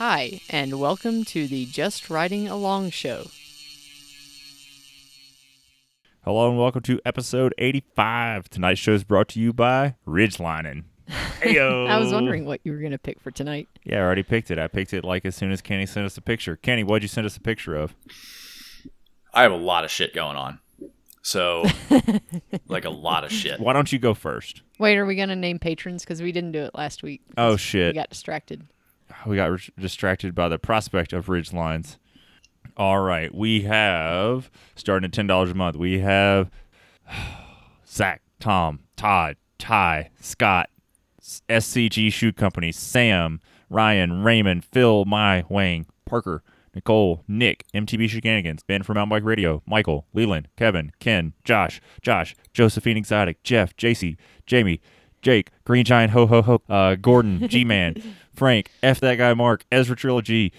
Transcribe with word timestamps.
Hi, 0.00 0.40
and 0.48 0.80
welcome 0.80 1.26
to 1.26 1.46
the 1.46 1.66
Just 1.66 2.08
Riding 2.08 2.48
Along 2.48 2.88
show. 2.88 3.26
Hello 6.24 6.48
and 6.48 6.58
welcome 6.58 6.80
to 6.84 6.98
episode 7.04 7.52
85. 7.58 8.48
Tonight's 8.48 8.80
show 8.80 8.94
is 8.94 9.04
brought 9.04 9.28
to 9.28 9.40
you 9.40 9.52
by 9.52 9.96
Ridgelining. 10.08 10.84
Heyo. 11.42 11.86
I 11.86 11.98
was 11.98 12.14
wondering 12.14 12.46
what 12.46 12.62
you 12.64 12.72
were 12.72 12.78
going 12.78 12.92
to 12.92 12.98
pick 12.98 13.20
for 13.20 13.30
tonight. 13.30 13.68
Yeah, 13.84 13.98
I 13.98 14.00
already 14.00 14.22
picked 14.22 14.50
it. 14.50 14.58
I 14.58 14.68
picked 14.68 14.94
it 14.94 15.04
like 15.04 15.26
as 15.26 15.36
soon 15.36 15.52
as 15.52 15.60
Kenny 15.60 15.84
sent 15.84 16.06
us 16.06 16.16
a 16.16 16.22
picture. 16.22 16.56
Kenny, 16.56 16.82
what'd 16.82 17.02
you 17.02 17.08
send 17.08 17.26
us 17.26 17.36
a 17.36 17.40
picture 17.42 17.76
of? 17.76 17.94
I 19.34 19.42
have 19.42 19.52
a 19.52 19.56
lot 19.56 19.84
of 19.84 19.90
shit 19.90 20.14
going 20.14 20.38
on. 20.38 20.60
So, 21.20 21.66
like 22.68 22.86
a 22.86 22.90
lot 22.90 23.24
of 23.24 23.32
shit. 23.32 23.60
Why 23.60 23.74
don't 23.74 23.92
you 23.92 23.98
go 23.98 24.14
first? 24.14 24.62
Wait, 24.78 24.96
are 24.96 25.04
we 25.04 25.14
going 25.14 25.28
to 25.28 25.36
name 25.36 25.58
patrons? 25.58 26.04
Because 26.04 26.22
we 26.22 26.32
didn't 26.32 26.52
do 26.52 26.62
it 26.62 26.74
last 26.74 27.02
week. 27.02 27.20
Oh, 27.36 27.56
shit. 27.56 27.94
We 27.94 28.00
got 28.00 28.08
distracted. 28.08 28.66
We 29.26 29.36
got 29.36 29.50
re- 29.50 29.58
distracted 29.78 30.34
by 30.34 30.48
the 30.48 30.58
prospect 30.58 31.12
of 31.12 31.28
Ridge 31.28 31.52
Lines. 31.52 31.98
All 32.76 33.00
right. 33.00 33.34
We 33.34 33.62
have, 33.62 34.50
starting 34.74 35.06
at 35.06 35.12
$10 35.12 35.50
a 35.50 35.54
month, 35.54 35.76
we 35.76 36.00
have 36.00 36.50
Zach, 37.86 38.22
Tom, 38.38 38.80
Todd, 38.96 39.36
Ty, 39.58 40.10
Scott, 40.20 40.70
SCG 41.48 42.12
Shoe 42.12 42.32
Company, 42.32 42.72
Sam, 42.72 43.40
Ryan, 43.68 44.22
Raymond, 44.22 44.64
Phil, 44.64 45.04
My, 45.04 45.44
Wang, 45.48 45.86
Parker, 46.06 46.42
Nicole, 46.74 47.24
Nick, 47.28 47.64
MTB 47.74 48.08
Shenanigans, 48.08 48.62
Ben 48.62 48.82
from 48.82 48.94
Mountain 48.94 49.10
Bike 49.10 49.24
Radio, 49.24 49.62
Michael, 49.66 50.06
Leland, 50.12 50.48
Kevin, 50.56 50.92
Ken, 51.00 51.32
Josh, 51.44 51.80
Josh, 52.00 52.34
Josephine 52.52 52.96
Exotic, 52.96 53.42
Jeff, 53.42 53.76
JC, 53.76 54.16
Jamie, 54.46 54.80
Jake, 55.22 55.50
Green 55.64 55.84
Giant, 55.84 56.12
Ho 56.12 56.26
Ho 56.26 56.42
Ho, 56.42 56.62
uh, 56.68 56.94
Gordon, 56.94 57.46
G 57.48 57.64
Man, 57.64 57.94
Frank, 58.40 58.70
F 58.82 59.00
That 59.00 59.16
Guy 59.16 59.34
Mark, 59.34 59.66
Ezra 59.70 59.94
Trilogy, 59.94 60.50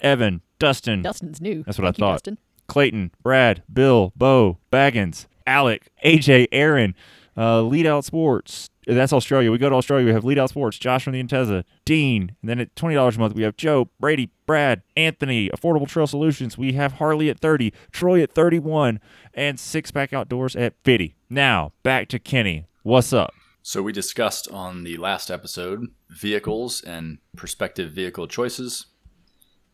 Evan, 0.00 0.42
Dustin, 0.58 1.02
Dustin's 1.02 1.40
new. 1.40 1.62
That's 1.62 1.78
what 1.78 1.84
I 1.84 1.90
Thank 1.90 1.98
you, 1.98 2.02
thought. 2.02 2.12
Dustin. 2.14 2.38
Clayton, 2.66 3.12
Brad, 3.22 3.62
Bill, 3.72 4.12
Bo, 4.16 4.58
Baggins, 4.72 5.26
Alec, 5.46 5.88
AJ, 6.04 6.48
Aaron, 6.50 6.96
uh, 7.36 7.62
Lead 7.62 7.86
Out 7.86 8.04
Sports. 8.04 8.70
That's 8.88 9.12
Australia. 9.12 9.52
We 9.52 9.58
go 9.58 9.68
to 9.68 9.76
Australia. 9.76 10.06
We 10.06 10.12
have 10.12 10.24
Lead 10.24 10.36
Out 10.40 10.50
Sports, 10.50 10.78
Josh 10.78 11.04
from 11.04 11.12
the 11.12 11.22
Intesa, 11.22 11.62
Dean. 11.84 12.34
And 12.42 12.50
then 12.50 12.58
at 12.58 12.74
$20 12.74 13.14
a 13.16 13.20
month, 13.20 13.34
we 13.36 13.44
have 13.44 13.56
Joe, 13.56 13.88
Brady, 14.00 14.30
Brad, 14.44 14.82
Anthony, 14.96 15.48
Affordable 15.50 15.86
Trail 15.86 16.08
Solutions. 16.08 16.58
We 16.58 16.72
have 16.72 16.94
Harley 16.94 17.30
at 17.30 17.38
30, 17.38 17.72
Troy 17.92 18.20
at 18.20 18.32
31, 18.32 18.98
and 19.32 19.60
Six 19.60 19.92
Pack 19.92 20.12
Outdoors 20.12 20.56
at 20.56 20.74
50. 20.82 21.14
Now, 21.30 21.70
back 21.84 22.08
to 22.08 22.18
Kenny. 22.18 22.66
What's 22.82 23.12
up? 23.12 23.32
So, 23.68 23.82
we 23.82 23.92
discussed 23.92 24.48
on 24.50 24.84
the 24.84 24.96
last 24.96 25.30
episode 25.30 25.88
vehicles 26.08 26.80
and 26.80 27.18
prospective 27.36 27.92
vehicle 27.92 28.26
choices. 28.26 28.86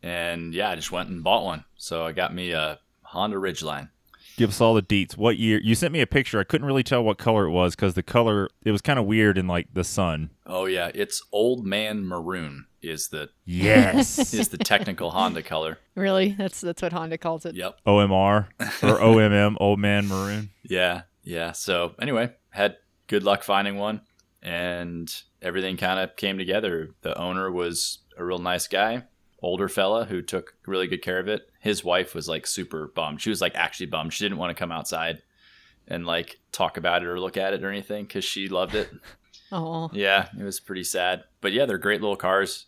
And 0.03 0.53
yeah, 0.53 0.70
I 0.70 0.75
just 0.75 0.91
went 0.91 1.11
and 1.11 1.23
bought 1.23 1.45
one. 1.45 1.64
So, 1.77 2.05
I 2.05 2.11
got 2.11 2.34
me 2.34 2.50
a 2.50 2.81
Honda 3.03 3.37
Ridgeline. 3.37 3.91
Give 4.37 4.50
us 4.50 4.61
all 4.61 4.75
the 4.75 4.83
deets. 4.83 5.17
What 5.17 5.37
year? 5.37 5.61
You 5.62 5.77
sent 5.77 5.92
me 5.92 6.00
a 6.00 6.09
picture. 6.09 6.41
I 6.41 6.42
couldn't 6.42 6.67
really 6.67 6.83
tell 6.83 7.05
what 7.05 7.19
color 7.19 7.45
it 7.45 7.53
was 7.53 7.77
because 7.77 7.95
the 7.95 8.03
color, 8.03 8.48
it 8.65 8.72
was 8.72 8.81
kind 8.81 8.98
of 8.98 9.06
weird 9.06 9.39
in 9.39 9.47
like 9.47 9.69
the 9.72 9.84
sun. 9.84 10.31
Oh, 10.45 10.65
yeah. 10.65 10.91
It's 10.92 11.22
Old 11.31 11.65
Man 11.65 12.05
Maroon, 12.05 12.67
is 12.83 13.11
the, 13.11 13.31
Yes. 13.45 14.19
is 14.34 14.48
the 14.48 14.59
technical 14.59 15.12
Honda 15.12 15.41
color. 15.45 15.78
Really? 15.95 16.33
That's 16.37 16.61
that's 16.61 16.83
what 16.83 16.92
Honda 16.92 17.16
calls 17.16 17.47
it. 17.47 17.55
Yep. 17.55 17.78
OMR 17.87 18.49
or 18.59 18.99
OMM, 18.99 19.55
Old 19.61 19.78
Man 19.78 20.09
Maroon. 20.09 20.50
Yeah, 20.65 21.03
yeah. 21.22 21.53
So 21.53 21.94
anyway, 22.00 22.32
had 22.50 22.78
good 23.06 23.22
luck 23.22 23.42
finding 23.42 23.76
one, 23.76 24.03
and 24.42 25.12
everything 25.42 25.76
kind 25.76 26.00
of 26.00 26.16
came 26.16 26.38
together. 26.38 26.91
The 27.03 27.16
owner 27.19 27.50
was 27.50 27.98
a 28.16 28.25
real 28.25 28.38
nice 28.38 28.66
guy, 28.69 29.04
older 29.41 29.69
fella 29.69 30.04
who 30.04 30.22
took 30.22 30.54
really 30.66 30.87
good 30.87 31.03
care 31.03 31.19
of 31.19 31.28
it. 31.28 31.48
His 31.60 31.84
wife 31.84 32.14
was 32.14 32.28
like 32.28 32.47
super 32.47 32.93
bummed. 32.94 33.20
She 33.20 33.31
was 33.31 33.41
like 33.41 33.54
actually 33.54 33.87
bummed. 33.87 34.12
She 34.12 34.25
didn't 34.25 34.38
want 34.38 34.50
to 34.50 34.59
come 34.59 34.72
outside 34.72 35.22
and 35.87 36.06
like 36.06 36.38
talk 36.53 36.76
about 36.76 37.03
it 37.03 37.09
or 37.09 37.20
look 37.20 37.37
at 37.37 37.53
it 37.53 37.62
or 37.62 37.70
anything 37.70 38.04
because 38.04 38.25
she 38.25 38.48
loved 38.48 38.75
it. 38.75 38.91
Oh, 39.53 39.88
yeah, 39.93 40.28
it 40.37 40.43
was 40.43 40.59
pretty 40.59 40.82
sad. 40.82 41.22
But 41.41 41.53
yeah, 41.53 41.64
they're 41.64 41.78
great 41.78 42.00
little 42.00 42.16
cars. 42.16 42.66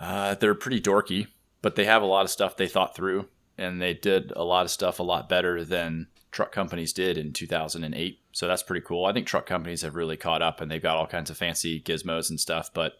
Uh, 0.00 0.34
they're 0.34 0.54
pretty 0.54 0.80
dorky, 0.80 1.26
but 1.60 1.74
they 1.74 1.84
have 1.84 2.00
a 2.00 2.06
lot 2.06 2.24
of 2.24 2.30
stuff 2.30 2.56
they 2.56 2.68
thought 2.68 2.96
through, 2.96 3.28
and 3.58 3.82
they 3.82 3.92
did 3.92 4.32
a 4.34 4.44
lot 4.44 4.64
of 4.64 4.70
stuff 4.70 5.00
a 5.00 5.02
lot 5.02 5.28
better 5.28 5.64
than 5.64 6.06
truck 6.36 6.52
companies 6.52 6.92
did 6.92 7.16
in 7.16 7.32
2008. 7.32 8.20
So 8.32 8.46
that's 8.46 8.62
pretty 8.62 8.84
cool. 8.84 9.06
I 9.06 9.14
think 9.14 9.26
truck 9.26 9.46
companies 9.46 9.80
have 9.80 9.96
really 9.96 10.18
caught 10.18 10.42
up, 10.42 10.60
and 10.60 10.70
they've 10.70 10.82
got 10.82 10.98
all 10.98 11.06
kinds 11.06 11.30
of 11.30 11.38
fancy 11.38 11.80
gizmos 11.80 12.28
and 12.28 12.38
stuff. 12.38 12.70
But 12.74 12.92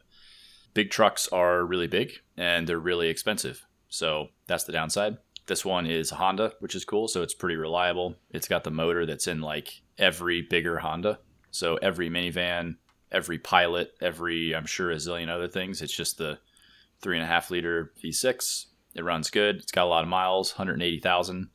big 0.72 0.90
trucks 0.90 1.28
are 1.28 1.62
really 1.62 1.86
big, 1.86 2.12
and 2.38 2.66
they're 2.66 2.78
really 2.78 3.08
expensive. 3.08 3.66
So 3.90 4.28
that's 4.46 4.64
the 4.64 4.72
downside. 4.72 5.18
This 5.48 5.66
one 5.66 5.86
is 5.86 6.10
Honda, 6.10 6.54
which 6.60 6.74
is 6.74 6.86
cool. 6.86 7.08
So 7.08 7.20
it's 7.22 7.34
pretty 7.34 7.56
reliable. 7.56 8.16
It's 8.30 8.48
got 8.48 8.64
the 8.64 8.70
motor 8.70 9.04
that's 9.04 9.26
in 9.26 9.42
like 9.42 9.82
every 9.98 10.40
bigger 10.40 10.78
Honda. 10.78 11.18
So 11.50 11.76
every 11.76 12.08
minivan, 12.08 12.76
every 13.12 13.38
pilot, 13.38 13.92
every 14.00 14.54
I'm 14.54 14.66
sure 14.66 14.90
a 14.90 14.96
zillion 14.96 15.28
other 15.28 15.46
things. 15.46 15.82
It's 15.82 15.94
just 15.94 16.16
the 16.16 16.38
three 17.02 17.16
and 17.16 17.24
a 17.24 17.28
half 17.28 17.50
liter 17.50 17.92
V6. 18.02 18.64
It 18.94 19.04
runs 19.04 19.28
good. 19.28 19.56
It's 19.56 19.72
got 19.72 19.84
a 19.84 19.92
lot 19.92 20.04
of 20.04 20.08
miles, 20.08 20.52
180,000. 20.52 21.50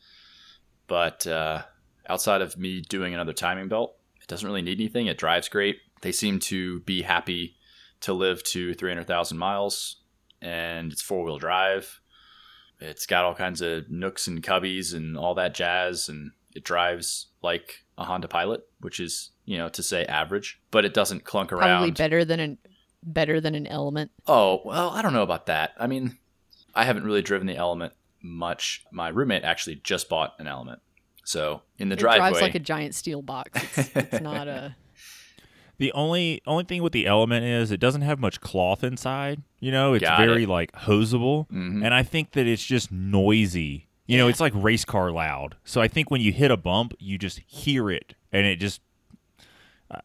But 0.85 1.25
uh, 1.25 1.63
outside 2.11 2.41
of 2.41 2.57
me 2.57 2.81
doing 2.81 3.13
another 3.13 3.33
timing 3.33 3.69
belt, 3.69 3.95
it 4.21 4.27
doesn't 4.27 4.47
really 4.47 4.61
need 4.61 4.79
anything. 4.79 5.07
It 5.07 5.17
drives 5.17 5.47
great. 5.47 5.77
They 6.01 6.11
seem 6.11 6.39
to 6.39 6.81
be 6.81 7.03
happy 7.03 7.55
to 8.01 8.13
live 8.13 8.43
to 8.43 8.73
300,000 8.73 9.37
miles, 9.37 9.97
and 10.41 10.91
it's 10.91 11.01
four 11.01 11.23
wheel 11.23 11.37
drive. 11.37 12.01
It's 12.79 13.05
got 13.05 13.23
all 13.23 13.35
kinds 13.35 13.61
of 13.61 13.89
nooks 13.89 14.27
and 14.27 14.43
cubbies 14.43 14.93
and 14.93 15.17
all 15.17 15.35
that 15.35 15.53
jazz, 15.53 16.09
and 16.09 16.31
it 16.53 16.63
drives 16.63 17.27
like 17.41 17.85
a 17.97 18.03
Honda 18.03 18.27
Pilot, 18.27 18.61
which 18.81 18.99
is 18.99 19.29
you 19.45 19.57
know 19.57 19.69
to 19.69 19.83
say 19.83 20.05
average, 20.05 20.59
but 20.71 20.83
it 20.83 20.93
doesn't 20.93 21.23
clunk 21.23 21.53
around. 21.53 21.61
probably 21.61 21.91
better 21.91 22.25
than 22.25 22.39
an 22.39 22.57
better 23.03 23.39
than 23.39 23.55
an 23.55 23.67
Element. 23.67 24.11
Oh, 24.27 24.61
well, 24.65 24.89
I 24.89 25.01
don't 25.01 25.13
know 25.13 25.23
about 25.23 25.45
that. 25.45 25.71
I 25.77 25.87
mean, 25.87 26.17
I 26.73 26.83
haven't 26.83 27.03
really 27.03 27.21
driven 27.21 27.47
the 27.47 27.55
Element 27.55 27.93
much. 28.21 28.83
My 28.91 29.09
roommate 29.09 29.43
actually 29.43 29.75
just 29.75 30.09
bought 30.09 30.33
an 30.39 30.47
Element. 30.47 30.81
So 31.23 31.61
in 31.77 31.89
the 31.89 31.95
driveway, 31.95 32.15
it 32.15 32.19
driveway, 32.19 32.39
drives 32.39 32.41
like 32.41 32.55
a 32.55 32.59
giant 32.59 32.95
steel 32.95 33.21
box. 33.21 33.77
It's, 33.77 33.91
it's 33.95 34.21
not 34.21 34.47
a. 34.47 34.75
The 35.77 35.91
only 35.93 36.41
only 36.45 36.63
thing 36.63 36.83
with 36.83 36.93
the 36.93 37.07
element 37.07 37.43
is 37.45 37.71
it 37.71 37.79
doesn't 37.79 38.01
have 38.01 38.19
much 38.19 38.39
cloth 38.41 38.83
inside. 38.83 39.41
You 39.59 39.71
know, 39.71 39.93
it's 39.93 40.03
Got 40.03 40.19
very 40.19 40.43
it. 40.43 40.49
like 40.49 40.71
hosable, 40.73 41.47
Mhm. 41.49 41.83
and 41.83 41.93
I 41.93 42.03
think 42.03 42.31
that 42.31 42.45
it's 42.47 42.63
just 42.63 42.91
noisy. 42.91 43.87
You 44.07 44.17
know, 44.17 44.27
it's 44.27 44.39
like 44.41 44.51
race 44.55 44.83
car 44.85 45.09
loud. 45.11 45.55
So 45.63 45.79
I 45.81 45.87
think 45.87 46.11
when 46.11 46.21
you 46.21 46.31
hit 46.33 46.51
a 46.51 46.57
bump, 46.57 46.93
you 46.99 47.17
just 47.17 47.39
hear 47.47 47.89
it, 47.89 48.13
and 48.31 48.45
it 48.45 48.57
just. 48.57 48.81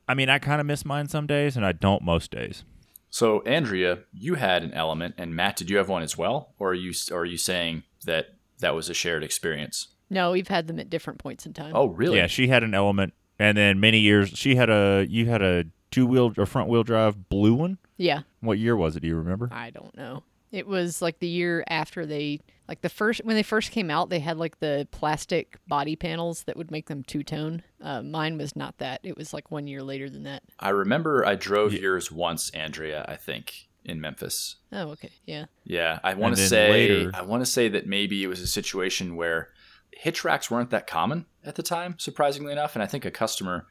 I 0.08 0.14
mean, 0.14 0.28
I 0.28 0.38
kind 0.40 0.60
of 0.60 0.66
miss 0.66 0.84
mine 0.84 1.08
some 1.08 1.26
days, 1.26 1.56
and 1.56 1.64
I 1.64 1.72
don't 1.72 2.02
most 2.02 2.30
days. 2.32 2.64
So 3.08 3.40
Andrea, 3.42 4.00
you 4.12 4.34
had 4.34 4.62
an 4.64 4.72
Element, 4.72 5.14
and 5.16 5.34
Matt, 5.34 5.56
did 5.56 5.70
you 5.70 5.76
have 5.76 5.88
one 5.88 6.02
as 6.02 6.16
well, 6.18 6.54
or 6.58 6.70
are 6.70 6.74
you 6.74 6.92
or 7.12 7.18
are 7.20 7.24
you 7.24 7.38
saying 7.38 7.82
that 8.04 8.34
that 8.60 8.74
was 8.74 8.88
a 8.88 8.94
shared 8.94 9.22
experience? 9.24 9.88
No, 10.10 10.32
we've 10.32 10.48
had 10.48 10.66
them 10.66 10.78
at 10.78 10.88
different 10.90 11.18
points 11.18 11.46
in 11.46 11.52
time. 11.52 11.72
Oh, 11.74 11.86
really? 11.86 12.18
Yeah, 12.18 12.26
she 12.26 12.48
had 12.48 12.62
an 12.62 12.74
element, 12.74 13.12
and 13.38 13.56
then 13.56 13.80
many 13.80 13.98
years 14.00 14.30
she 14.30 14.54
had 14.56 14.70
a 14.70 15.06
you 15.08 15.26
had 15.26 15.42
a 15.42 15.64
two 15.90 16.06
wheel 16.06 16.32
or 16.36 16.46
front 16.46 16.68
wheel 16.68 16.82
drive 16.82 17.28
blue 17.28 17.54
one. 17.54 17.78
yeah. 17.96 18.20
What 18.40 18.58
year 18.58 18.76
was 18.76 18.96
it? 18.96 19.00
Do 19.00 19.08
you 19.08 19.16
remember? 19.16 19.48
I 19.52 19.70
don't 19.70 19.96
know. 19.96 20.22
It 20.52 20.66
was 20.66 21.02
like 21.02 21.18
the 21.18 21.26
year 21.28 21.64
after 21.68 22.06
they 22.06 22.40
like 22.68 22.80
the 22.80 22.88
first 22.88 23.20
when 23.24 23.34
they 23.36 23.42
first 23.42 23.72
came 23.72 23.90
out. 23.90 24.08
They 24.10 24.20
had 24.20 24.36
like 24.38 24.60
the 24.60 24.86
plastic 24.92 25.58
body 25.66 25.96
panels 25.96 26.44
that 26.44 26.56
would 26.56 26.70
make 26.70 26.86
them 26.86 27.02
two 27.02 27.22
tone. 27.24 27.62
Uh, 27.82 28.02
mine 28.02 28.38
was 28.38 28.54
not 28.54 28.78
that. 28.78 29.00
It 29.02 29.16
was 29.16 29.34
like 29.34 29.50
one 29.50 29.66
year 29.66 29.82
later 29.82 30.08
than 30.08 30.22
that. 30.22 30.44
I 30.60 30.68
remember 30.70 31.26
I 31.26 31.34
drove 31.34 31.72
Yeah. 31.72 31.80
yours 31.80 32.12
once, 32.12 32.50
Andrea. 32.50 33.04
I 33.08 33.16
think 33.16 33.66
in 33.84 34.00
Memphis. 34.00 34.56
Oh, 34.72 34.90
okay, 34.90 35.10
yeah. 35.26 35.46
Yeah, 35.64 35.98
I 36.02 36.14
want 36.14 36.36
to 36.36 36.42
say 36.46 36.70
later- 36.70 37.10
I 37.14 37.22
want 37.22 37.42
to 37.42 37.46
say 37.50 37.68
that 37.68 37.86
maybe 37.86 38.22
it 38.22 38.26
was 38.28 38.40
a 38.40 38.46
situation 38.46 39.14
where 39.16 39.50
hitch 39.98 40.24
racks 40.24 40.50
weren't 40.50 40.70
that 40.70 40.86
common 40.86 41.24
at 41.44 41.54
the 41.54 41.62
time, 41.62 41.94
surprisingly 41.98 42.52
enough. 42.52 42.76
And 42.76 42.82
I 42.82 42.86
think 42.86 43.04
a 43.04 43.10
customer, 43.10 43.66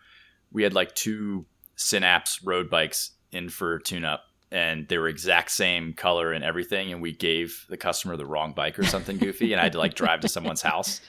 we 0.51 0.63
had 0.63 0.73
like 0.73 0.95
two 0.95 1.45
Synapse 1.75 2.41
road 2.43 2.69
bikes 2.69 3.11
in 3.31 3.49
for 3.49 3.79
tune 3.79 4.05
up, 4.05 4.23
and 4.51 4.87
they 4.87 4.97
were 4.97 5.07
exact 5.09 5.51
same 5.51 5.93
color 5.93 6.31
and 6.31 6.43
everything. 6.43 6.91
And 6.93 7.01
we 7.01 7.11
gave 7.11 7.65
the 7.69 7.75
customer 7.77 8.15
the 8.15 8.25
wrong 8.25 8.53
bike 8.53 8.79
or 8.79 8.83
something 8.83 9.17
goofy, 9.17 9.51
and 9.51 9.59
I 9.59 9.65
had 9.65 9.73
to 9.73 9.77
like 9.79 9.93
drive 10.03 10.21
to 10.21 10.29
someone's 10.29 10.61
house. 10.61 11.01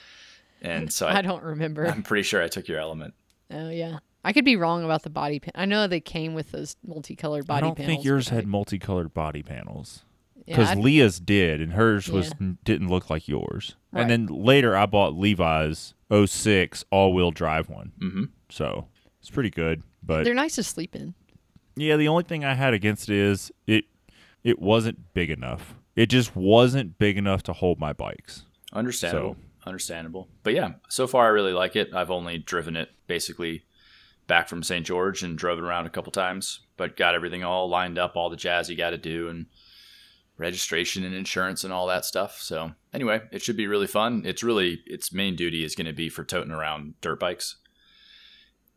And 0.60 0.92
so 0.92 1.06
I 1.06 1.18
I, 1.18 1.22
don't 1.22 1.42
remember. 1.44 1.86
I'm 1.86 2.02
pretty 2.02 2.24
sure 2.24 2.42
I 2.42 2.48
took 2.48 2.66
your 2.66 2.80
element. 2.80 3.14
oh 3.52 3.70
yeah, 3.70 3.98
I 4.24 4.32
could 4.32 4.44
be 4.44 4.56
wrong 4.56 4.84
about 4.84 5.02
the 5.04 5.10
body. 5.10 5.38
Pan- 5.38 5.52
I 5.54 5.66
know 5.66 5.86
they 5.86 6.00
came 6.00 6.34
with 6.34 6.50
those 6.50 6.74
multicolored 6.84 7.46
body 7.46 7.58
I 7.58 7.60
don't 7.68 7.76
panels. 7.76 7.94
think 7.94 8.04
yours 8.04 8.26
but 8.28 8.32
I- 8.32 8.36
had 8.36 8.46
multicolored 8.48 9.14
body 9.14 9.42
panels. 9.44 10.04
Yeah, 10.46 10.56
because 10.56 10.70
I- 10.70 10.74
Leah's 10.80 11.20
did, 11.20 11.60
and 11.60 11.72
hers 11.74 12.08
was 12.08 12.32
didn't 12.64 12.88
look 12.88 13.10
like 13.10 13.28
yours. 13.28 13.74
Right. 13.92 14.02
And 14.02 14.10
then 14.10 14.26
later, 14.26 14.76
I 14.76 14.86
bought 14.86 15.14
Levi's 15.14 15.94
06 16.10 16.84
all 16.90 17.12
wheel 17.14 17.30
drive 17.30 17.68
one, 17.68 17.92
hmm 17.98 18.24
so 18.48 18.86
it's 19.20 19.30
pretty 19.30 19.50
good. 19.50 19.82
But 20.02 20.24
they're 20.24 20.34
nice 20.34 20.54
to 20.54 20.62
sleep 20.62 20.94
in. 20.94 21.14
yeah, 21.74 21.96
the 21.96 22.06
only 22.08 22.22
thing 22.22 22.44
I 22.44 22.54
had 22.54 22.74
against 22.74 23.08
it 23.08 23.16
is 23.16 23.50
it 23.66 23.84
it 24.44 24.60
wasn't 24.60 25.12
big 25.14 25.30
enough. 25.30 25.74
It 25.96 26.06
just 26.06 26.36
wasn't 26.36 26.98
big 26.98 27.16
enough 27.18 27.42
to 27.44 27.52
hold 27.52 27.80
my 27.80 27.92
bikes. 27.92 28.44
Understandable. 28.72 29.36
Understandable. 29.66 30.28
But 30.44 30.54
yeah, 30.54 30.74
so 30.88 31.06
far 31.08 31.24
I 31.24 31.28
really 31.30 31.52
like 31.52 31.74
it. 31.74 31.92
I've 31.92 32.10
only 32.10 32.38
driven 32.38 32.76
it 32.76 32.90
basically 33.08 33.64
back 34.28 34.48
from 34.48 34.62
St. 34.62 34.86
George 34.86 35.22
and 35.24 35.36
drove 35.36 35.58
it 35.58 35.64
around 35.64 35.86
a 35.86 35.90
couple 35.90 36.12
times, 36.12 36.60
but 36.76 36.96
got 36.96 37.14
everything 37.16 37.42
all 37.42 37.68
lined 37.68 37.98
up, 37.98 38.14
all 38.14 38.30
the 38.30 38.36
jazz 38.36 38.68
you 38.70 38.76
got 38.76 38.90
to 38.90 38.98
do, 38.98 39.28
and 39.28 39.46
registration 40.38 41.04
and 41.04 41.14
insurance 41.14 41.64
and 41.64 41.72
all 41.72 41.86
that 41.86 42.04
stuff. 42.04 42.38
So 42.40 42.72
anyway, 42.92 43.22
it 43.32 43.42
should 43.42 43.56
be 43.56 43.66
really 43.66 43.86
fun. 43.86 44.22
It's 44.24 44.42
really 44.42 44.82
its 44.86 45.12
main 45.12 45.36
duty 45.36 45.64
is 45.64 45.74
going 45.74 45.86
to 45.86 45.92
be 45.92 46.08
for 46.08 46.24
toting 46.24 46.52
around 46.52 46.94
dirt 47.00 47.20
bikes, 47.20 47.56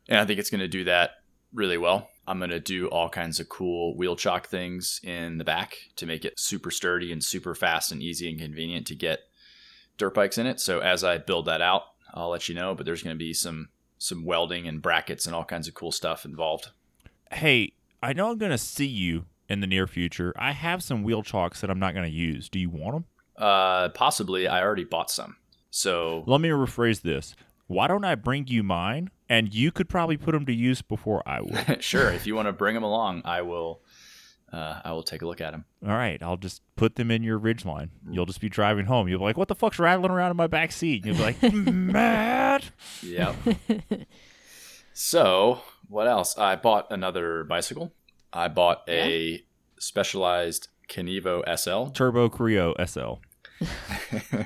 and 0.08 0.20
I 0.20 0.26
think 0.26 0.40
it's 0.40 0.50
going 0.50 0.60
to 0.62 0.68
do 0.68 0.84
that 0.86 1.12
really 1.54 1.78
well. 1.78 2.10
I'm 2.28 2.38
going 2.38 2.52
to 2.52 2.60
do 2.60 2.88
all 2.88 3.10
kinds 3.10 3.40
of 3.40 3.50
cool 3.50 3.98
wheel 3.98 4.16
chock 4.16 4.48
things 4.48 5.02
in 5.04 5.40
the 5.40 5.44
back 5.44 5.76
to 5.96 6.06
make 6.06 6.26
it 6.26 6.40
super 6.40 6.70
sturdy 6.70 7.12
and 7.12 7.24
super 7.24 7.56
fast 7.56 7.92
and 7.92 8.04
easy 8.04 8.30
and 8.30 8.40
convenient 8.40 8.86
to 8.88 8.96
get 8.96 9.22
dirt 9.98 10.14
bikes 10.14 10.38
in 10.38 10.46
it. 10.46 10.60
So 10.60 10.80
as 10.80 11.04
I 11.04 11.18
build 11.18 11.48
that 11.48 11.62
out, 11.62 11.84
I'll 12.14 12.30
let 12.30 12.48
you 12.48 12.56
know. 12.56 12.76
But 12.76 12.86
there's 12.86 13.04
going 13.04 13.16
to 13.16 13.20
be 13.20 13.34
some 13.34 13.70
some 13.98 14.24
welding 14.24 14.68
and 14.68 14.82
brackets 14.82 15.26
and 15.26 15.36
all 15.36 15.44
kinds 15.44 15.68
of 15.68 15.74
cool 15.74 15.92
stuff 15.92 16.24
involved. 16.24 16.70
Hey, 17.32 17.74
I 18.02 18.14
know 18.14 18.32
I'm 18.32 18.38
going 18.38 18.52
to 18.52 18.58
see 18.58 18.88
you 18.88 19.26
in 19.50 19.60
the 19.62 19.68
near 19.68 19.88
future. 19.88 20.34
I 20.38 20.51
have 20.51 20.84
some 20.84 21.04
wheel 21.04 21.24
chalks 21.24 21.62
that 21.62 21.69
I'm 21.69 21.80
not 21.80 21.94
going 21.94 22.10
to 22.10 22.16
use. 22.16 22.50
Do 22.50 22.60
you 22.60 22.69
want 22.69 22.94
them? 22.94 23.06
Uh, 23.38 23.90
possibly. 23.90 24.48
I 24.48 24.62
already 24.62 24.84
bought 24.84 25.10
some. 25.10 25.38
So 25.72 26.24
Let 26.28 26.42
me 26.42 26.50
rephrase 26.50 27.01
this. 27.01 27.36
Why 27.68 27.88
don't 27.88 28.04
I 28.04 28.16
bring 28.16 28.48
you 28.48 28.63
mine 28.63 29.12
and 29.30 29.54
you 29.54 29.72
could 29.72 29.90
probably 29.90 30.18
put 30.18 30.31
them 30.31 30.46
to 30.46 30.54
use 30.54 30.81
before 30.81 31.22
I 31.28 31.42
would? 31.42 31.84
sure, 31.84 32.12
if 32.12 32.25
you 32.25 32.36
want 32.36 32.48
to 32.48 32.54
bring 32.54 32.74
them 32.75 32.84
along, 32.84 33.22
I 33.25 33.42
will. 33.42 33.81
Uh, 34.51 34.81
I 34.84 34.94
will 34.94 35.04
take 35.04 35.22
a 35.22 35.28
look 35.28 35.42
at 35.42 35.51
them. 35.51 35.66
All 35.86 35.94
right, 35.94 36.22
I'll 36.24 36.36
just 36.36 36.63
put 36.75 36.96
them 36.96 37.12
in 37.12 37.22
your 37.22 37.40
Ridgeline. 37.40 37.90
You'll 38.10 38.25
just 38.25 38.42
be 38.42 38.50
driving 38.50 38.88
home. 38.88 39.07
You'll 39.07 39.19
be 39.19 39.25
like, 39.25 39.38
"What 39.38 39.48
the 39.48 39.54
fuck's 39.54 39.78
rattling 39.78 40.10
around 40.10 40.31
in 40.31 40.38
my 40.38 40.48
back 40.48 40.72
seat?" 40.72 41.06
And 41.06 41.16
you'll 41.16 41.18
be 41.18 41.38
like, 41.40 41.54
"Matt." 41.54 42.72
Yep. 43.04 43.36
so 44.94 45.62
what 45.88 46.07
else? 46.07 46.36
I 46.36 46.56
bought 46.56 46.88
another 46.92 47.44
bicycle. 47.44 47.94
I 48.34 48.48
bought 48.48 48.84
a 48.88 49.44
specialized 49.80 50.68
Kenevo 50.88 51.44
SL. 51.58 51.92
Turbo 51.92 52.30
Creo 52.30 52.74
SL. 52.88 53.20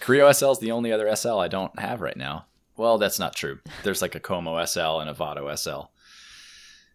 Creo 0.00 0.34
SL 0.34 0.50
is 0.52 0.58
the 0.58 0.72
only 0.72 0.92
other 0.92 1.14
SL 1.14 1.38
I 1.38 1.48
don't 1.48 1.78
have 1.78 2.00
right 2.00 2.16
now. 2.16 2.46
Well, 2.76 2.98
that's 2.98 3.18
not 3.18 3.34
true. 3.36 3.60
There's 3.84 4.02
like 4.02 4.14
a 4.14 4.20
Como 4.20 4.64
SL 4.64 4.98
and 4.98 5.10
a 5.10 5.14
Vado 5.14 5.54
SL. 5.54 5.90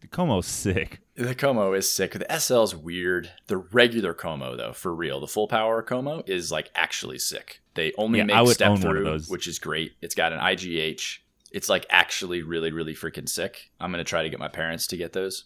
The 0.02 0.08
Como's 0.08 0.46
sick. 0.46 1.00
The 1.16 1.34
Como 1.34 1.74
is 1.74 1.90
sick. 1.92 2.14
The 2.14 2.40
SL 2.40 2.64
is 2.64 2.76
weird. 2.76 3.32
The 3.48 3.58
regular 3.58 4.14
Como, 4.14 4.56
though, 4.56 4.74
for 4.74 4.94
real, 4.94 5.20
the 5.20 5.28
full 5.28 5.48
power 5.48 5.82
Como 5.82 6.24
is 6.28 6.52
like 6.52 6.70
actually 6.76 7.18
sick. 7.18 7.62
They 7.74 7.94
only 7.98 8.20
Yeah, 8.20 8.26
make 8.26 8.50
step 8.50 8.72
own 8.72 8.78
through, 8.78 9.20
which 9.28 9.48
is 9.48 9.58
great. 9.58 9.94
It's 10.02 10.16
got 10.16 10.34
an 10.34 10.40
IGH. 10.40 11.20
It's 11.52 11.70
like 11.70 11.86
actually 11.90 12.44
really, 12.44 12.72
really 12.72 12.94
freaking 12.94 13.28
sick. 13.28 13.72
I'm 13.80 13.92
gonna 13.92 14.04
try 14.04 14.24
to 14.24 14.30
get 14.30 14.40
my 14.40 14.50
parents 14.50 14.86
to 14.88 14.98
get 14.98 15.14
those. 15.14 15.46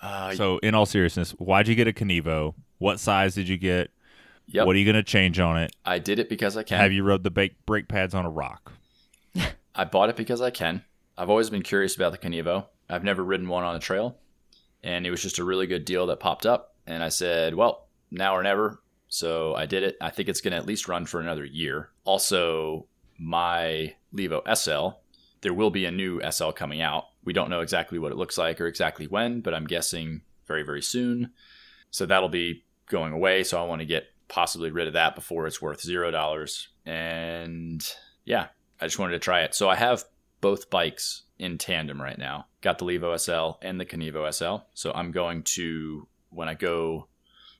Uh, 0.00 0.34
So, 0.34 0.58
in 0.58 0.74
all 0.74 0.86
seriousness, 0.86 1.32
why'd 1.32 1.68
you 1.68 1.74
get 1.74 1.88
a 1.88 1.92
Kenevo? 1.92 2.54
What 2.78 3.00
size 3.00 3.34
did 3.34 3.48
you 3.48 3.56
get? 3.58 3.90
yep, 4.46 4.66
What 4.66 4.76
are 4.76 4.78
you 4.78 4.84
going 4.84 4.94
to 4.96 5.02
change 5.02 5.38
on 5.38 5.56
it? 5.58 5.74
I 5.84 5.98
did 5.98 6.18
it 6.18 6.28
because 6.28 6.56
I 6.56 6.62
can. 6.62 6.78
Have 6.78 6.92
you 6.92 7.02
rode 7.02 7.24
the 7.24 7.30
bake 7.30 7.56
brake 7.66 7.88
pads 7.88 8.14
on 8.14 8.24
a 8.24 8.30
rock? 8.30 8.72
I 9.74 9.84
bought 9.84 10.08
it 10.10 10.16
because 10.16 10.40
I 10.40 10.50
can. 10.50 10.84
I've 11.16 11.30
always 11.30 11.50
been 11.50 11.62
curious 11.62 11.96
about 11.96 12.12
the 12.12 12.18
Kenevo. 12.18 12.66
I've 12.88 13.04
never 13.04 13.22
ridden 13.24 13.48
one 13.48 13.64
on 13.64 13.74
a 13.76 13.80
trail, 13.80 14.16
and 14.82 15.06
it 15.06 15.10
was 15.10 15.22
just 15.22 15.38
a 15.38 15.44
really 15.44 15.66
good 15.66 15.84
deal 15.84 16.06
that 16.06 16.20
popped 16.20 16.46
up. 16.46 16.74
And 16.86 17.02
I 17.02 17.08
said, 17.10 17.54
well, 17.54 17.86
now 18.10 18.34
or 18.36 18.42
never. 18.42 18.80
So 19.08 19.54
I 19.54 19.66
did 19.66 19.82
it. 19.82 19.96
I 20.00 20.10
think 20.10 20.28
it's 20.28 20.40
going 20.40 20.52
to 20.52 20.56
at 20.58 20.66
least 20.66 20.88
run 20.88 21.06
for 21.06 21.20
another 21.20 21.44
year. 21.44 21.90
Also, 22.04 22.86
my 23.18 23.94
Levo 24.14 24.42
SL, 24.56 24.98
there 25.42 25.52
will 25.54 25.70
be 25.70 25.84
a 25.84 25.90
new 25.90 26.20
SL 26.30 26.50
coming 26.50 26.80
out. 26.80 27.06
We 27.28 27.34
don't 27.34 27.50
know 27.50 27.60
exactly 27.60 27.98
what 27.98 28.10
it 28.10 28.16
looks 28.16 28.38
like 28.38 28.58
or 28.58 28.66
exactly 28.66 29.06
when, 29.06 29.42
but 29.42 29.52
I'm 29.52 29.66
guessing 29.66 30.22
very, 30.46 30.62
very 30.62 30.80
soon. 30.80 31.32
So 31.90 32.06
that'll 32.06 32.30
be 32.30 32.64
going 32.88 33.12
away. 33.12 33.44
So 33.44 33.62
I 33.62 33.66
want 33.66 33.80
to 33.80 33.84
get 33.84 34.06
possibly 34.28 34.70
rid 34.70 34.86
of 34.86 34.94
that 34.94 35.14
before 35.14 35.46
it's 35.46 35.60
worth 35.60 35.82
zero 35.82 36.10
dollars. 36.10 36.68
And 36.86 37.86
yeah, 38.24 38.46
I 38.80 38.86
just 38.86 38.98
wanted 38.98 39.12
to 39.12 39.18
try 39.18 39.42
it. 39.42 39.54
So 39.54 39.68
I 39.68 39.76
have 39.76 40.04
both 40.40 40.70
bikes 40.70 41.24
in 41.38 41.58
tandem 41.58 42.00
right 42.00 42.16
now. 42.16 42.46
Got 42.62 42.78
the 42.78 42.86
Levo 42.86 43.20
SL 43.20 43.58
and 43.60 43.78
the 43.78 43.84
Kenevo 43.84 44.32
SL. 44.32 44.64
So 44.72 44.90
I'm 44.94 45.12
going 45.12 45.42
to 45.42 46.08
when 46.30 46.48
I 46.48 46.54
go 46.54 47.08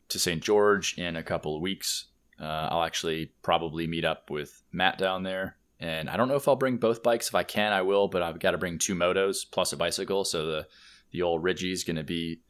to 0.09 0.19
St. 0.19 0.43
George 0.43 0.97
in 0.97 1.15
a 1.15 1.23
couple 1.23 1.55
of 1.55 1.61
weeks, 1.61 2.07
uh, 2.41 2.69
I'll 2.71 2.85
actually 2.85 3.33
probably 3.43 3.87
meet 3.87 4.07
up 4.07 4.31
with 4.31 4.63
Matt 4.73 4.97
down 4.97 5.25
there. 5.25 5.58
And 5.81 6.11
I 6.11 6.17
don't 6.17 6.29
know 6.29 6.37
if 6.37 6.49
I'll 6.49 6.57
bring 6.57 6.77
both 6.77 7.03
bikes. 7.03 7.29
If 7.29 7.35
I 7.35 7.45
can, 7.45 7.73
I 7.73 7.83
will. 7.83 8.09
But 8.09 8.23
I've 8.23 8.41
got 8.41 8.53
to 8.53 8.59
bring 8.59 8.79
two 8.79 8.95
motos 8.95 9.45
plus 9.51 9.73
a 9.73 9.77
bicycle. 9.77 10.25
So 10.25 10.47
the 10.47 10.67
the 11.11 11.23
old 11.23 11.43
Ridgie's 11.43 11.85
going 11.85 11.97
to 11.97 12.05
be 12.05 12.41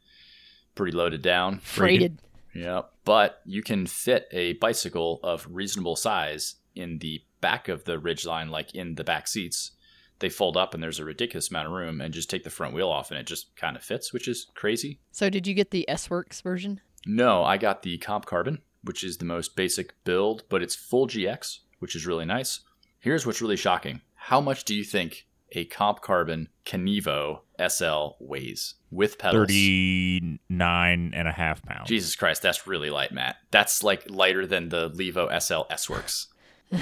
pretty 0.75 0.95
loaded 0.95 1.21
down. 1.21 1.59
Freighted. 1.59 2.21
Yeah, 2.53 2.81
but 3.05 3.41
you 3.45 3.61
can 3.61 3.85
fit 3.85 4.27
a 4.31 4.53
bicycle 4.53 5.19
of 5.23 5.47
reasonable 5.49 5.95
size 5.95 6.55
in 6.75 6.97
the 6.99 7.21
back 7.41 7.67
of 7.67 7.83
the 7.83 7.97
Ridgeline, 7.99 8.49
like 8.49 8.73
in 8.73 8.95
the 8.95 9.03
back 9.03 9.27
seats. 9.27 9.71
They 10.19 10.29
fold 10.29 10.57
up 10.57 10.73
and 10.73 10.83
there's 10.83 10.99
a 10.99 11.05
ridiculous 11.05 11.49
amount 11.49 11.67
of 11.67 11.73
room, 11.73 12.01
and 12.01 12.13
just 12.13 12.29
take 12.29 12.43
the 12.43 12.49
front 12.49 12.73
wheel 12.73 12.89
off 12.89 13.11
and 13.11 13.19
it 13.19 13.27
just 13.27 13.55
kind 13.55 13.77
of 13.77 13.83
fits, 13.83 14.11
which 14.11 14.27
is 14.27 14.47
crazy. 14.53 14.99
So 15.11 15.29
did 15.29 15.47
you 15.47 15.53
get 15.53 15.71
the 15.71 15.89
S 15.89 16.09
Works 16.09 16.41
version? 16.41 16.81
No, 17.05 17.43
I 17.43 17.57
got 17.57 17.83
the 17.83 17.97
Comp 17.99 18.25
Carbon, 18.25 18.59
which 18.83 19.03
is 19.03 19.17
the 19.17 19.25
most 19.25 19.55
basic 19.55 19.93
build, 20.03 20.43
but 20.49 20.61
it's 20.61 20.75
full 20.75 21.07
GX, 21.07 21.59
which 21.79 21.95
is 21.95 22.05
really 22.05 22.25
nice. 22.25 22.59
Here's 22.99 23.25
what's 23.25 23.41
really 23.41 23.55
shocking. 23.55 24.01
How 24.15 24.41
much 24.41 24.65
do 24.65 24.75
you 24.75 24.83
think 24.83 25.25
a 25.53 25.65
Comp 25.65 26.01
Carbon 26.01 26.49
Kenevo 26.65 27.39
SL 27.65 28.15
weighs 28.19 28.75
with 28.91 29.17
pedals? 29.17 29.47
39 29.47 31.11
and 31.15 31.27
a 31.27 31.31
half 31.31 31.63
pounds. 31.63 31.87
Jesus 31.87 32.15
Christ, 32.15 32.41
that's 32.41 32.67
really 32.67 32.89
light, 32.89 33.11
Matt. 33.11 33.37
That's 33.51 33.83
like 33.83 34.09
lighter 34.09 34.45
than 34.45 34.69
the 34.69 34.89
Levo 34.91 35.29
SL 35.41 35.71
S 35.71 35.89
Works. 35.89 36.27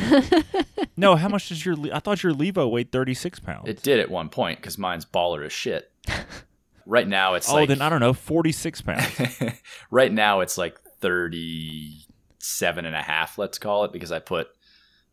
No, 1.00 1.16
how 1.16 1.30
much 1.30 1.50
does 1.50 1.64
your 1.64 1.76
I 1.94 2.00
thought 2.00 2.24
your 2.24 2.34
Levo 2.34 2.70
weighed 2.70 2.92
36 2.92 3.40
pounds. 3.40 3.70
It 3.70 3.84
did 3.84 4.00
at 4.00 4.10
one 4.10 4.30
point 4.30 4.58
because 4.58 4.80
mine's 4.80 5.06
baller 5.06 5.46
as 5.46 5.54
shit. 5.54 5.92
right 6.88 7.08
now 7.08 7.36
it's 7.36 7.50
oh, 7.52 7.54
like 7.54 7.70
then 7.70 7.84
I 7.84 7.90
don't 7.90 8.00
know, 8.00 8.14
46 8.14 8.82
pounds. 8.82 9.40
right 9.92 10.12
now 10.12 10.40
it's 10.40 10.58
like 10.58 10.80
37 11.02 12.86
and 12.86 12.96
a 12.96 13.02
half, 13.02 13.38
let's 13.38 13.60
call 13.60 13.86
it, 13.86 13.94
because 13.94 14.12
I 14.12 14.18
put 14.18 14.48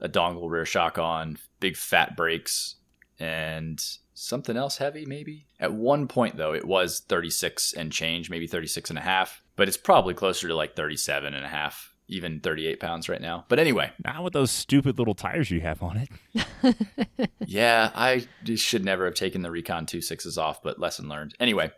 a 0.05 0.09
dongle 0.09 0.51
rear 0.51 0.67
shock 0.67 0.99
on, 0.99 1.39
big 1.61 1.77
fat 1.77 2.17
brakes, 2.17 2.77
and 3.19 3.83
something 4.13 4.57
else 4.57 4.77
heavy 4.77 5.07
maybe. 5.07 5.47
At 5.59 5.73
one 5.73 6.07
point 6.09 6.37
though, 6.37 6.53
it 6.55 6.65
was 6.67 7.01
36 7.09 7.73
and 7.73 7.91
change, 7.91 8.29
maybe 8.31 8.47
36 8.47 8.91
and 8.91 8.99
a 8.99 9.03
half, 9.03 9.43
but 9.57 9.67
it's 9.67 9.77
probably 9.77 10.15
closer 10.15 10.47
to 10.49 10.55
like 10.55 10.77
37 10.77 11.33
and 11.35 11.45
a 11.45 11.49
half, 11.49 11.95
even 12.09 12.41
38 12.41 12.81
pounds 12.81 13.09
right 13.09 13.21
now. 13.21 13.45
But 13.49 13.59
anyway, 13.59 13.93
Not 14.05 14.23
with 14.23 14.33
those 14.35 14.51
stupid 14.51 14.99
little 14.99 15.15
tires 15.15 15.51
you 15.51 15.61
have 15.63 15.83
on 15.83 15.97
it. 16.35 17.29
yeah, 17.47 17.91
I 17.95 18.27
just 18.43 18.65
should 18.65 18.85
never 18.85 19.05
have 19.07 19.15
taken 19.15 19.43
the 19.43 19.51
Recon 19.51 19.87
26s 19.87 20.37
off, 20.39 20.63
but 20.63 20.79
lesson 20.79 21.09
learned. 21.09 21.35
Anyway, 21.41 21.73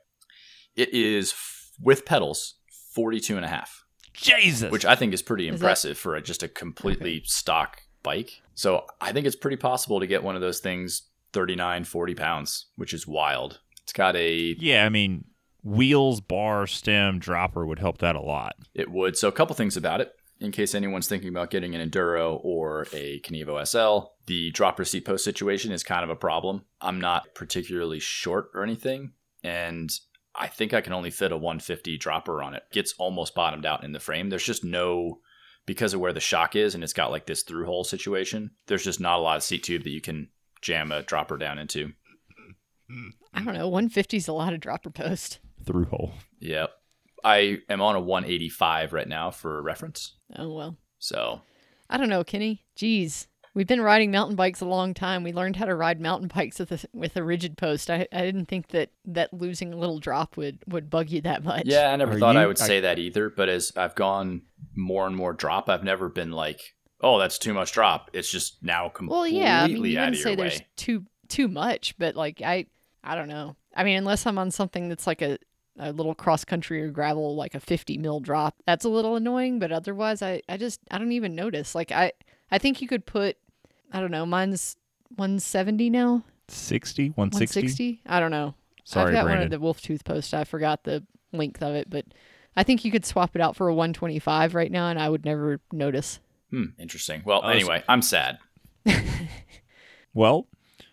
it 0.74 0.92
is 0.92 1.30
f- 1.32 1.70
with 1.80 2.04
pedals 2.04 2.54
42 2.94 3.36
and 3.36 3.44
a 3.44 3.48
half, 3.48 3.84
Jesus. 4.14 4.70
which 4.70 4.84
I 4.84 4.94
think 4.96 5.14
is 5.14 5.22
pretty 5.22 5.48
Is 5.48 5.52
that- 5.52 5.64
impressive 5.64 5.96
for 5.98 6.14
a, 6.16 6.22
just 6.22 6.42
a 6.42 6.48
completely 6.48 7.22
stock 7.24 7.82
bike. 8.06 8.40
So 8.54 8.86
I 9.00 9.12
think 9.12 9.26
it's 9.26 9.36
pretty 9.36 9.56
possible 9.58 10.00
to 10.00 10.06
get 10.06 10.22
one 10.22 10.36
of 10.36 10.40
those 10.40 10.60
things 10.60 11.02
39, 11.32 11.84
40 11.84 12.14
pounds, 12.14 12.66
which 12.76 12.94
is 12.94 13.06
wild. 13.06 13.60
It's 13.82 13.92
got 13.92 14.16
a, 14.16 14.56
yeah, 14.58 14.86
I 14.86 14.88
mean, 14.88 15.24
wheels, 15.62 16.20
bar, 16.20 16.66
stem, 16.66 17.18
dropper 17.18 17.66
would 17.66 17.80
help 17.80 17.98
that 17.98 18.16
a 18.16 18.20
lot. 18.20 18.54
it 18.74 18.90
would. 18.90 19.16
So 19.16 19.28
a 19.28 19.32
couple 19.32 19.54
things 19.56 19.76
about 19.76 20.00
it. 20.00 20.14
In 20.38 20.52
case 20.52 20.74
anyone's 20.74 21.08
thinking 21.08 21.30
about 21.30 21.50
getting 21.50 21.74
an 21.74 21.90
Enduro 21.90 22.38
or 22.44 22.86
a 22.92 23.20
Kenevo 23.20 23.66
SL, 23.66 24.12
the 24.26 24.50
dropper 24.50 24.84
seat 24.84 25.04
post 25.04 25.24
situation 25.24 25.72
is 25.72 25.82
kind 25.82 26.04
of 26.04 26.10
a 26.10 26.16
problem. 26.16 26.64
I'm 26.80 27.00
not 27.00 27.34
particularly 27.34 28.00
short 28.00 28.50
or 28.54 28.62
anything, 28.62 29.12
and 29.42 29.90
I 30.34 30.48
think 30.48 30.74
I 30.74 30.82
can 30.82 30.92
only 30.92 31.10
fit 31.10 31.32
a 31.32 31.36
150 31.38 31.96
dropper 31.96 32.42
on 32.42 32.54
it. 32.54 32.64
Gets 32.70 32.94
almost 32.98 33.34
bottomed 33.34 33.64
out 33.64 33.82
in 33.82 33.92
the 33.92 34.00
frame. 34.00 34.28
There's 34.28 34.44
just 34.44 34.62
no 34.62 35.20
because 35.66 35.92
of 35.92 36.00
where 36.00 36.12
the 36.12 36.20
shock 36.20 36.56
is 36.56 36.74
and 36.74 36.82
it's 36.82 36.92
got 36.92 37.10
like 37.10 37.26
this 37.26 37.42
through 37.42 37.66
hole 37.66 37.84
situation. 37.84 38.52
There's 38.66 38.84
just 38.84 39.00
not 39.00 39.18
a 39.18 39.22
lot 39.22 39.36
of 39.36 39.42
seat 39.42 39.64
tube 39.64 39.84
that 39.84 39.90
you 39.90 40.00
can 40.00 40.28
jam 40.62 40.92
a 40.92 41.02
dropper 41.02 41.36
down 41.36 41.58
into. 41.58 41.92
I 43.34 43.42
don't 43.42 43.54
know. 43.54 43.68
150 43.68 44.16
is 44.16 44.28
a 44.28 44.32
lot 44.32 44.54
of 44.54 44.60
dropper 44.60 44.90
post. 44.90 45.40
Through 45.64 45.86
hole. 45.86 46.12
Yep. 46.40 46.70
I 47.24 47.58
am 47.68 47.80
on 47.80 47.96
a 47.96 48.00
185 48.00 48.92
right 48.92 49.08
now 49.08 49.30
for 49.32 49.60
reference. 49.60 50.14
Oh 50.36 50.54
well. 50.54 50.78
So 50.98 51.40
I 51.90 51.96
don't 51.98 52.08
know, 52.08 52.22
Kenny. 52.22 52.64
Jeez. 52.78 53.26
We've 53.56 53.66
been 53.66 53.80
riding 53.80 54.10
mountain 54.10 54.36
bikes 54.36 54.60
a 54.60 54.66
long 54.66 54.92
time. 54.92 55.22
We 55.22 55.32
learned 55.32 55.56
how 55.56 55.64
to 55.64 55.74
ride 55.74 55.98
mountain 55.98 56.28
bikes 56.28 56.58
with 56.58 56.72
a, 56.72 56.78
with 56.92 57.16
a 57.16 57.24
rigid 57.24 57.56
post. 57.56 57.88
I, 57.88 58.06
I 58.12 58.20
didn't 58.20 58.48
think 58.48 58.68
that, 58.68 58.90
that 59.06 59.32
losing 59.32 59.72
a 59.72 59.76
little 59.78 59.98
drop 59.98 60.36
would, 60.36 60.58
would 60.66 60.90
bug 60.90 61.08
you 61.08 61.22
that 61.22 61.42
much. 61.42 61.62
Yeah, 61.64 61.90
I 61.90 61.96
never 61.96 62.12
Are 62.12 62.18
thought 62.18 62.36
I 62.36 62.46
would 62.46 62.60
I- 62.60 62.66
say 62.66 62.80
that 62.80 62.98
either. 62.98 63.30
But 63.30 63.48
as 63.48 63.72
I've 63.74 63.94
gone 63.94 64.42
more 64.74 65.06
and 65.06 65.16
more 65.16 65.32
drop, 65.32 65.70
I've 65.70 65.84
never 65.84 66.10
been 66.10 66.32
like, 66.32 66.74
"Oh, 67.00 67.18
that's 67.18 67.38
too 67.38 67.54
much 67.54 67.72
drop." 67.72 68.10
It's 68.12 68.30
just 68.30 68.62
now 68.62 68.90
completely 68.90 69.38
Well, 69.40 69.62
completely 69.62 69.62
yeah. 69.62 69.62
I 69.62 69.66
mean, 69.68 69.84
you 69.86 69.98
out 69.98 70.00
wouldn't 70.02 70.16
of 70.16 70.22
say 70.22 70.30
your 70.32 70.36
there's 70.36 70.60
too 70.76 71.06
too 71.28 71.48
much, 71.48 71.96
but 71.96 72.14
like 72.14 72.42
I 72.42 72.66
I 73.02 73.14
don't 73.14 73.28
know. 73.28 73.56
I 73.74 73.84
mean, 73.84 73.96
unless 73.96 74.26
I'm 74.26 74.36
on 74.36 74.50
something 74.50 74.90
that's 74.90 75.06
like 75.06 75.22
a 75.22 75.38
a 75.78 75.92
little 75.92 76.14
cross 76.14 76.44
country 76.44 76.82
or 76.82 76.90
gravel, 76.90 77.34
like 77.36 77.54
a 77.54 77.60
50 77.60 77.96
mil 77.96 78.20
drop, 78.20 78.56
that's 78.66 78.84
a 78.84 78.90
little 78.90 79.16
annoying. 79.16 79.58
But 79.58 79.72
otherwise, 79.72 80.20
I 80.20 80.42
I 80.46 80.58
just 80.58 80.80
I 80.90 80.98
don't 80.98 81.12
even 81.12 81.34
notice. 81.34 81.74
Like 81.74 81.90
I 81.90 82.12
I 82.50 82.58
think 82.58 82.82
you 82.82 82.88
could 82.88 83.06
put 83.06 83.38
I 83.96 84.00
don't 84.00 84.10
know. 84.10 84.26
Mine's 84.26 84.76
170 85.16 85.90
now. 85.90 86.22
60, 86.48 87.08
160. 87.10 87.60
160. 87.60 88.00
I 88.06 88.20
don't 88.20 88.30
know. 88.30 88.54
Sorry, 88.84 89.06
I've 89.08 89.12
got 89.14 89.24
Brandon. 89.24 89.38
one 89.38 89.44
of 89.46 89.50
the 89.50 89.58
wolf 89.60 89.80
tooth 89.80 90.04
posts. 90.04 90.32
I 90.34 90.44
forgot 90.44 90.84
the 90.84 91.04
length 91.32 91.62
of 91.62 91.74
it, 91.74 91.88
but 91.90 92.04
I 92.56 92.62
think 92.62 92.84
you 92.84 92.92
could 92.92 93.04
swap 93.06 93.34
it 93.34 93.40
out 93.42 93.56
for 93.56 93.68
a 93.68 93.74
125 93.74 94.54
right 94.54 94.70
now, 94.70 94.88
and 94.88 94.98
I 94.98 95.08
would 95.08 95.24
never 95.24 95.60
notice. 95.72 96.20
Hmm, 96.50 96.66
interesting. 96.78 97.22
Well, 97.24 97.42
I 97.42 97.54
was- 97.54 97.56
anyway, 97.62 97.82
I'm 97.88 98.02
sad. 98.02 98.38
Well, 100.14 100.46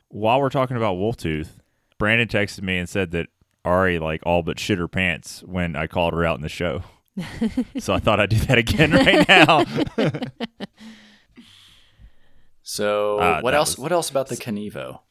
while 0.09 0.41
we're 0.41 0.49
talking 0.49 0.75
about 0.75 0.95
wolf 0.95 1.15
tooth, 1.15 1.61
Brandon 1.97 2.27
texted 2.27 2.61
me 2.61 2.77
and 2.77 2.89
said 2.89 3.11
that 3.11 3.27
Ari 3.63 3.97
like 3.99 4.21
all 4.25 4.43
but 4.43 4.59
shit 4.59 4.77
her 4.79 4.89
pants 4.89 5.41
when 5.45 5.77
I 5.77 5.87
called 5.87 6.13
her 6.13 6.25
out 6.25 6.35
in 6.35 6.41
the 6.41 6.49
show. 6.49 6.83
so 7.79 7.93
I 7.93 7.99
thought 7.99 8.19
I'd 8.19 8.29
do 8.31 8.35
that 8.39 8.57
again 8.57 8.91
right 8.91 9.25
now. 9.29 9.63
So 12.63 13.19
Uh, 13.19 13.41
what 13.41 13.53
else? 13.53 13.71
was- 13.71 13.79
What 13.79 13.91
else 13.91 14.09
about 14.09 14.27
the 14.29 14.35
Kenevo? 14.35 15.01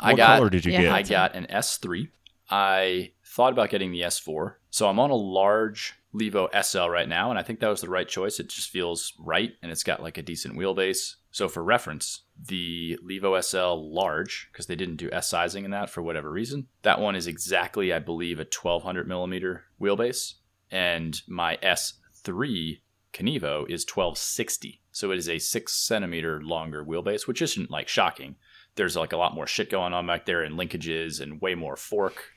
I 0.00 0.10
what 0.12 0.16
got 0.16 0.36
color 0.38 0.50
did 0.50 0.64
you 0.64 0.72
Yeah. 0.72 0.82
get? 0.82 0.92
I 0.92 1.02
got 1.02 1.34
an 1.34 1.46
S3. 1.48 2.10
I 2.50 3.12
thought 3.24 3.52
about 3.52 3.70
getting 3.70 3.90
the 3.92 4.02
S4. 4.02 4.56
So 4.70 4.88
I'm 4.88 4.98
on 5.00 5.10
a 5.10 5.14
large 5.16 5.94
Levo 6.14 6.48
SL 6.52 6.88
right 6.88 7.08
now, 7.08 7.28
and 7.30 7.38
I 7.38 7.42
think 7.42 7.60
that 7.60 7.68
was 7.68 7.80
the 7.82 7.90
right 7.90 8.08
choice. 8.08 8.40
It 8.40 8.48
just 8.48 8.70
feels 8.70 9.12
right, 9.18 9.52
and 9.62 9.70
it's 9.70 9.82
got 9.82 10.02
like 10.02 10.16
a 10.16 10.22
decent 10.22 10.56
wheelbase. 10.56 11.16
So 11.30 11.48
for 11.48 11.62
reference, 11.62 12.22
the 12.42 12.98
Levo 13.06 13.36
SL 13.36 13.92
large, 13.92 14.48
because 14.50 14.66
they 14.66 14.76
didn't 14.76 14.96
do 14.96 15.10
S 15.12 15.28
sizing 15.28 15.64
in 15.66 15.70
that 15.72 15.90
for 15.90 16.00
whatever 16.02 16.30
reason, 16.30 16.68
that 16.82 17.00
one 17.00 17.14
is 17.14 17.26
exactly, 17.26 17.92
I 17.92 17.98
believe, 17.98 18.40
a 18.40 18.44
1200 18.46 19.06
millimeter 19.06 19.64
wheelbase, 19.80 20.34
and 20.70 21.20
my 21.28 21.56
S3 21.62 22.80
Kenevo 23.12 23.68
is 23.68 23.84
1260. 23.84 24.80
So 24.98 25.10
it 25.12 25.18
is 25.18 25.28
a 25.28 25.38
six 25.38 25.74
centimeter 25.74 26.42
longer 26.42 26.84
wheelbase, 26.84 27.26
which 27.26 27.42
isn't 27.42 27.70
like 27.70 27.88
shocking 27.88 28.36
there's 28.78 28.96
like 28.96 29.12
a 29.12 29.16
lot 29.16 29.34
more 29.34 29.46
shit 29.46 29.68
going 29.68 29.92
on 29.92 30.06
back 30.06 30.24
there 30.24 30.42
and 30.42 30.58
linkages 30.58 31.20
and 31.20 31.42
way 31.42 31.54
more 31.54 31.76
fork. 31.76 32.30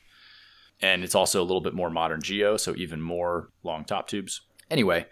And 0.81 1.03
it's 1.03 1.15
also 1.15 1.39
a 1.39 1.45
little 1.45 1.61
bit 1.61 1.75
more 1.75 1.91
modern 1.91 2.21
geo, 2.21 2.57
so 2.57 2.75
even 2.75 3.01
more 3.01 3.49
long 3.63 3.85
top 3.85 4.07
tubes. 4.07 4.41
Anyway, 4.69 5.05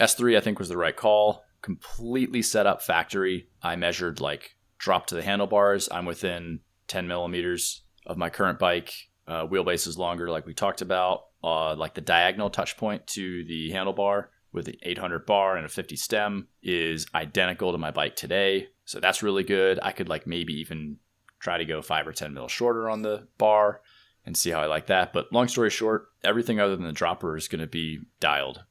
S3 0.00 0.36
I 0.36 0.40
think 0.40 0.58
was 0.58 0.68
the 0.68 0.76
right 0.76 0.94
call. 0.94 1.42
Completely 1.62 2.42
set 2.42 2.66
up 2.66 2.82
factory. 2.82 3.48
I 3.62 3.74
measured 3.74 4.20
like 4.20 4.56
drop 4.76 5.06
to 5.06 5.14
the 5.16 5.22
handlebars. 5.22 5.88
I'm 5.90 6.04
within 6.04 6.60
10 6.86 7.08
millimeters 7.08 7.82
of 8.06 8.18
my 8.18 8.28
current 8.30 8.58
bike. 8.58 8.92
Uh, 9.26 9.46
wheelbase 9.46 9.86
is 9.86 9.98
longer, 9.98 10.30
like 10.30 10.46
we 10.46 10.54
talked 10.54 10.82
about. 10.82 11.22
Uh, 11.42 11.74
like 11.74 11.94
the 11.94 12.00
diagonal 12.00 12.50
touch 12.50 12.76
point 12.76 13.06
to 13.06 13.44
the 13.44 13.70
handlebar 13.70 14.26
with 14.52 14.68
an 14.68 14.76
800 14.82 15.26
bar 15.26 15.56
and 15.56 15.66
a 15.66 15.68
50 15.68 15.96
stem 15.96 16.48
is 16.62 17.06
identical 17.14 17.72
to 17.72 17.78
my 17.78 17.90
bike 17.90 18.16
today. 18.16 18.68
So 18.84 19.00
that's 19.00 19.22
really 19.22 19.44
good. 19.44 19.78
I 19.82 19.92
could 19.92 20.08
like 20.08 20.26
maybe 20.26 20.54
even 20.54 20.98
try 21.40 21.58
to 21.58 21.64
go 21.64 21.82
five 21.82 22.06
or 22.06 22.12
10 22.12 22.34
mil 22.34 22.48
shorter 22.48 22.88
on 22.88 23.02
the 23.02 23.28
bar 23.36 23.82
and 24.24 24.36
see 24.36 24.50
how 24.50 24.60
I 24.60 24.66
like 24.66 24.86
that. 24.86 25.12
But 25.12 25.32
long 25.32 25.48
story 25.48 25.70
short, 25.70 26.08
everything 26.24 26.60
other 26.60 26.76
than 26.76 26.86
the 26.86 26.92
dropper 26.92 27.36
is 27.36 27.48
going 27.48 27.60
to 27.60 27.66
be 27.66 28.00
dialed. 28.20 28.64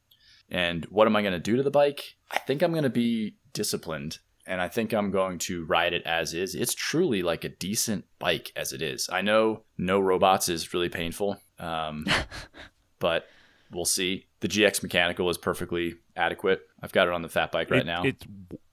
And 0.49 0.85
what 0.85 1.07
am 1.07 1.15
I 1.15 1.21
going 1.21 1.33
to 1.33 1.39
do 1.39 1.57
to 1.57 1.63
the 1.63 1.71
bike? 1.71 2.15
I 2.31 2.39
think 2.39 2.61
I'm 2.61 2.71
going 2.71 2.83
to 2.83 2.89
be 2.89 3.35
disciplined 3.53 4.19
and 4.47 4.61
I 4.61 4.69
think 4.69 4.93
I'm 4.93 5.11
going 5.11 5.39
to 5.39 5.65
ride 5.65 5.93
it 5.93 6.03
as 6.05 6.33
is. 6.33 6.55
It's 6.55 6.73
truly 6.73 7.21
like 7.21 7.43
a 7.43 7.49
decent 7.49 8.05
bike 8.17 8.51
as 8.55 8.71
it 8.71 8.81
is. 8.81 9.09
I 9.11 9.21
know 9.21 9.63
no 9.77 9.99
robots 9.99 10.47
is 10.47 10.73
really 10.73 10.89
painful, 10.89 11.37
um, 11.59 12.07
but 12.99 13.25
we'll 13.71 13.85
see. 13.85 14.26
The 14.39 14.47
GX 14.47 14.83
mechanical 14.83 15.29
is 15.29 15.37
perfectly 15.37 15.95
adequate. 16.15 16.61
I've 16.81 16.91
got 16.91 17.07
it 17.07 17.13
on 17.13 17.23
the 17.23 17.29
fat 17.29 17.51
bike 17.51 17.71
right 17.71 17.81
it, 17.81 17.85
now. 17.85 18.03
It 18.03 18.23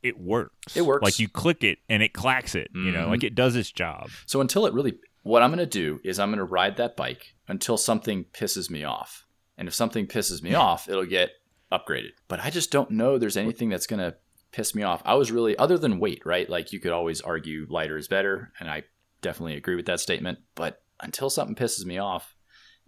it 0.02 0.20
works. 0.20 0.76
It 0.76 0.82
works. 0.82 1.02
Like 1.02 1.18
you 1.18 1.28
click 1.28 1.64
it 1.64 1.78
and 1.88 2.02
it 2.02 2.12
clacks 2.12 2.54
it. 2.54 2.70
You 2.74 2.92
know, 2.92 3.08
like 3.08 3.24
it 3.24 3.34
does 3.34 3.56
its 3.56 3.72
job. 3.72 4.10
So 4.26 4.42
until 4.42 4.66
it 4.66 4.74
really, 4.74 4.98
what 5.22 5.42
I'm 5.42 5.48
going 5.48 5.58
to 5.58 5.66
do 5.66 6.00
is 6.04 6.18
I'm 6.18 6.28
going 6.28 6.38
to 6.38 6.44
ride 6.44 6.76
that 6.76 6.96
bike 6.96 7.34
until 7.48 7.78
something 7.78 8.24
pisses 8.34 8.70
me 8.70 8.84
off. 8.84 9.26
And 9.56 9.66
if 9.66 9.74
something 9.74 10.06
pisses 10.06 10.42
me 10.42 10.54
off, 10.54 10.88
it'll 10.88 11.06
get 11.06 11.30
upgraded. 11.72 12.10
But 12.28 12.40
I 12.40 12.50
just 12.50 12.70
don't 12.70 12.90
know 12.90 13.16
there's 13.16 13.36
anything 13.36 13.70
that's 13.70 13.86
going 13.86 14.00
to 14.00 14.16
piss 14.52 14.74
me 14.74 14.82
off. 14.82 15.02
I 15.04 15.14
was 15.14 15.32
really, 15.32 15.56
other 15.56 15.78
than 15.78 15.98
weight, 15.98 16.22
right? 16.26 16.48
Like 16.48 16.72
you 16.72 16.80
could 16.80 16.92
always 16.92 17.22
argue 17.22 17.66
lighter 17.70 17.96
is 17.96 18.08
better. 18.08 18.52
And 18.60 18.70
I 18.70 18.84
definitely 19.22 19.56
agree 19.56 19.76
with 19.76 19.86
that 19.86 20.00
statement. 20.00 20.38
But 20.54 20.82
until 21.00 21.30
something 21.30 21.56
pisses 21.56 21.86
me 21.86 21.98
off, 21.98 22.36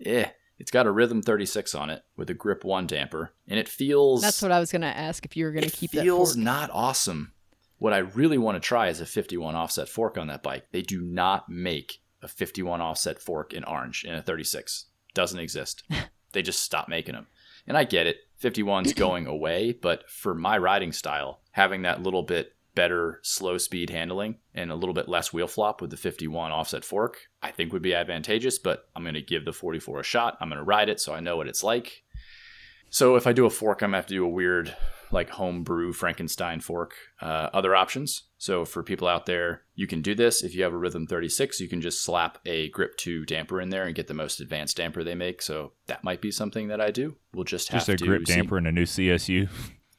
eh. 0.05 0.27
It's 0.59 0.71
got 0.71 0.87
a 0.87 0.91
Rhythm 0.91 1.23
36 1.23 1.75
on 1.75 1.91
it 1.91 2.03
with 2.17 2.31
a 2.31 2.35
Grip 2.35 2.65
1 2.65 2.87
damper. 2.87 3.33
And 3.47 3.59
it 3.59 3.69
feels. 3.69 4.23
That's 4.23 4.43
what 4.43 4.53
I 4.53 4.59
was 4.59 4.73
going 4.73 4.83
to 4.83 4.89
ask 4.89 5.25
if 5.25 5.37
you 5.37 5.45
were 5.45 5.53
going 5.53 5.63
to 5.63 5.69
it 5.69 5.75
keep 5.75 5.93
that. 5.93 6.03
feels 6.03 6.35
fork. 6.35 6.45
not 6.45 6.71
awesome. 6.73 7.33
What 7.79 7.93
I 7.93 7.99
really 7.99 8.39
want 8.39 8.57
to 8.57 8.67
try 8.67 8.89
is 8.89 9.01
a 9.01 9.07
51 9.07 9.55
offset 9.55 9.89
fork 9.89 10.17
on 10.17 10.29
that 10.29 10.43
bike. 10.43 10.65
They 10.73 10.83
do 10.83 11.03
not 11.03 11.49
make 11.49 12.01
a 12.23 12.29
51 12.29 12.81
offset 12.81 13.21
fork 13.21 13.53
in 13.53 13.65
orange 13.65 14.05
in 14.05 14.15
a 14.15 14.23
36. 14.23 14.87
Doesn't 15.13 15.39
exist. 15.39 15.83
they 16.33 16.43
just 16.43 16.63
stopped 16.63 16.89
making 16.89 17.15
them. 17.15 17.27
And 17.67 17.77
I 17.77 17.85
get 17.85 18.07
it. 18.07 18.19
51's 18.43 18.93
going 18.95 19.27
away, 19.27 19.73
but 19.73 20.09
for 20.09 20.35
my 20.35 20.57
riding 20.57 20.93
style, 20.93 21.41
having 21.51 21.83
that 21.83 22.03
little 22.03 22.23
bit 22.23 22.56
better 22.77 23.19
slow 23.25 23.59
speed 23.59 23.91
handling 23.91 24.37
and 24.55 24.71
a 24.71 24.77
little 24.77 24.95
bit 24.95 25.09
less 25.09 25.33
wheel 25.33 25.49
flop 25.49 25.81
with 25.81 25.91
the 25.91 25.97
51 25.97 26.53
offset 26.53 26.85
fork, 26.85 27.19
I 27.43 27.51
think 27.51 27.73
would 27.73 27.83
be 27.83 27.95
advantageous, 27.95 28.59
but 28.61 28.89
I'm 28.95 29.03
going 29.03 29.15
to 29.15 29.23
give 29.23 29.45
the 29.45 29.53
44 29.53 29.99
a 30.01 30.05
shot. 30.05 30.37
I'm 30.41 30.49
going 30.49 30.59
to 30.59 30.65
ride 30.65 30.89
it 30.89 31.01
so 31.01 31.13
I 31.13 31.19
know 31.21 31.37
what 31.37 31.49
it's 31.49 31.65
like. 31.65 32.05
So 32.91 33.17
if 33.17 33.27
I 33.27 33.33
do 33.33 33.47
a 33.47 33.51
fork, 33.51 33.83
I'm 33.83 33.89
gonna 33.89 33.99
have 33.99 34.07
to 34.07 34.15
do 34.15 34.25
a 34.25 34.29
weird, 34.29 34.75
like 35.11 35.29
homebrew 35.31 35.93
Frankenstein 35.93 36.61
fork. 36.61 36.95
Uh, 37.21 37.51
other 37.53 37.75
options. 37.75 38.23
So 38.39 38.65
for 38.65 38.83
people 38.85 39.09
out 39.09 39.27
there, 39.27 39.63
you 39.75 39.87
can 39.89 40.03
do 40.03 40.15
this. 40.15 40.45
If 40.45 40.55
you 40.55 40.63
have 40.63 40.73
a 40.73 40.79
Rhythm 40.79 41.07
36, 41.07 41.61
you 41.61 41.69
can 41.69 41.81
just 41.81 42.05
slap 42.05 42.39
a 42.47 42.71
Grip 42.71 42.97
2 42.97 43.25
damper 43.27 43.61
in 43.61 43.71
there 43.71 43.85
and 43.87 43.95
get 43.95 44.07
the 44.07 44.15
most 44.15 44.41
advanced 44.41 44.77
damper 44.77 45.03
they 45.03 45.17
make. 45.17 45.43
So 45.43 45.73
that 45.89 46.05
might 46.05 46.21
be 46.21 46.31
something 46.31 46.69
that 46.69 46.81
I 46.81 46.91
do. 46.93 47.17
We'll 47.35 47.45
just 47.45 47.69
have 47.71 47.81
Just 47.81 47.89
a 47.89 47.97
to 47.97 48.05
grip 48.07 48.27
see- 48.29 48.35
damper 48.37 48.57
and 48.57 48.69
a 48.69 48.73
new 48.73 48.85
CSU. 48.85 49.49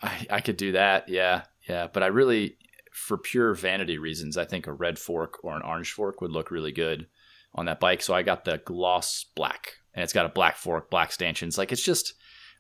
I, 0.02 0.26
I 0.30 0.42
could 0.42 0.58
do 0.58 0.72
that. 0.72 1.10
Yeah, 1.10 1.44
yeah. 1.68 1.88
But 1.92 2.04
I 2.04 2.08
really, 2.08 2.57
for 2.98 3.18
pure 3.18 3.54
vanity 3.54 3.98
reasons, 3.98 4.38
I 4.38 4.46
think 4.46 4.66
a 4.68 4.74
red 4.74 4.98
fork 4.98 5.44
or 5.44 5.56
an 5.56 5.62
orange 5.62 5.92
fork 5.92 6.20
would 6.22 6.32
look 6.32 6.50
really 6.52 6.72
good 6.72 7.08
on 7.54 7.66
that 7.68 7.80
bike. 7.80 8.02
So 8.02 8.14
I 8.14 8.24
got 8.24 8.44
the 8.46 8.58
gloss 8.60 9.26
black, 9.36 9.74
and 9.94 10.04
it's 10.04 10.14
got 10.14 10.26
a 10.26 10.30
black 10.30 10.58
fork, 10.58 10.90
black 10.90 11.12
stanchions. 11.12 11.58
Like 11.58 11.72
it's 11.72 11.84
just, 11.84 12.14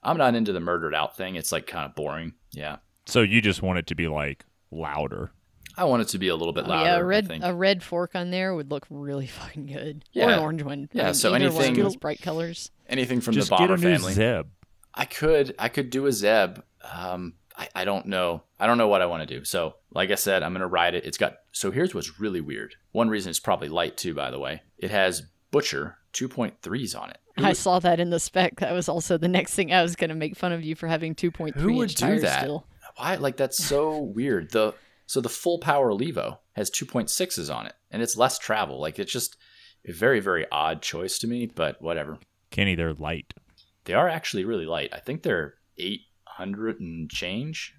I'm 0.03 0.17
not 0.17 0.35
into 0.35 0.53
the 0.53 0.59
murdered 0.59 0.93
out 0.95 1.17
thing. 1.17 1.35
It's 1.35 1.51
like 1.51 1.65
kind 1.67 1.85
of 1.85 1.95
boring. 1.95 2.33
Yeah, 2.51 2.77
So 3.05 3.21
you 3.21 3.41
just 3.41 3.61
want 3.61 3.79
it 3.79 3.87
to 3.87 3.95
be 3.95 4.07
like 4.07 4.45
louder. 4.71 5.31
I 5.75 5.83
want 5.83 6.01
it 6.01 6.07
to 6.09 6.17
be 6.17 6.27
a 6.29 6.35
little 6.35 6.53
bit 6.53 6.65
Oh, 6.65 6.69
louder. 6.69 6.85
yeah, 6.89 6.95
a 6.95 6.99
I 6.99 7.01
red 7.01 7.39
a 7.43 7.53
red 7.53 7.83
fork 7.83 8.15
on 8.15 8.31
there 8.31 8.55
would 8.55 8.71
look 8.71 8.85
really 8.89 9.27
fucking 9.41 9.65
good. 9.67 10.05
or 10.15 10.21
Yeah. 10.21 10.29
an 10.33 10.39
orange 10.39 10.63
one. 10.63 10.89
Yeah, 10.93 11.03
I 11.03 11.05
mean, 11.07 11.13
so 11.15 11.29
either 11.29 11.31
one 11.33 11.41
of 11.55 11.55
anything- 11.63 11.83
those 11.83 11.95
bright 11.95 12.21
colors. 12.21 12.71
Anything 12.89 13.21
from 13.21 13.33
just 13.33 13.49
the 13.49 13.57
get 13.57 13.69
a 13.69 13.75
new 13.77 13.81
family. 13.81 14.13
Zeb. 14.13 14.47
I 14.93 15.05
could 15.05 15.53
I 15.59 15.67
could 15.69 15.89
do 15.89 16.05
a 16.07 16.11
Zeb. 16.11 16.59
Um, 16.91 17.33
I, 17.57 17.67
I 17.75 17.85
don't 17.85 18.05
know. 18.05 18.43
I 18.59 18.67
don't 18.67 18.77
know 18.77 18.87
what 18.87 19.01
I 19.01 19.07
want 19.07 19.27
to 19.27 19.39
do. 19.39 19.43
So, 19.43 19.75
like 19.91 20.11
I 20.11 20.15
said, 20.15 20.43
I'm 20.43 20.53
gonna 20.53 20.67
ride 20.67 20.93
it. 20.95 21.05
It's 21.05 21.17
got 21.17 21.37
so 21.51 21.71
here's 21.71 21.95
what's 21.95 22.19
really 22.19 22.41
weird. 22.41 22.75
One 22.91 23.09
reason 23.09 23.29
it's 23.31 23.39
probably 23.39 23.67
light 23.69 23.97
too, 23.97 24.13
by 24.13 24.29
the 24.31 24.39
way. 24.39 24.61
It 24.77 24.91
has 24.91 25.23
Butcher 25.51 25.97
2.3s 26.13 26.99
on 26.99 27.09
it. 27.09 27.17
Who 27.37 27.43
I 27.45 27.49
would- 27.49 27.57
saw 27.57 27.79
that 27.79 27.99
in 27.99 28.09
the 28.09 28.19
spec. 28.19 28.59
That 28.59 28.73
was 28.73 28.89
also 28.89 29.17
the 29.17 29.27
next 29.27 29.53
thing 29.53 29.71
I 29.73 29.81
was 29.81 29.95
going 29.95 30.09
to 30.09 30.15
make 30.15 30.35
fun 30.35 30.51
of 30.51 30.63
you 30.63 30.75
for 30.75 30.87
having 30.87 31.13
2.3 31.15 31.53
Who 31.55 31.73
would 31.73 31.89
do 31.89 32.19
that? 32.19 32.41
still. 32.41 32.65
Why? 32.95 33.15
Like 33.15 33.37
that's 33.37 33.63
so 33.63 33.99
weird. 34.15 34.51
The 34.51 34.73
so 35.05 35.21
the 35.21 35.29
full 35.29 35.59
power 35.59 35.91
Levo 35.93 36.39
has 36.53 36.69
2.6s 36.69 37.53
on 37.53 37.65
it, 37.67 37.73
and 37.91 38.01
it's 38.01 38.17
less 38.17 38.37
travel. 38.37 38.79
Like 38.79 38.99
it's 38.99 39.11
just 39.11 39.37
a 39.87 39.91
very 39.93 40.19
very 40.19 40.45
odd 40.51 40.81
choice 40.81 41.17
to 41.19 41.27
me. 41.27 41.45
But 41.47 41.81
whatever. 41.81 42.17
Kenny, 42.51 42.75
they're 42.75 42.93
light. 42.93 43.33
They 43.85 43.93
are 43.93 44.07
actually 44.09 44.43
really 44.45 44.65
light. 44.65 44.89
I 44.93 44.99
think 44.99 45.23
they're 45.23 45.55
800 46.37 46.79
and 46.79 47.09
change. 47.09 47.75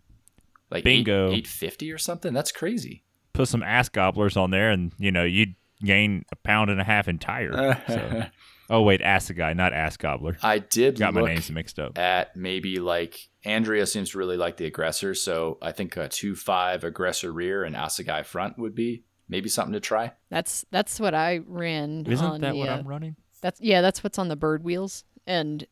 Like 0.70 0.84
Bingo. 0.84 1.26
850 1.26 1.92
or 1.92 1.98
something. 1.98 2.32
That's 2.32 2.52
crazy. 2.52 3.04
Put 3.32 3.48
some 3.48 3.62
ass 3.62 3.88
gobblers 3.88 4.36
on 4.36 4.50
there, 4.50 4.70
and 4.70 4.92
you 4.98 5.12
know 5.12 5.24
you'd 5.24 5.54
gain 5.82 6.24
a 6.32 6.36
pound 6.36 6.70
and 6.70 6.80
a 6.80 6.84
half 6.84 7.08
in 7.08 7.18
tire. 7.18 7.82
so. 7.86 8.24
Oh 8.70 8.82
wait, 8.82 9.00
Assegai, 9.00 9.56
not 9.56 9.72
Ass 9.72 9.96
Gobbler. 9.96 10.36
I 10.42 10.58
did 10.58 10.98
Got 10.98 11.14
my 11.14 11.22
names 11.22 11.50
mixed 11.50 11.78
up. 11.78 11.96
at 11.96 12.36
maybe 12.36 12.80
like 12.80 13.18
Andrea 13.42 13.86
seems 13.86 14.10
to 14.10 14.18
really 14.18 14.36
like 14.36 14.58
the 14.58 14.66
aggressor, 14.66 15.14
so 15.14 15.56
I 15.62 15.72
think 15.72 15.96
a 15.96 16.06
two 16.06 16.34
five 16.36 16.84
aggressor 16.84 17.32
rear 17.32 17.64
and 17.64 17.74
Assegai 17.74 18.26
front 18.26 18.58
would 18.58 18.74
be 18.74 19.04
maybe 19.26 19.48
something 19.48 19.72
to 19.72 19.80
try. 19.80 20.12
That's 20.28 20.66
that's 20.70 21.00
what 21.00 21.14
I 21.14 21.40
ran. 21.46 22.04
Isn't 22.06 22.26
on 22.26 22.40
that 22.42 22.52
the, 22.52 22.58
what 22.58 22.68
uh, 22.68 22.72
I'm 22.72 22.86
running? 22.86 23.16
That's 23.40 23.58
yeah, 23.58 23.80
that's 23.80 24.04
what's 24.04 24.18
on 24.18 24.28
the 24.28 24.36
bird 24.36 24.62
wheels. 24.62 25.04
And 25.26 25.66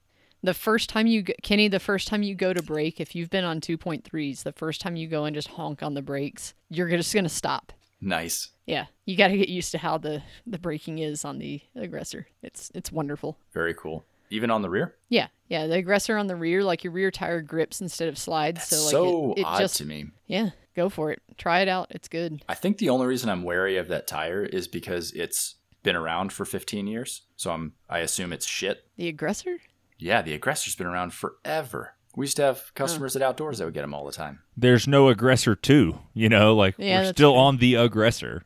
the 0.47 0.55
first 0.55 0.88
time 0.88 1.07
you, 1.07 1.23
Kenny, 1.43 1.69
the 1.69 1.79
first 1.79 2.09
time 2.09 2.23
you 2.23 2.35
go 2.35 2.53
to 2.55 2.62
brake, 2.62 3.00
if 3.00 3.15
you've 3.15 3.31
been 3.31 3.45
on 3.45 3.61
2.3s, 3.61 4.43
the 4.43 4.53
first 4.53 4.81
time 4.81 4.97
you 4.97 5.07
go 5.09 5.25
and 5.26 5.35
just 5.35 5.49
honk 5.49 5.83
on 5.83 5.95
the 5.95 6.03
brakes, 6.03 6.55
you're 6.71 6.88
just 6.88 7.15
gonna 7.15 7.29
stop. 7.29 7.73
Nice, 8.00 8.50
Yeah, 8.67 8.87
you 9.07 9.17
got 9.17 9.29
to 9.29 9.37
get 9.38 9.49
used 9.49 9.73
to 9.73 9.79
how 9.79 9.97
the 9.99 10.23
the 10.47 10.59
braking 10.59 10.99
is 10.99 11.25
on 11.25 11.38
the 11.38 11.61
aggressor. 11.75 12.26
It's 12.43 12.71
it's 12.75 12.93
wonderful. 12.93 13.38
very 13.53 13.75
cool. 13.75 14.05
Even 14.29 14.50
on 14.50 14.61
the 14.62 14.69
rear, 14.69 14.97
Yeah, 15.09 15.29
yeah. 15.49 15.67
The 15.67 15.76
aggressor 15.76 16.17
on 16.17 16.26
the 16.26 16.37
rear, 16.37 16.62
like 16.65 16.83
your 16.85 16.93
rear 16.93 17.11
tire 17.11 17.41
grips 17.41 17.81
instead 17.81 18.09
of 18.09 18.19
slides. 18.19 18.59
that's 18.69 18.76
so 18.76 18.85
like 18.85 18.91
so 18.93 19.33
it, 19.33 19.38
it 19.41 19.45
odd 19.47 19.59
just 19.61 19.76
to 19.76 19.85
me. 19.87 20.07
yeah, 20.26 20.50
go 20.75 20.88
for 20.88 21.11
it. 21.12 21.23
Try 21.38 21.61
it 21.61 21.69
out. 21.69 21.87
It's 21.91 22.09
good. 22.09 22.43
I 22.49 22.55
think 22.55 22.79
the 22.79 22.91
only 22.91 23.07
reason 23.07 23.31
I'm 23.31 23.45
wary 23.45 23.76
of 23.79 23.88
that 23.88 24.07
tire 24.07 24.43
is 24.45 24.67
because 24.69 25.12
it's 25.12 25.55
been 25.83 25.97
around 25.97 26.33
for 26.33 26.45
15 26.45 26.87
years, 26.88 27.23
so 27.37 27.53
I'm 27.53 27.73
I 27.88 28.00
assume 28.00 28.33
it's 28.33 28.47
shit. 28.47 28.85
The 28.97 29.09
aggressor. 29.09 29.59
Yeah, 29.99 30.23
the 30.23 30.35
aggressor's 30.35 30.75
been 30.76 30.87
around 30.87 31.12
forever. 31.15 31.95
We 32.15 32.25
used 32.25 32.37
to 32.37 32.43
have 32.45 32.73
customers 32.75 33.15
at 33.17 33.23
outdoors 33.23 33.59
that 33.59 33.65
would 33.67 33.75
get 33.75 33.83
them 33.83 33.93
all 33.95 34.07
the 34.07 34.12
time. 34.12 34.41
There's 34.57 34.87
no 34.88 35.09
aggressor 35.09 35.55
two. 35.55 35.99
You 36.15 36.29
know, 36.29 36.55
like 36.55 36.75
Yeah, 36.79 36.99
we're 36.99 37.05
that's 37.05 37.17
still 37.17 37.33
true. 37.33 37.41
on 37.41 37.57
the 37.59 37.75
aggressor. 37.75 38.45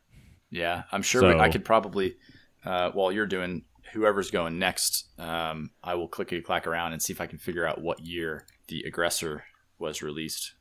Yeah, 0.49 0.83
I'm 0.91 1.01
sure 1.01 1.21
we, 1.33 1.39
I 1.39 1.47
So- 1.47 1.53
could 1.53 1.65
probably, 1.65 2.17
uh, 2.65 2.91
while 2.91 3.11
you're 3.11 3.25
doing 3.27 3.63
whoever's 3.93 4.29
going 4.31 4.59
next, 4.59 5.09
um, 5.17 5.71
I 5.83 5.95
will 5.95 6.07
clickety 6.09 6.41
clack 6.41 6.67
around 6.67 6.91
and 6.93 7.01
see 7.01 7.13
if 7.13 7.21
I 7.21 7.27
can 7.27 7.37
figure 7.37 7.65
out 7.65 7.81
what 7.81 7.99
year 8.01 8.45
the 8.67 8.83
aggressor 8.83 9.45
was 9.79 10.01
released. 10.01 10.53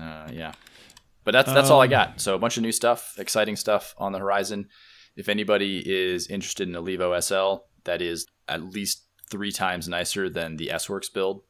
Uh, 0.00 0.28
yeah, 0.32 0.52
but 1.24 1.32
that's 1.32 1.52
that's 1.52 1.70
all 1.70 1.80
I 1.80 1.84
Um, 1.86 1.90
got. 1.90 2.20
So 2.20 2.34
a 2.34 2.38
bunch 2.38 2.56
of 2.56 2.62
new 2.62 2.72
stuff, 2.72 3.14
exciting 3.18 3.56
stuff 3.56 3.94
on 3.98 4.12
the 4.12 4.18
horizon. 4.20 4.68
If 5.16 5.28
anybody 5.28 5.82
is 5.84 6.28
interested 6.28 6.68
in 6.68 6.74
a 6.76 6.82
Levo 6.82 7.16
SL 7.20 7.64
that 7.84 8.00
is 8.00 8.26
at 8.46 8.62
least 8.62 9.06
three 9.30 9.52
times 9.52 9.88
nicer 9.88 10.28
than 10.28 10.56
the 10.56 10.70
S 10.70 10.88
Works 10.88 11.08
build, 11.08 11.42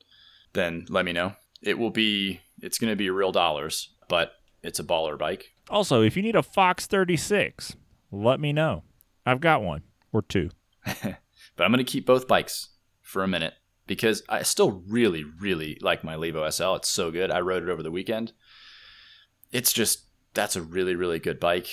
then 0.53 0.87
let 0.89 1.05
me 1.05 1.13
know. 1.13 1.35
It 1.63 1.79
will 1.79 1.91
be. 1.91 2.41
It's 2.63 2.79
going 2.79 2.91
to 2.91 2.97
be 2.97 3.11
real 3.11 3.33
dollars, 3.33 3.95
but 4.09 4.33
it's 4.63 4.79
a 4.79 4.85
baller 4.85 5.19
bike. 5.19 5.53
Also, 5.69 6.03
if 6.03 6.17
you 6.17 6.23
need 6.23 6.37
a 6.37 6.43
Fox 6.43 6.87
36, 6.87 7.77
let 8.11 8.41
me 8.41 8.53
know. 8.53 8.83
I've 9.25 9.41
got 9.41 9.63
one 9.63 9.83
or 10.13 10.23
two. 10.23 10.51
but 10.85 11.65
I'm 11.65 11.73
going 11.73 11.85
to 11.85 11.85
keep 11.85 12.07
both 12.07 12.29
bikes 12.29 12.69
for 13.01 13.23
a 13.23 13.29
minute 13.29 13.55
because 13.87 14.23
I 14.29 14.43
still 14.43 14.83
really, 14.87 15.25
really 15.25 15.79
like 15.81 16.05
my 16.05 16.15
Levo 16.15 16.51
SL. 16.53 16.77
It's 16.77 16.89
so 16.89 17.11
good. 17.11 17.31
I 17.31 17.41
rode 17.41 17.63
it 17.63 17.69
over 17.69 17.83
the 17.83 17.91
weekend. 17.91 18.33
It's 19.53 19.73
just, 19.73 20.05
that's 20.35 20.57
a 20.57 20.63
really, 20.63 20.95
really 20.95 21.19
good 21.19 21.41
bike. 21.41 21.69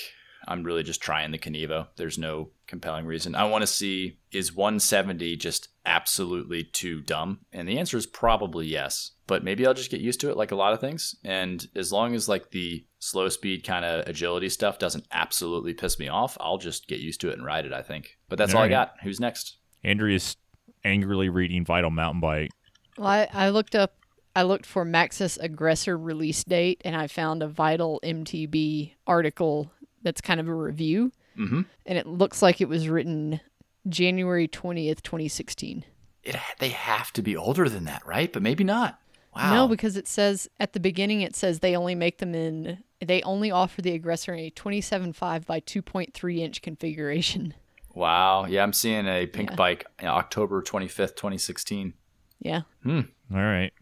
I'm 0.48 0.64
really 0.64 0.82
just 0.82 1.02
trying 1.02 1.30
the 1.30 1.38
Kenevo. 1.38 1.88
There's 1.96 2.18
no 2.18 2.50
compelling 2.66 3.04
reason. 3.06 3.34
I 3.34 3.44
want 3.44 3.62
to 3.62 3.66
see 3.66 4.18
is 4.32 4.54
170 4.54 5.36
just 5.36 5.68
absolutely 5.84 6.64
too 6.64 7.02
dumb? 7.02 7.40
And 7.52 7.68
the 7.68 7.78
answer 7.78 7.96
is 7.96 8.06
probably 8.06 8.66
yes. 8.66 9.12
But 9.26 9.44
maybe 9.44 9.66
I'll 9.66 9.74
just 9.74 9.90
get 9.90 10.00
used 10.00 10.20
to 10.20 10.30
it 10.30 10.36
like 10.36 10.50
a 10.50 10.56
lot 10.56 10.72
of 10.72 10.80
things. 10.80 11.14
And 11.22 11.68
as 11.76 11.92
long 11.92 12.14
as 12.14 12.28
like 12.28 12.50
the 12.50 12.86
slow 12.98 13.28
speed 13.28 13.62
kind 13.62 13.84
of 13.84 14.08
agility 14.08 14.48
stuff 14.48 14.78
doesn't 14.78 15.06
absolutely 15.12 15.74
piss 15.74 15.98
me 15.98 16.08
off, 16.08 16.36
I'll 16.40 16.58
just 16.58 16.88
get 16.88 17.00
used 17.00 17.20
to 17.20 17.28
it 17.28 17.34
and 17.34 17.44
ride 17.44 17.66
it, 17.66 17.72
I 17.72 17.82
think. 17.82 18.16
But 18.28 18.38
that's 18.38 18.54
all 18.54 18.62
I 18.62 18.68
got. 18.68 18.94
Who's 19.02 19.20
next? 19.20 19.58
Andrea's 19.84 20.36
angrily 20.82 21.28
reading 21.28 21.64
Vital 21.64 21.90
Mountain 21.90 22.20
Bike. 22.20 22.50
Well, 22.96 23.08
I, 23.08 23.28
I 23.32 23.48
looked 23.50 23.74
up. 23.74 23.94
I 24.34 24.42
looked 24.42 24.66
for 24.66 24.84
Maxxis 24.84 25.38
aggressor 25.40 25.98
release 25.98 26.44
date, 26.44 26.80
and 26.84 26.94
I 26.94 27.08
found 27.08 27.42
a 27.42 27.48
Vital 27.48 28.00
MTB 28.04 28.92
article 29.06 29.72
that's 30.02 30.20
kind 30.20 30.40
of 30.40 30.48
a 30.48 30.54
review, 30.54 31.12
Mm-hmm. 31.38 31.62
and 31.86 31.98
it 31.98 32.06
looks 32.06 32.42
like 32.42 32.60
it 32.60 32.68
was 32.68 32.88
written 32.88 33.40
January 33.88 34.48
twentieth, 34.48 35.02
twenty 35.02 35.28
sixteen. 35.28 35.84
It, 36.24 36.36
they 36.58 36.70
have 36.70 37.12
to 37.14 37.22
be 37.22 37.36
older 37.36 37.68
than 37.68 37.84
that, 37.84 38.04
right? 38.06 38.32
But 38.32 38.42
maybe 38.42 38.64
not. 38.64 39.00
Wow. 39.36 39.54
No, 39.54 39.68
because 39.68 39.96
it 39.96 40.08
says 40.08 40.48
at 40.58 40.72
the 40.72 40.80
beginning 40.80 41.20
it 41.20 41.36
says 41.36 41.60
they 41.60 41.76
only 41.76 41.94
make 41.94 42.18
them 42.18 42.34
in. 42.34 42.82
They 43.04 43.22
only 43.22 43.50
offer 43.52 43.80
the 43.80 43.92
aggressor 43.92 44.34
in 44.34 44.40
a 44.40 44.50
27.5 44.50 45.46
by 45.46 45.60
2.3 45.60 46.38
inch 46.38 46.60
configuration. 46.62 47.54
wow. 47.94 48.46
Yeah, 48.46 48.64
I'm 48.64 48.72
seeing 48.72 49.06
a 49.06 49.26
pink 49.26 49.50
Yeah. 49.50 49.56
bike 49.56 49.86
October 50.02 50.60
25th, 50.62 51.14
2016. 51.14 51.94
Yeah. 52.40 52.62
Hmm. 52.82 53.00
All 53.32 53.38
right. 53.40 53.72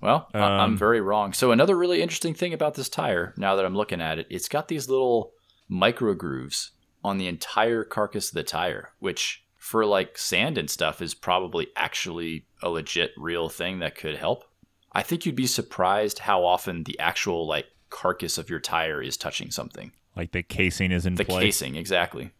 Well, 0.00 0.28
I- 0.34 0.38
I'm 0.38 0.60
Um, 0.72 0.76
very 0.76 1.00
wrong. 1.00 1.32
So 1.32 1.52
another 1.52 1.76
really 1.76 2.02
interesting 2.02 2.34
thing 2.34 2.52
about 2.52 2.74
this 2.74 2.88
tire, 2.88 3.32
now 3.36 3.54
that 3.54 3.64
I'm 3.64 3.76
looking 3.76 4.00
at 4.00 4.18
it, 4.18 4.26
it's 4.30 4.48
got 4.48 4.66
these 4.68 4.88
little 4.88 5.32
micro 5.68 6.14
grooves 6.14 6.72
on 7.02 7.18
the 7.18 7.26
entire 7.26 7.84
carcass 7.84 8.30
of 8.30 8.34
the 8.34 8.42
tire, 8.42 8.90
which 8.98 9.44
for 9.56 9.86
like 9.86 10.18
sand 10.18 10.58
and 10.58 10.68
stuff 10.68 11.00
is 11.00 11.14
probably 11.14 11.68
actually 11.76 12.46
a 12.62 12.68
legit 12.68 13.12
real 13.16 13.48
thing 13.48 13.78
that 13.78 13.94
could 13.94 14.16
help. 14.16 14.44
I 14.92 15.02
think 15.02 15.26
you'd 15.26 15.34
be 15.34 15.46
surprised 15.46 16.20
how 16.20 16.44
often 16.44 16.84
the 16.84 16.98
actual 16.98 17.46
like 17.46 17.66
carcass 17.90 18.38
of 18.38 18.50
your 18.50 18.60
tire 18.60 19.02
is 19.02 19.16
touching 19.16 19.50
something. 19.50 19.92
Like 20.16 20.32
the 20.32 20.42
casing 20.42 20.92
is 20.92 21.06
in 21.06 21.14
The 21.14 21.24
place. 21.24 21.42
casing, 21.42 21.76
exactly. 21.76 22.30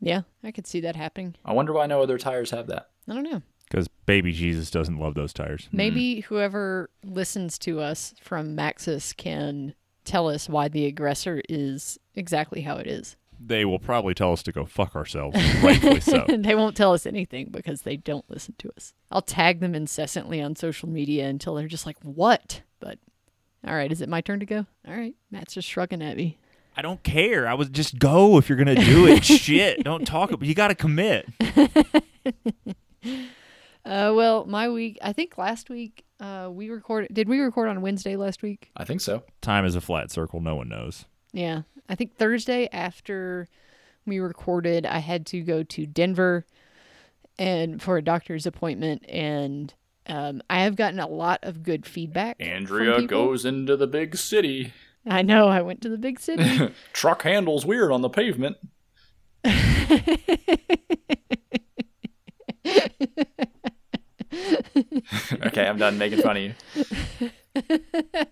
Yeah, 0.00 0.22
I 0.42 0.50
could 0.50 0.66
see 0.66 0.80
that 0.80 0.96
happening. 0.96 1.34
I 1.44 1.52
wonder 1.52 1.72
why 1.72 1.86
no 1.86 2.00
other 2.02 2.18
tires 2.18 2.50
have 2.52 2.68
that. 2.68 2.90
I 3.08 3.14
don't 3.14 3.24
know. 3.24 3.42
Because 3.68 3.88
baby 4.06 4.32
Jesus 4.32 4.70
doesn't 4.70 4.98
love 4.98 5.14
those 5.14 5.32
tires. 5.32 5.68
Maybe 5.72 6.20
hmm. 6.20 6.26
whoever 6.26 6.90
listens 7.04 7.58
to 7.58 7.80
us 7.80 8.14
from 8.20 8.56
Maxxis 8.56 9.16
can 9.16 9.74
tell 10.10 10.28
us 10.28 10.48
why 10.48 10.68
the 10.68 10.86
aggressor 10.86 11.40
is 11.48 11.98
exactly 12.14 12.62
how 12.62 12.76
it 12.76 12.88
is. 12.88 13.16
They 13.38 13.64
will 13.64 13.78
probably 13.78 14.12
tell 14.12 14.32
us 14.32 14.42
to 14.42 14.52
go 14.52 14.66
fuck 14.66 14.94
ourselves. 14.94 15.38
Rightfully 15.62 16.00
so. 16.00 16.26
they 16.28 16.54
won't 16.54 16.76
tell 16.76 16.92
us 16.92 17.06
anything 17.06 17.48
because 17.50 17.82
they 17.82 17.96
don't 17.96 18.28
listen 18.28 18.54
to 18.58 18.70
us. 18.76 18.92
I'll 19.10 19.22
tag 19.22 19.60
them 19.60 19.74
incessantly 19.74 20.42
on 20.42 20.56
social 20.56 20.88
media 20.88 21.26
until 21.26 21.54
they're 21.54 21.68
just 21.68 21.86
like, 21.86 21.96
"What?" 22.02 22.62
But 22.80 22.98
all 23.66 23.74
right, 23.74 23.90
is 23.90 24.02
it 24.02 24.08
my 24.08 24.20
turn 24.20 24.40
to 24.40 24.46
go? 24.46 24.66
All 24.86 24.94
right, 24.94 25.14
Matt's 25.30 25.54
just 25.54 25.68
shrugging 25.68 26.02
at 26.02 26.16
me. 26.16 26.38
I 26.76 26.82
don't 26.82 27.02
care. 27.02 27.48
I 27.48 27.54
would 27.54 27.72
just 27.72 27.98
go 27.98 28.36
if 28.36 28.48
you're 28.48 28.58
gonna 28.58 28.74
do 28.74 29.06
it. 29.06 29.24
Shit. 29.24 29.84
Don't 29.84 30.04
talk. 30.04 30.30
You 30.42 30.54
got 30.54 30.68
to 30.68 30.74
commit. 30.74 31.26
Uh, 33.90 34.12
well, 34.14 34.46
my 34.46 34.68
week. 34.68 34.98
I 35.02 35.12
think 35.12 35.36
last 35.36 35.68
week 35.68 36.04
uh, 36.20 36.48
we 36.48 36.70
recorded. 36.70 37.12
Did 37.12 37.28
we 37.28 37.40
record 37.40 37.68
on 37.68 37.82
Wednesday 37.82 38.14
last 38.14 38.40
week? 38.40 38.70
I 38.76 38.84
think 38.84 39.00
so. 39.00 39.24
Time 39.40 39.64
is 39.64 39.74
a 39.74 39.80
flat 39.80 40.12
circle. 40.12 40.40
No 40.40 40.54
one 40.54 40.68
knows. 40.68 41.06
Yeah, 41.32 41.62
I 41.88 41.96
think 41.96 42.16
Thursday 42.16 42.68
after 42.72 43.48
we 44.06 44.20
recorded, 44.20 44.86
I 44.86 45.00
had 45.00 45.26
to 45.26 45.42
go 45.42 45.64
to 45.64 45.86
Denver 45.86 46.46
and 47.36 47.82
for 47.82 47.96
a 47.96 48.02
doctor's 48.02 48.46
appointment, 48.46 49.04
and 49.08 49.74
um, 50.06 50.40
I 50.48 50.60
have 50.60 50.76
gotten 50.76 51.00
a 51.00 51.08
lot 51.08 51.40
of 51.42 51.64
good 51.64 51.84
feedback. 51.84 52.36
Andrea 52.38 53.00
people. 53.00 53.08
goes 53.08 53.44
into 53.44 53.76
the 53.76 53.88
big 53.88 54.16
city. 54.16 54.72
I 55.04 55.22
know. 55.22 55.48
I 55.48 55.62
went 55.62 55.80
to 55.80 55.88
the 55.88 55.98
big 55.98 56.20
city. 56.20 56.72
Truck 56.92 57.22
handles 57.22 57.66
weird 57.66 57.90
on 57.90 58.02
the 58.02 58.08
pavement. 58.08 58.56
okay, 65.46 65.66
I'm 65.66 65.78
done 65.78 65.98
making 65.98 66.22
fun 66.22 66.36
of 66.36 66.42
you. 66.42 66.54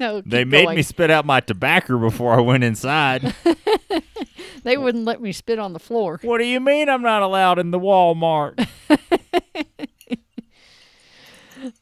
no, 0.00 0.20
They 0.22 0.44
made 0.44 0.64
going. 0.64 0.76
me 0.76 0.82
spit 0.82 1.10
out 1.10 1.24
my 1.24 1.40
tobacco 1.40 1.98
before 1.98 2.34
I 2.34 2.40
went 2.40 2.64
inside. 2.64 3.34
They 4.64 4.76
wouldn't 4.76 5.04
let 5.06 5.20
me 5.20 5.32
spit 5.32 5.58
on 5.58 5.72
the 5.72 5.80
floor. 5.80 6.20
what 6.22 6.38
do 6.38 6.44
you 6.44 6.60
mean 6.60 6.88
I'm 6.88 7.02
not 7.02 7.20
allowed 7.22 7.58
in 7.58 7.72
the 7.72 7.80
Walmart? 7.80 8.64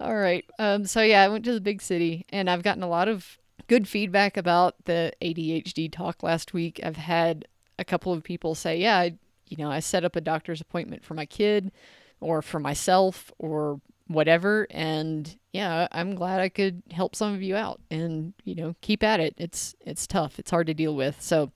All 0.01 0.17
right. 0.17 0.47
Um. 0.59 0.87
So 0.87 1.03
yeah, 1.03 1.23
I 1.23 1.29
went 1.29 1.45
to 1.45 1.53
the 1.53 1.61
big 1.61 1.83
city, 1.83 2.25
and 2.31 2.49
I've 2.49 2.63
gotten 2.63 2.83
a 2.83 2.89
lot 2.89 3.07
of 3.09 3.39
good 3.67 3.87
feedback 3.87 4.39
about 4.39 4.77
the 4.87 5.13
ADHD 5.21 5.93
talk 5.93 6.23
last 6.23 6.55
week. 6.55 6.81
I've 6.83 6.97
had 6.97 7.45
a 7.79 7.85
couple 7.85 8.15
of 8.15 8.23
people 8.25 8.55
say, 8.55 8.79
"Yeah, 8.79 8.97
I, 8.99 9.15
you 9.47 9.59
know, 9.59 9.71
I 9.71 9.81
set 9.81 10.05
up 10.05 10.17
a 10.17 10.21
doctor's 10.23 10.63
appointment 10.63 11.05
for 11.05 11.13
my 11.13 11.27
kid, 11.27 11.73
or 12.21 12.43
for 12.43 12.61
myself, 12.61 13.33
or 13.39 13.81
whatever." 14.07 14.67
And 14.71 15.37
yeah, 15.53 15.89
I'm 15.93 16.15
glad 16.15 16.41
I 16.41 16.49
could 16.49 16.83
help 16.91 17.17
some 17.17 17.35
of 17.35 17.43
you 17.43 17.57
out, 17.57 17.81
and 17.91 18.35
you 18.45 18.55
know, 18.55 18.75
keep 18.81 19.03
at 19.03 19.21
it. 19.21 19.35
It's 19.37 19.75
it's 19.81 20.07
tough. 20.07 20.39
It's 20.39 20.51
hard 20.51 20.67
to 20.69 20.75
deal 20.75 20.95
with. 20.95 21.21
So 21.21 21.53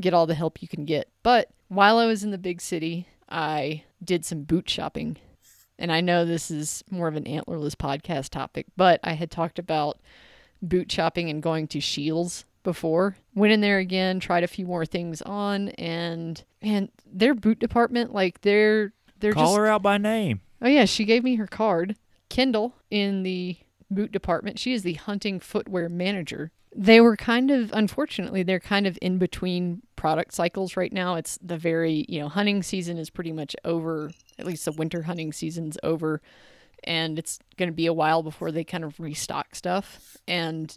get 0.00 0.14
all 0.14 0.26
the 0.26 0.34
help 0.34 0.62
you 0.62 0.68
can 0.68 0.84
get. 0.84 1.08
But 1.22 1.50
while 1.68 1.98
I 1.98 2.06
was 2.06 2.24
in 2.24 2.30
the 2.30 2.38
big 2.38 2.60
city, 2.60 3.06
I 3.28 3.84
did 4.02 4.24
some 4.24 4.42
boot 4.42 4.68
shopping. 4.68 5.16
And 5.78 5.90
I 5.90 6.00
know 6.02 6.24
this 6.24 6.50
is 6.50 6.84
more 6.90 7.08
of 7.08 7.16
an 7.16 7.24
antlerless 7.24 7.74
podcast 7.74 8.30
topic, 8.30 8.66
but 8.76 9.00
I 9.02 9.14
had 9.14 9.30
talked 9.30 9.58
about 9.58 9.98
boot 10.60 10.92
shopping 10.92 11.30
and 11.30 11.42
going 11.42 11.68
to 11.68 11.80
Scheels 11.80 12.44
before. 12.62 13.16
Went 13.34 13.54
in 13.54 13.62
there 13.62 13.78
again, 13.78 14.20
tried 14.20 14.44
a 14.44 14.48
few 14.48 14.66
more 14.66 14.84
things 14.84 15.22
on, 15.22 15.70
and 15.70 16.44
and 16.60 16.90
their 17.10 17.34
boot 17.34 17.58
department, 17.58 18.12
like 18.12 18.42
they're 18.42 18.92
they're 19.20 19.32
Call 19.32 19.46
just 19.46 19.58
her 19.58 19.66
out 19.66 19.82
by 19.82 19.98
name. 19.98 20.40
Oh 20.62 20.68
yeah, 20.68 20.84
she 20.84 21.04
gave 21.04 21.24
me 21.24 21.36
her 21.36 21.46
card. 21.46 21.96
Kendall 22.28 22.74
in 22.90 23.22
the 23.22 23.56
boot 23.90 24.12
department. 24.12 24.58
She 24.58 24.72
is 24.72 24.82
the 24.82 24.94
hunting 24.94 25.40
footwear 25.40 25.88
manager. 25.88 26.52
They 26.74 27.00
were 27.00 27.16
kind 27.16 27.50
of 27.50 27.72
unfortunately 27.72 28.42
they're 28.42 28.60
kind 28.60 28.86
of 28.86 28.98
in 29.02 29.18
between 29.18 29.82
product 29.96 30.32
cycles 30.32 30.76
right 30.76 30.92
now. 30.92 31.16
It's 31.16 31.38
the 31.42 31.58
very, 31.58 32.06
you 32.08 32.20
know, 32.20 32.28
hunting 32.28 32.62
season 32.62 32.98
is 32.98 33.10
pretty 33.10 33.32
much 33.32 33.56
over. 33.64 34.12
At 34.38 34.46
least 34.46 34.64
the 34.64 34.72
winter 34.72 35.02
hunting 35.02 35.32
season's 35.32 35.76
over 35.82 36.20
and 36.84 37.18
it's 37.18 37.38
going 37.56 37.68
to 37.68 37.74
be 37.74 37.86
a 37.86 37.92
while 37.92 38.22
before 38.22 38.50
they 38.52 38.64
kind 38.64 38.84
of 38.84 38.98
restock 38.98 39.54
stuff. 39.54 40.16
And 40.26 40.76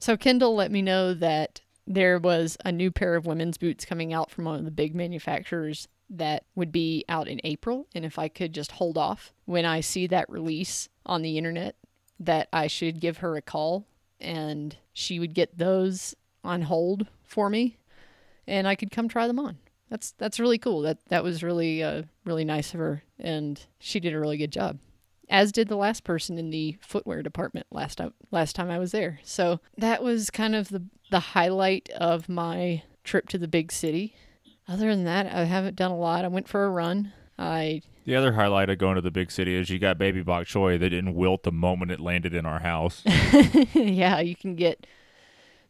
so 0.00 0.16
Kendall 0.16 0.54
let 0.54 0.70
me 0.70 0.82
know 0.82 1.14
that 1.14 1.60
there 1.86 2.18
was 2.18 2.56
a 2.64 2.70
new 2.70 2.90
pair 2.90 3.16
of 3.16 3.26
women's 3.26 3.58
boots 3.58 3.84
coming 3.84 4.12
out 4.12 4.30
from 4.30 4.44
one 4.44 4.58
of 4.58 4.64
the 4.64 4.70
big 4.70 4.94
manufacturers 4.94 5.88
that 6.10 6.44
would 6.54 6.72
be 6.72 7.04
out 7.08 7.28
in 7.28 7.40
April. 7.44 7.86
And 7.94 8.04
if 8.04 8.18
I 8.18 8.28
could 8.28 8.52
just 8.52 8.72
hold 8.72 8.96
off 8.96 9.32
when 9.44 9.64
I 9.64 9.80
see 9.80 10.06
that 10.06 10.30
release 10.30 10.88
on 11.04 11.22
the 11.22 11.38
internet, 11.38 11.76
that 12.20 12.48
I 12.52 12.66
should 12.66 13.00
give 13.00 13.18
her 13.18 13.36
a 13.36 13.42
call 13.42 13.86
and 14.20 14.76
she 14.92 15.20
would 15.20 15.34
get 15.34 15.58
those 15.58 16.14
on 16.42 16.62
hold 16.62 17.06
for 17.24 17.48
me 17.48 17.78
and 18.46 18.66
I 18.66 18.74
could 18.74 18.90
come 18.90 19.08
try 19.08 19.26
them 19.26 19.38
on. 19.38 19.58
That's 19.90 20.12
that's 20.18 20.40
really 20.40 20.58
cool. 20.58 20.82
That 20.82 20.98
that 21.08 21.22
was 21.22 21.42
really 21.42 21.82
uh, 21.82 22.02
really 22.24 22.44
nice 22.44 22.74
of 22.74 22.80
her 22.80 23.02
and 23.18 23.64
she 23.78 24.00
did 24.00 24.14
a 24.14 24.20
really 24.20 24.36
good 24.36 24.52
job 24.52 24.78
as 25.30 25.52
did 25.52 25.68
the 25.68 25.76
last 25.76 26.04
person 26.04 26.38
in 26.38 26.50
the 26.50 26.76
footwear 26.80 27.22
department 27.22 27.66
last 27.70 27.96
time 27.96 28.14
last 28.30 28.56
time 28.56 28.70
I 28.70 28.78
was 28.78 28.92
there. 28.92 29.20
So 29.22 29.60
that 29.76 30.02
was 30.02 30.30
kind 30.30 30.54
of 30.54 30.68
the 30.68 30.82
the 31.10 31.20
highlight 31.20 31.88
of 31.90 32.28
my 32.28 32.82
trip 33.04 33.28
to 33.30 33.38
the 33.38 33.48
big 33.48 33.72
city. 33.72 34.14
Other 34.68 34.94
than 34.94 35.04
that, 35.04 35.26
I 35.26 35.44
haven't 35.44 35.76
done 35.76 35.90
a 35.90 35.96
lot. 35.96 36.24
I 36.24 36.28
went 36.28 36.48
for 36.48 36.64
a 36.64 36.70
run. 36.70 37.12
I 37.38 37.82
The 38.04 38.16
other 38.16 38.32
highlight 38.32 38.68
of 38.68 38.78
going 38.78 38.96
to 38.96 39.00
the 39.00 39.10
big 39.10 39.30
city 39.30 39.54
is 39.54 39.70
you 39.70 39.78
got 39.78 39.96
baby 39.96 40.22
bok 40.22 40.46
choy 40.46 40.78
that 40.78 40.90
didn't 40.90 41.14
wilt 41.14 41.44
the 41.44 41.52
moment 41.52 41.90
it 41.90 42.00
landed 42.00 42.34
in 42.34 42.44
our 42.44 42.60
house. 42.60 43.02
yeah, 43.74 44.20
you 44.20 44.36
can 44.36 44.56
get 44.56 44.86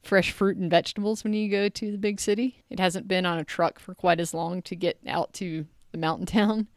fresh 0.02 0.32
fruit 0.32 0.56
and 0.56 0.70
vegetables 0.70 1.22
when 1.22 1.32
you 1.32 1.50
go 1.50 1.68
to 1.68 1.92
the 1.92 1.98
big 1.98 2.18
city. 2.18 2.64
It 2.70 2.80
hasn't 2.80 3.06
been 3.06 3.26
on 3.26 3.38
a 3.38 3.44
truck 3.44 3.78
for 3.78 3.94
quite 3.94 4.20
as 4.20 4.34
long 4.34 4.62
to 4.62 4.74
get 4.74 4.98
out 5.06 5.32
to 5.34 5.66
the 5.92 5.98
mountain 5.98 6.26
town, 6.26 6.68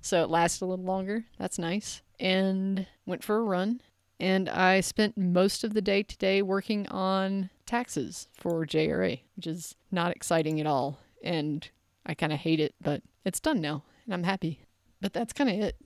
so 0.00 0.22
it 0.22 0.30
lasts 0.30 0.60
a 0.60 0.66
little 0.66 0.84
longer. 0.84 1.24
That's 1.38 1.58
nice. 1.58 2.02
And 2.20 2.86
went 3.06 3.24
for 3.24 3.38
a 3.38 3.42
run. 3.42 3.80
And 4.20 4.48
I 4.48 4.80
spent 4.80 5.18
most 5.18 5.64
of 5.64 5.74
the 5.74 5.82
day 5.82 6.04
today 6.04 6.40
working 6.40 6.86
on 6.88 7.50
taxes 7.66 8.28
for 8.32 8.64
JRA, 8.64 9.20
which 9.34 9.46
is 9.46 9.74
not 9.90 10.14
exciting 10.14 10.60
at 10.60 10.66
all. 10.66 11.00
And 11.24 11.68
I 12.06 12.14
kind 12.14 12.32
of 12.32 12.38
hate 12.38 12.60
it, 12.60 12.74
but 12.80 13.02
it's 13.24 13.40
done 13.40 13.60
now, 13.60 13.82
and 14.04 14.14
I'm 14.14 14.22
happy. 14.22 14.60
But 15.00 15.12
that's 15.12 15.32
kind 15.32 15.50
of 15.50 15.58
it. 15.58 15.76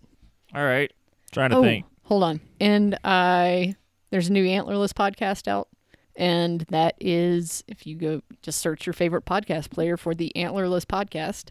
All 0.54 0.64
right. 0.64 0.92
Trying 1.30 1.50
to 1.50 1.56
oh, 1.56 1.62
think. 1.62 1.86
hold 2.02 2.24
on. 2.24 2.40
And 2.60 2.98
I 3.04 3.76
there's 4.10 4.28
a 4.28 4.32
new 4.32 4.44
antlerless 4.44 4.92
podcast 4.92 5.48
out, 5.48 5.68
and 6.16 6.62
that 6.70 6.96
is 7.00 7.62
if 7.68 7.86
you 7.86 7.96
go 7.96 8.22
just 8.42 8.60
search 8.60 8.86
your 8.86 8.94
favorite 8.94 9.24
podcast 9.24 9.70
player 9.70 9.96
for 9.96 10.14
the 10.14 10.32
antlerless 10.34 10.84
podcast, 10.84 11.50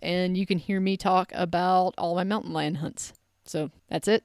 and 0.00 0.36
you 0.36 0.46
can 0.46 0.58
hear 0.58 0.80
me 0.80 0.96
talk 0.96 1.30
about 1.34 1.94
all 1.96 2.14
my 2.14 2.24
mountain 2.24 2.52
lion 2.52 2.76
hunts. 2.76 3.12
So 3.44 3.70
that's 3.88 4.08
it. 4.08 4.24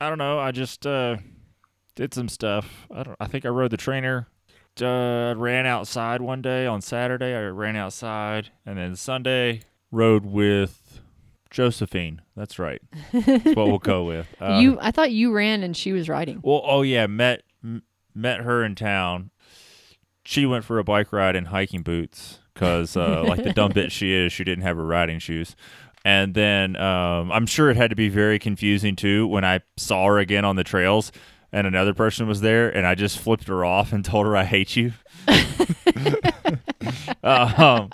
I 0.00 0.08
don't 0.08 0.18
know. 0.18 0.38
I 0.38 0.52
just 0.52 0.86
uh, 0.86 1.16
did 1.94 2.14
some 2.14 2.28
stuff. 2.28 2.86
I 2.90 3.02
don't. 3.02 3.16
I 3.20 3.26
think 3.26 3.44
I 3.44 3.48
rode 3.50 3.72
the 3.72 3.76
trainer. 3.76 4.28
Uh, 4.82 5.34
ran 5.36 5.66
outside 5.66 6.20
one 6.20 6.42
day 6.42 6.66
on 6.66 6.80
Saturday. 6.80 7.34
I 7.34 7.46
ran 7.48 7.76
outside, 7.76 8.50
and 8.64 8.78
then 8.78 8.96
Sunday 8.96 9.62
rode 9.90 10.26
with 10.26 11.00
Josephine. 11.50 12.20
That's 12.36 12.58
right. 12.58 12.82
That's 13.12 13.56
what 13.56 13.68
we'll 13.68 13.78
go 13.78 14.04
with. 14.04 14.26
Uh, 14.40 14.58
you, 14.62 14.78
I 14.80 14.90
thought 14.90 15.12
you 15.12 15.32
ran 15.32 15.62
and 15.62 15.76
she 15.76 15.92
was 15.92 16.08
riding. 16.08 16.40
Well, 16.42 16.62
oh 16.64 16.82
yeah, 16.82 17.06
met 17.06 17.42
m- 17.64 17.82
met 18.14 18.40
her 18.40 18.64
in 18.64 18.74
town. 18.74 19.30
She 20.24 20.44
went 20.44 20.64
for 20.64 20.78
a 20.78 20.84
bike 20.84 21.12
ride 21.12 21.36
in 21.36 21.46
hiking 21.46 21.82
boots 21.82 22.40
because, 22.52 22.96
uh, 22.96 23.24
like 23.26 23.42
the 23.42 23.52
dumb 23.52 23.72
bitch 23.72 23.92
she 23.92 24.12
is, 24.12 24.32
she 24.32 24.44
didn't 24.44 24.64
have 24.64 24.76
her 24.76 24.84
riding 24.84 25.18
shoes. 25.18 25.54
And 26.04 26.34
then 26.34 26.76
um, 26.76 27.32
I'm 27.32 27.46
sure 27.46 27.70
it 27.70 27.76
had 27.76 27.90
to 27.90 27.96
be 27.96 28.08
very 28.08 28.38
confusing 28.38 28.96
too 28.96 29.26
when 29.26 29.44
I 29.44 29.60
saw 29.76 30.06
her 30.06 30.18
again 30.18 30.44
on 30.44 30.56
the 30.56 30.64
trails 30.64 31.10
and 31.56 31.66
another 31.66 31.94
person 31.94 32.28
was 32.28 32.42
there 32.42 32.68
and 32.68 32.86
I 32.86 32.94
just 32.94 33.18
flipped 33.18 33.48
her 33.48 33.64
off 33.64 33.90
and 33.94 34.04
told 34.04 34.26
her 34.26 34.36
I 34.36 34.44
hate 34.44 34.76
you. 34.76 34.92
um, 37.24 37.90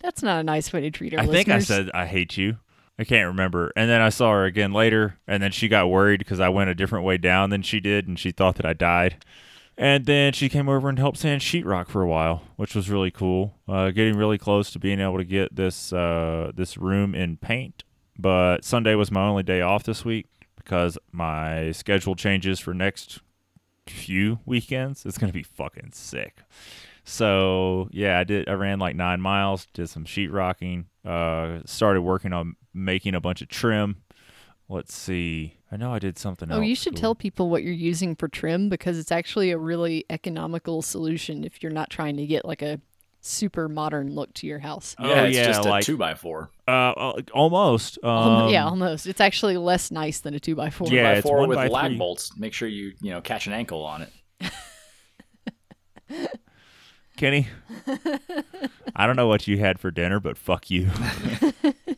That's 0.00 0.20
not 0.20 0.40
a 0.40 0.42
nice 0.42 0.72
way 0.72 0.80
to 0.80 0.90
treat 0.90 1.14
our 1.14 1.20
I 1.20 1.26
think 1.26 1.48
I 1.48 1.60
said 1.60 1.88
I 1.94 2.06
hate 2.06 2.36
you. 2.36 2.58
I 2.98 3.04
can't 3.04 3.28
remember. 3.28 3.72
And 3.76 3.88
then 3.88 4.00
I 4.00 4.08
saw 4.08 4.32
her 4.32 4.44
again 4.44 4.72
later, 4.74 5.18
and 5.26 5.42
then 5.42 5.52
she 5.52 5.68
got 5.68 5.88
worried 5.88 6.18
because 6.18 6.40
I 6.40 6.50
went 6.50 6.68
a 6.68 6.74
different 6.74 7.06
way 7.06 7.16
down 7.16 7.48
than 7.48 7.62
she 7.62 7.80
did, 7.80 8.06
and 8.06 8.18
she 8.18 8.30
thought 8.30 8.56
that 8.56 8.66
I 8.66 8.74
died. 8.74 9.24
And 9.78 10.04
then 10.04 10.34
she 10.34 10.50
came 10.50 10.68
over 10.68 10.90
and 10.90 10.98
helped 10.98 11.16
sand 11.16 11.40
sheetrock 11.40 11.88
for 11.88 12.02
a 12.02 12.06
while, 12.06 12.42
which 12.56 12.74
was 12.74 12.90
really 12.90 13.10
cool. 13.10 13.54
Uh, 13.66 13.90
getting 13.90 14.16
really 14.18 14.36
close 14.36 14.70
to 14.72 14.78
being 14.78 15.00
able 15.00 15.16
to 15.16 15.24
get 15.24 15.56
this 15.56 15.94
uh, 15.94 16.52
this 16.54 16.76
room 16.76 17.14
in 17.14 17.38
paint. 17.38 17.84
But 18.18 18.64
Sunday 18.64 18.94
was 18.96 19.10
my 19.10 19.26
only 19.26 19.44
day 19.44 19.62
off 19.62 19.84
this 19.84 20.04
week 20.04 20.26
because 20.70 20.96
my 21.10 21.72
schedule 21.72 22.14
changes 22.14 22.60
for 22.60 22.72
next 22.72 23.18
few 23.88 24.38
weekends. 24.46 25.04
It's 25.04 25.18
gonna 25.18 25.32
be 25.32 25.42
fucking 25.42 25.90
sick. 25.94 26.42
So 27.02 27.88
yeah, 27.90 28.20
I 28.20 28.24
did. 28.24 28.48
I 28.48 28.52
ran 28.52 28.78
like 28.78 28.94
nine 28.94 29.20
miles, 29.20 29.66
did 29.74 29.88
some 29.88 30.04
sheetrocking, 30.04 30.84
uh, 31.04 31.62
started 31.64 32.02
working 32.02 32.32
on 32.32 32.54
making 32.72 33.16
a 33.16 33.20
bunch 33.20 33.42
of 33.42 33.48
trim. 33.48 34.02
Let's 34.68 34.94
see. 34.94 35.56
I 35.72 35.76
know 35.76 35.92
I 35.92 35.98
did 35.98 36.16
something 36.16 36.48
else. 36.48 36.56
Oh, 36.56 36.60
else. 36.60 36.68
you 36.68 36.76
should 36.76 36.94
cool. 36.94 37.00
tell 37.00 37.14
people 37.16 37.50
what 37.50 37.64
you're 37.64 37.72
using 37.72 38.14
for 38.14 38.28
trim 38.28 38.68
because 38.68 38.96
it's 38.96 39.10
actually 39.10 39.50
a 39.50 39.58
really 39.58 40.04
economical 40.08 40.82
solution 40.82 41.42
if 41.42 41.64
you're 41.64 41.72
not 41.72 41.90
trying 41.90 42.16
to 42.16 42.26
get 42.26 42.44
like 42.44 42.62
a 42.62 42.80
super 43.20 43.68
modern 43.68 44.14
look 44.14 44.32
to 44.34 44.46
your 44.46 44.58
house. 44.58 44.96
Oh, 44.98 45.08
Yeah, 45.08 45.22
it's 45.24 45.36
yeah, 45.36 45.44
just 45.46 45.66
a 45.66 45.68
like- 45.68 45.84
two 45.84 45.96
by 45.96 46.14
four. 46.14 46.50
Uh, 46.66 46.70
uh, 46.70 47.20
almost. 47.34 47.98
Um, 48.02 48.08
Almo- 48.10 48.48
yeah, 48.50 48.64
almost. 48.64 49.06
It's 49.06 49.20
actually 49.20 49.56
less 49.56 49.90
nice 49.90 50.20
than 50.20 50.34
a 50.34 50.40
two 50.40 50.54
by 50.54 50.70
four. 50.70 50.88
Yeah, 50.88 51.02
by 51.04 51.12
it's 51.18 51.22
four 51.26 51.38
one 51.40 51.48
with 51.48 51.56
by 51.56 51.68
lag 51.68 51.90
three. 51.90 51.98
bolts. 51.98 52.36
Make 52.36 52.52
sure 52.54 52.68
you 52.68 52.92
you 53.00 53.10
know 53.10 53.20
catch 53.20 53.46
an 53.46 53.52
ankle 53.52 53.82
on 53.84 54.02
it. 54.02 54.12
Kenny. 57.16 57.48
I 58.96 59.06
don't 59.06 59.16
know 59.16 59.26
what 59.26 59.46
you 59.46 59.58
had 59.58 59.78
for 59.78 59.90
dinner, 59.90 60.20
but 60.20 60.36
fuck 60.38 60.70
you. 60.70 60.88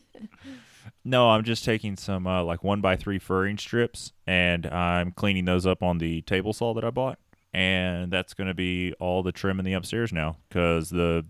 no, 1.05 1.29
I'm 1.29 1.43
just 1.43 1.63
taking 1.63 1.95
some 1.95 2.27
uh, 2.27 2.43
like 2.43 2.63
one 2.63 2.81
by 2.81 2.95
three 2.97 3.19
furring 3.19 3.57
strips, 3.57 4.11
and 4.27 4.65
I'm 4.65 5.11
cleaning 5.11 5.45
those 5.45 5.65
up 5.65 5.81
on 5.81 5.99
the 5.99 6.21
table 6.23 6.51
saw 6.51 6.73
that 6.73 6.83
I 6.83 6.89
bought, 6.89 7.19
and 7.53 8.11
that's 8.11 8.33
going 8.33 8.47
to 8.47 8.53
be 8.53 8.93
all 8.99 9.23
the 9.23 9.31
trim 9.31 9.59
in 9.59 9.65
the 9.65 9.73
upstairs 9.73 10.11
now. 10.11 10.37
Because 10.49 10.89
the 10.89 11.25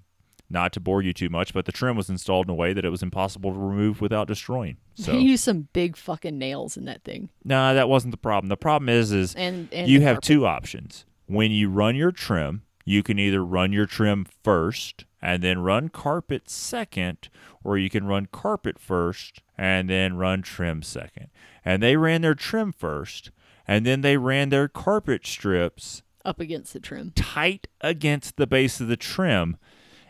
not 0.49 0.71
to 0.73 0.79
bore 0.79 1.01
you 1.01 1.13
too 1.13 1.29
much, 1.29 1.53
but 1.53 1.65
the 1.65 1.71
trim 1.71 1.95
was 1.95 2.09
installed 2.09 2.45
in 2.45 2.51
a 2.51 2.55
way 2.55 2.73
that 2.73 2.85
it 2.85 2.89
was 2.89 3.01
impossible 3.01 3.51
to 3.53 3.59
remove 3.59 4.01
without 4.01 4.27
destroying. 4.27 4.77
So 4.95 5.13
You 5.13 5.21
use 5.21 5.41
some 5.41 5.69
big 5.73 5.97
fucking 5.97 6.37
nails 6.37 6.77
in 6.77 6.85
that 6.85 7.03
thing. 7.03 7.29
no, 7.43 7.73
that 7.73 7.89
wasn't 7.89 8.11
the 8.11 8.17
problem. 8.17 8.49
The 8.49 8.57
problem 8.57 8.89
is, 8.89 9.11
is 9.11 9.33
And, 9.33 9.67
and 9.71 9.87
you 9.89 10.01
have 10.01 10.17
carpet. 10.17 10.23
two 10.25 10.45
options. 10.45 11.05
When 11.25 11.49
you 11.49 11.67
run 11.71 11.95
your 11.95 12.11
trim, 12.11 12.61
you 12.85 13.01
can 13.01 13.17
either 13.17 13.43
run 13.43 13.73
your 13.73 13.87
trim 13.87 14.27
first 14.43 15.05
and 15.19 15.41
then 15.41 15.59
run 15.59 15.89
carpet 15.89 16.47
second, 16.47 17.29
or 17.63 17.75
you 17.79 17.89
can 17.89 18.05
run 18.05 18.27
carpet 18.27 18.77
first 18.77 19.41
and 19.57 19.89
then 19.89 20.15
run 20.15 20.43
trim 20.43 20.83
second. 20.83 21.29
And 21.65 21.81
they 21.81 21.95
ran 21.97 22.21
their 22.21 22.35
trim 22.35 22.71
first, 22.71 23.31
and 23.67 23.87
then 23.87 24.01
they 24.01 24.17
ran 24.17 24.49
their 24.49 24.67
carpet 24.67 25.25
strips 25.25 26.02
up 26.25 26.39
against 26.39 26.73
the 26.73 26.79
trim. 26.79 27.11
tight 27.15 27.67
against 27.81 28.37
the 28.37 28.47
base 28.47 28.79
of 28.79 28.87
the 28.87 28.97
trim, 28.97 29.57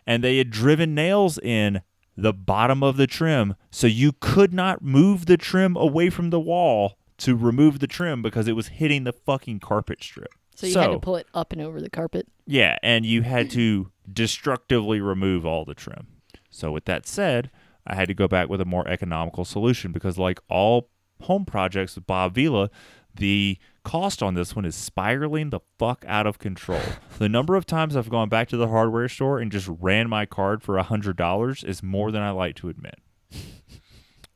and 0.06 0.24
they 0.24 0.38
had 0.38 0.50
driven 0.50 0.94
nails 0.94 1.38
in 1.40 1.82
the 2.16 2.34
bottom 2.34 2.84
of 2.84 2.98
the 2.98 3.08
trim, 3.08 3.56
so 3.72 3.88
you 3.88 4.12
could 4.20 4.54
not 4.54 4.84
move 4.84 5.26
the 5.26 5.38
trim 5.38 5.76
away 5.76 6.10
from 6.10 6.30
the 6.30 6.40
wall 6.40 6.98
to 7.18 7.36
remove 7.36 7.80
the 7.80 7.88
trim 7.88 8.22
because 8.22 8.48
it 8.48 8.56
was 8.56 8.68
hitting 8.68 9.04
the 9.04 9.14
fucking 9.14 9.60
carpet 9.60 10.04
strip. 10.04 10.34
So 10.56 10.68
you 10.68 10.78
had 10.78 10.92
to 10.92 11.00
pull 11.00 11.16
it 11.16 11.28
up 11.34 11.52
and 11.52 11.62
over 11.62 11.82
the 11.82 11.90
carpet. 11.90 12.28
Yeah, 12.46 12.78
and 12.84 13.06
you 13.06 13.24
had 13.24 13.50
to 13.52 13.92
destructively 14.12 15.00
remove 15.02 15.46
all 15.46 15.66
the 15.66 15.74
trim. 15.74 16.08
So 16.50 16.72
with 16.72 16.86
that 16.86 17.08
said, 17.08 17.50
I 17.88 17.96
had 17.96 18.08
to 18.08 18.14
go 18.14 18.28
back 18.28 18.50
with 18.50 18.62
a 18.62 18.66
more 18.66 18.88
economical 18.88 19.46
solution 19.46 19.92
because 19.92 20.18
like 20.18 20.40
all 20.50 20.90
home 21.22 21.46
projects 21.46 21.96
with 21.96 22.06
Bob 22.06 22.36
Vila, 22.36 22.70
the 23.16 23.58
cost 23.84 24.24
on 24.24 24.34
this 24.34 24.56
one 24.56 24.66
is 24.66 24.76
spiraling 24.76 25.50
the 25.50 25.60
fuck 25.78 26.04
out 26.08 26.26
of 26.26 26.40
control. 26.40 26.82
the 27.20 27.30
number 27.30 27.56
of 27.56 27.66
times 27.66 27.96
I've 27.96 28.10
gone 28.10 28.30
back 28.30 28.48
to 28.50 28.58
the 28.58 28.70
hardware 28.70 29.08
store 29.10 29.40
and 29.40 29.52
just 29.52 29.68
ran 29.80 30.10
my 30.10 30.26
card 30.26 30.64
for 30.64 30.78
a 30.78 30.84
hundred 30.84 31.18
dollars 31.18 31.64
is 31.64 31.84
more 31.84 32.12
than 32.12 32.22
I 32.22 32.32
like 32.32 32.56
to 32.58 32.70
admit. 32.70 32.96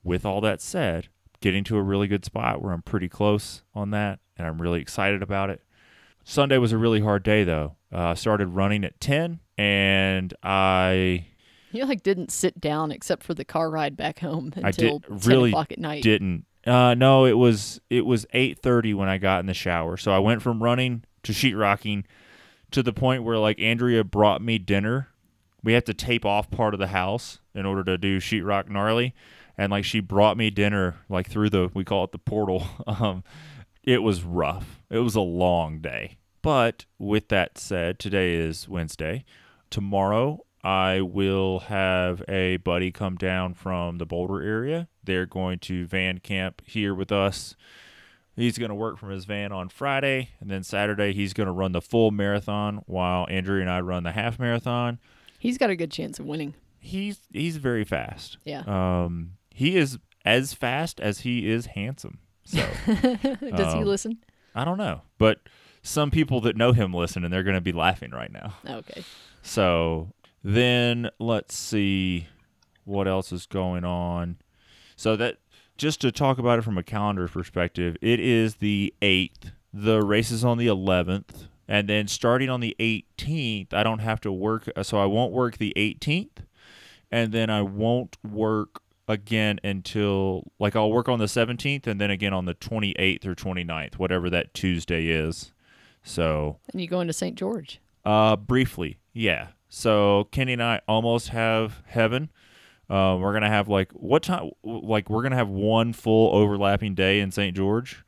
with 0.03 0.25
all 0.25 0.41
that 0.41 0.61
said, 0.61 1.09
getting 1.41 1.63
to 1.65 1.77
a 1.77 1.81
really 1.83 2.07
good 2.07 2.25
spot 2.25 2.61
where 2.61 2.71
I'm 2.73 2.81
pretty 2.81 3.09
close 3.09 3.61
on 3.73 3.91
that 3.91 4.19
and 4.37 4.47
I'm 4.47 4.61
really 4.61 4.81
excited 4.81 5.21
about 5.21 5.49
it. 5.49 5.61
Sunday 6.23 6.57
was 6.57 6.71
a 6.71 6.77
really 6.77 7.01
hard 7.01 7.23
day 7.23 7.43
though. 7.43 7.75
Uh, 7.93 8.09
I 8.09 8.13
started 8.15 8.47
running 8.49 8.83
at 8.83 8.99
10 8.99 9.39
and 9.57 10.33
I 10.43 11.27
You 11.71 11.85
like 11.85 12.03
didn't 12.03 12.31
sit 12.31 12.59
down 12.59 12.91
except 12.91 13.23
for 13.23 13.33
the 13.33 13.45
car 13.45 13.69
ride 13.69 13.95
back 13.95 14.19
home 14.19 14.51
I 14.63 14.71
did- 14.71 14.91
until 14.91 14.99
ten 15.19 15.29
really 15.31 15.49
o'clock 15.51 15.71
at 15.71 15.79
night. 15.79 16.03
didn't. 16.03 16.45
Uh, 16.67 16.93
no, 16.95 17.25
it 17.25 17.37
was 17.37 17.79
it 17.89 18.05
was 18.05 18.25
8:30 18.33 18.93
when 18.93 19.07
I 19.07 19.17
got 19.17 19.39
in 19.39 19.45
the 19.45 19.53
shower. 19.53 19.95
So 19.95 20.11
I 20.11 20.19
went 20.19 20.41
from 20.41 20.61
running 20.61 21.03
to 21.23 21.31
sheetrocking 21.31 22.03
to 22.71 22.83
the 22.83 22.91
point 22.91 23.23
where 23.23 23.37
like 23.37 23.59
Andrea 23.59 24.03
brought 24.03 24.41
me 24.41 24.57
dinner. 24.57 25.07
We 25.63 25.73
had 25.73 25.85
to 25.85 25.93
tape 25.93 26.25
off 26.25 26.51
part 26.51 26.73
of 26.73 26.79
the 26.79 26.87
house 26.87 27.39
in 27.55 27.65
order 27.65 27.83
to 27.85 27.97
do 27.97 28.19
sheetrock 28.19 28.69
gnarly, 28.69 29.15
and 29.57 29.71
like 29.71 29.85
she 29.85 30.01
brought 30.01 30.35
me 30.35 30.49
dinner 30.49 30.97
like 31.07 31.29
through 31.29 31.49
the 31.51 31.71
we 31.73 31.85
call 31.85 32.03
it 32.03 32.11
the 32.11 32.19
portal. 32.19 32.67
Um, 32.87 33.23
it 33.83 34.03
was 34.03 34.23
rough. 34.23 34.81
It 34.89 34.99
was 34.99 35.15
a 35.15 35.21
long 35.21 35.79
day. 35.79 36.17
But 36.41 36.83
with 36.99 37.29
that 37.29 37.57
said, 37.57 37.99
today 37.99 38.33
is 38.33 38.67
Wednesday. 38.67 39.23
Tomorrow 39.69 40.45
I 40.61 40.99
will 40.99 41.59
have 41.59 42.21
a 42.27 42.57
buddy 42.57 42.91
come 42.91 43.15
down 43.15 43.53
from 43.53 43.97
the 43.97 44.05
Boulder 44.05 44.41
area. 44.41 44.89
They're 45.07 45.25
going 45.25 45.59
to 45.59 45.87
van 45.87 46.19
camp 46.19 46.61
here 46.65 46.93
with 46.93 47.11
us. 47.11 47.55
He's 48.35 48.59
going 48.59 48.69
to 48.69 48.75
work 48.75 48.99
from 48.99 49.09
his 49.09 49.25
van 49.25 49.51
on 49.51 49.69
Friday, 49.69 50.29
and 50.39 50.51
then 50.51 50.61
Saturday 50.61 51.13
he's 51.13 51.33
going 51.33 51.47
to 51.47 51.53
run 51.53 51.71
the 51.71 51.81
full 51.81 52.11
marathon 52.11 52.83
while 52.85 53.25
Andrew 53.31 53.59
and 53.59 53.69
I 53.69 53.79
run 53.79 54.03
the 54.03 54.11
half 54.11 54.37
marathon. 54.37 54.99
He's 55.39 55.57
got 55.57 55.71
a 55.71 55.75
good 55.75 55.89
chance 55.89 56.19
of 56.19 56.27
winning. 56.27 56.53
He's 56.79 57.19
he's 57.33 57.57
very 57.57 57.83
fast. 57.83 58.37
Yeah. 58.45 58.61
Um, 58.67 59.31
he 59.49 59.75
is 59.75 59.97
as 60.23 60.53
fast 60.53 60.99
as 60.99 61.21
he 61.21 61.49
is 61.49 61.67
handsome. 61.67 62.19
So 62.43 62.57
Does 62.85 63.73
he 63.73 63.79
um, 63.79 63.83
listen? 63.85 64.19
I 64.53 64.65
don't 64.65 64.77
know, 64.77 65.01
but 65.17 65.39
some 65.81 66.11
people 66.11 66.41
that 66.41 66.55
know 66.55 66.73
him 66.73 66.93
listen, 66.93 67.23
and 67.23 67.33
they're 67.33 67.43
going 67.43 67.55
to 67.55 67.61
be 67.61 67.71
laughing 67.71 68.11
right 68.11 68.31
now. 68.31 68.53
Okay. 68.69 69.03
So 69.41 70.11
then 70.43 71.09
let's 71.19 71.55
see 71.55 72.27
what 72.83 73.07
else 73.07 73.31
is 73.31 73.45
going 73.45 73.83
on. 73.83 74.37
So 74.97 75.15
that 75.15 75.37
just 75.77 76.01
to 76.01 76.11
talk 76.11 76.37
about 76.39 76.59
it 76.59 76.63
from 76.63 76.77
a 76.77 76.83
calendar 76.83 77.27
perspective, 77.29 77.95
it 78.01 78.19
is 78.19 78.55
the 78.55 78.93
8th. 79.01 79.51
The 79.73 80.01
race 80.01 80.31
is 80.31 80.43
on 80.43 80.57
the 80.57 80.67
11th. 80.67 81.47
And 81.69 81.87
then 81.87 82.07
starting 82.07 82.49
on 82.49 82.59
the 82.61 82.75
18th, 82.79 83.73
I 83.73 83.83
don't 83.83 83.99
have 83.99 84.19
to 84.21 84.31
work. 84.31 84.67
So 84.83 84.97
I 84.99 85.05
won't 85.05 85.31
work 85.31 85.57
the 85.57 85.73
18th. 85.77 86.43
And 87.11 87.31
then 87.31 87.49
I 87.49 87.61
won't 87.61 88.17
work 88.29 88.81
again 89.07 89.59
until, 89.63 90.51
like, 90.59 90.75
I'll 90.75 90.91
work 90.91 91.07
on 91.07 91.19
the 91.19 91.25
17th 91.25 91.87
and 91.87 92.01
then 92.01 92.11
again 92.11 92.33
on 92.33 92.43
the 92.45 92.55
28th 92.55 93.25
or 93.25 93.35
29th, 93.35 93.95
whatever 93.95 94.29
that 94.29 94.53
Tuesday 94.53 95.07
is. 95.07 95.53
So 96.03 96.57
And 96.71 96.81
you 96.81 96.87
going 96.87 97.07
to 97.07 97.13
St. 97.13 97.37
George? 97.37 97.79
uh, 98.05 98.35
briefly, 98.37 98.97
yeah. 99.13 99.49
So 99.69 100.27
Kenny 100.31 100.53
and 100.53 100.63
I 100.63 100.79
almost 100.87 101.29
have 101.29 101.83
heaven. 101.87 102.29
Uh, 102.89 103.17
we're 103.19 103.33
gonna 103.33 103.49
have 103.49 103.67
like 103.67 103.91
what 103.91 104.23
time? 104.23 104.51
Like 104.63 105.09
we're 105.09 105.23
gonna 105.23 105.35
have 105.35 105.49
one 105.49 105.93
full 105.93 106.33
overlapping 106.35 106.95
day 106.95 107.19
in 107.19 107.31
St. 107.31 107.55
George. 107.55 108.03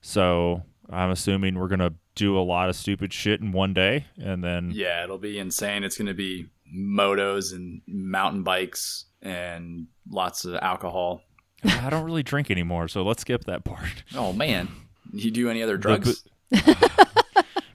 So 0.00 0.62
I'm 0.90 1.10
assuming 1.10 1.58
we're 1.58 1.68
gonna 1.68 1.94
do 2.16 2.36
a 2.36 2.40
lot 2.40 2.68
of 2.68 2.74
stupid 2.74 3.12
shit 3.12 3.40
in 3.40 3.52
one 3.52 3.72
day, 3.72 4.06
and 4.18 4.42
then 4.42 4.72
Yeah, 4.74 5.04
it'll 5.04 5.18
be 5.18 5.38
insane. 5.38 5.84
It's 5.84 5.96
going 5.96 6.06
to 6.08 6.14
be 6.14 6.48
motos 6.74 7.52
and 7.54 7.82
mountain 7.86 8.42
bikes 8.42 9.04
and 9.22 9.86
lots 10.10 10.44
of 10.44 10.56
alcohol. 10.56 11.22
I 11.64 11.90
don't 11.90 12.04
really 12.04 12.22
drink 12.24 12.50
anymore, 12.50 12.88
so 12.88 13.02
let's 13.02 13.20
skip 13.20 13.44
that 13.44 13.64
part. 13.64 14.02
Oh 14.14 14.32
man, 14.32 14.68
you 15.12 15.30
do 15.30 15.48
any 15.48 15.62
other 15.62 15.76
drugs? 15.76 16.24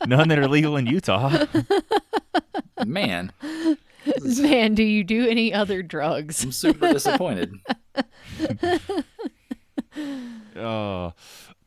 None 0.08 0.28
that 0.30 0.40
are 0.40 0.48
legal 0.48 0.76
in 0.76 0.88
Utah. 0.88 1.46
man, 2.86 3.32
Man, 4.42 4.76
do 4.76 4.84
you 4.84 5.04
do 5.04 5.28
any 5.28 5.54
other 5.54 5.82
drugs? 5.82 6.44
I'm 6.44 6.52
super 6.52 6.92
disappointed. 6.94 7.54
Uh, 10.56 11.12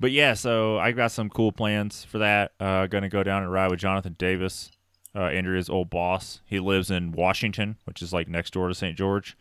but 0.01 0.12
yeah, 0.12 0.35
so 0.35 0.79
I 0.79 0.93
got 0.93 1.11
some 1.11 1.29
cool 1.31 1.53
plans 1.53 2.05
for 2.05 2.19
that. 2.19 2.53
Uh, 2.61 2.87
gonna 2.87 3.09
go 3.09 3.23
down 3.23 3.43
and 3.43 3.53
ride 3.53 3.71
with 3.71 3.81
Jonathan 3.81 4.14
Davis, 4.19 4.71
uh, 5.14 5.25
Andrea's 5.25 5.69
old 5.69 5.90
boss. 5.90 6.40
He 6.47 6.59
lives 6.61 6.90
in 6.90 7.12
Washington, 7.12 7.77
which 7.85 8.03
is 8.03 8.12
like 8.12 8.29
next 8.29 8.53
door 8.53 8.69
to 8.69 8.75
St. 8.75 8.97
George. 8.97 9.37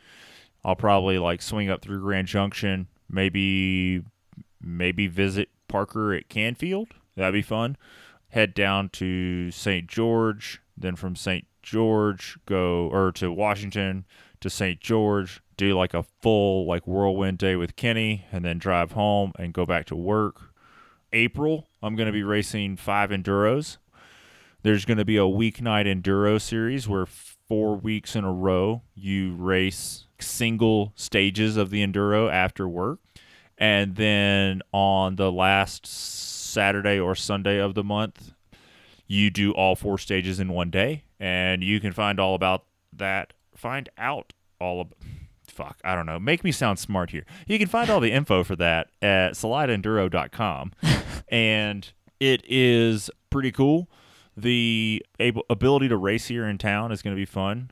I'll 0.63 0.76
probably 0.76 1.17
like 1.17 1.41
swing 1.41 1.69
up 1.69 1.82
through 1.82 2.02
Grand 2.02 2.28
Junction, 2.28 2.88
maybe 3.10 4.04
maybe 4.62 5.08
visit 5.08 5.49
Parker 5.67 6.13
at 6.13 6.30
Canfield. 6.30 6.89
That'd 7.15 7.34
be 7.34 7.41
fun. 7.41 7.78
Head 8.30 8.54
down 8.54 8.89
to 8.89 9.52
St. 9.52 9.88
George, 9.88 10.62
then 10.78 10.95
from 10.95 11.15
St. 11.15 11.45
George 11.63 12.38
go 12.45 12.89
or 12.89 13.12
to 13.13 13.32
Washington 13.32 14.06
to 14.41 14.49
St. 14.49 14.80
George, 14.80 15.41
do 15.58 15.76
like 15.76 15.93
a 15.93 16.04
full 16.21 16.65
like 16.67 16.86
whirlwind 16.86 17.38
day 17.38 17.56
with 17.56 17.76
Kenny, 17.76 18.26
and 18.32 18.45
then 18.45 18.60
drive 18.60 18.91
home 18.91 19.32
and 19.39 19.54
go 19.54 19.65
back 19.65 19.86
to 19.88 19.95
work. 19.95 20.54
April, 21.12 21.69
I'm 21.82 21.95
going 21.95 22.08
to 22.08 22.13
be 22.13 22.23
racing 22.23 22.78
five 22.78 23.10
enduros. 23.10 23.78
There's 24.63 24.86
going 24.86 24.97
to 24.97 25.06
be 25.06 25.17
a 25.17 25.21
weeknight 25.21 25.86
enduro 25.86 26.41
series 26.41 26.88
where 26.88 27.06
four 27.06 27.76
weeks 27.76 28.15
in 28.15 28.23
a 28.23 28.32
row 28.32 28.82
you 28.95 29.36
race 29.36 30.06
single 30.19 30.93
stages 30.95 31.58
of 31.58 31.69
the 31.69 31.86
enduro 31.86 32.32
after 32.32 32.67
work. 32.67 32.99
And 33.58 33.95
then 33.95 34.62
on 34.71 35.17
the 35.17 35.32
last 35.32 35.86
Saturday 35.86 36.99
or 36.99 37.15
Sunday 37.15 37.60
of 37.60 37.76
the 37.76 37.84
month, 37.84 38.32
you 39.08 39.30
do 39.30 39.52
all 39.52 39.76
four 39.76 39.97
stages 39.97 40.39
in 40.39 40.49
one 40.49 40.69
day. 40.69 41.04
And 41.23 41.63
you 41.63 41.79
can 41.79 41.93
find 41.93 42.19
all 42.19 42.36
about 42.36 42.65
that. 42.91 43.31
Find 43.55 43.88
out 43.97 44.33
all 44.59 44.81
about. 44.81 44.97
Fuck, 45.47 45.79
I 45.86 45.95
don't 45.95 46.05
know. 46.05 46.19
Make 46.19 46.43
me 46.43 46.51
sound 46.51 46.79
smart 46.79 47.12
here. 47.12 47.25
You 47.47 47.57
can 47.57 47.69
find 47.69 47.89
all 47.89 48.01
the 48.01 48.12
info 48.12 48.43
for 48.43 48.57
that 48.57 48.88
at 49.01 49.33
salidaenduro.com. 49.33 50.73
and 51.29 51.93
it 52.19 52.43
is 52.45 53.09
pretty 53.29 53.53
cool. 53.53 53.89
The 54.36 55.05
able, 55.17 55.43
ability 55.49 55.88
to 55.89 55.97
race 55.97 56.25
here 56.25 56.45
in 56.45 56.57
town 56.57 56.91
is 56.91 57.01
going 57.01 57.15
to 57.15 57.19
be 57.19 57.25
fun. 57.25 57.71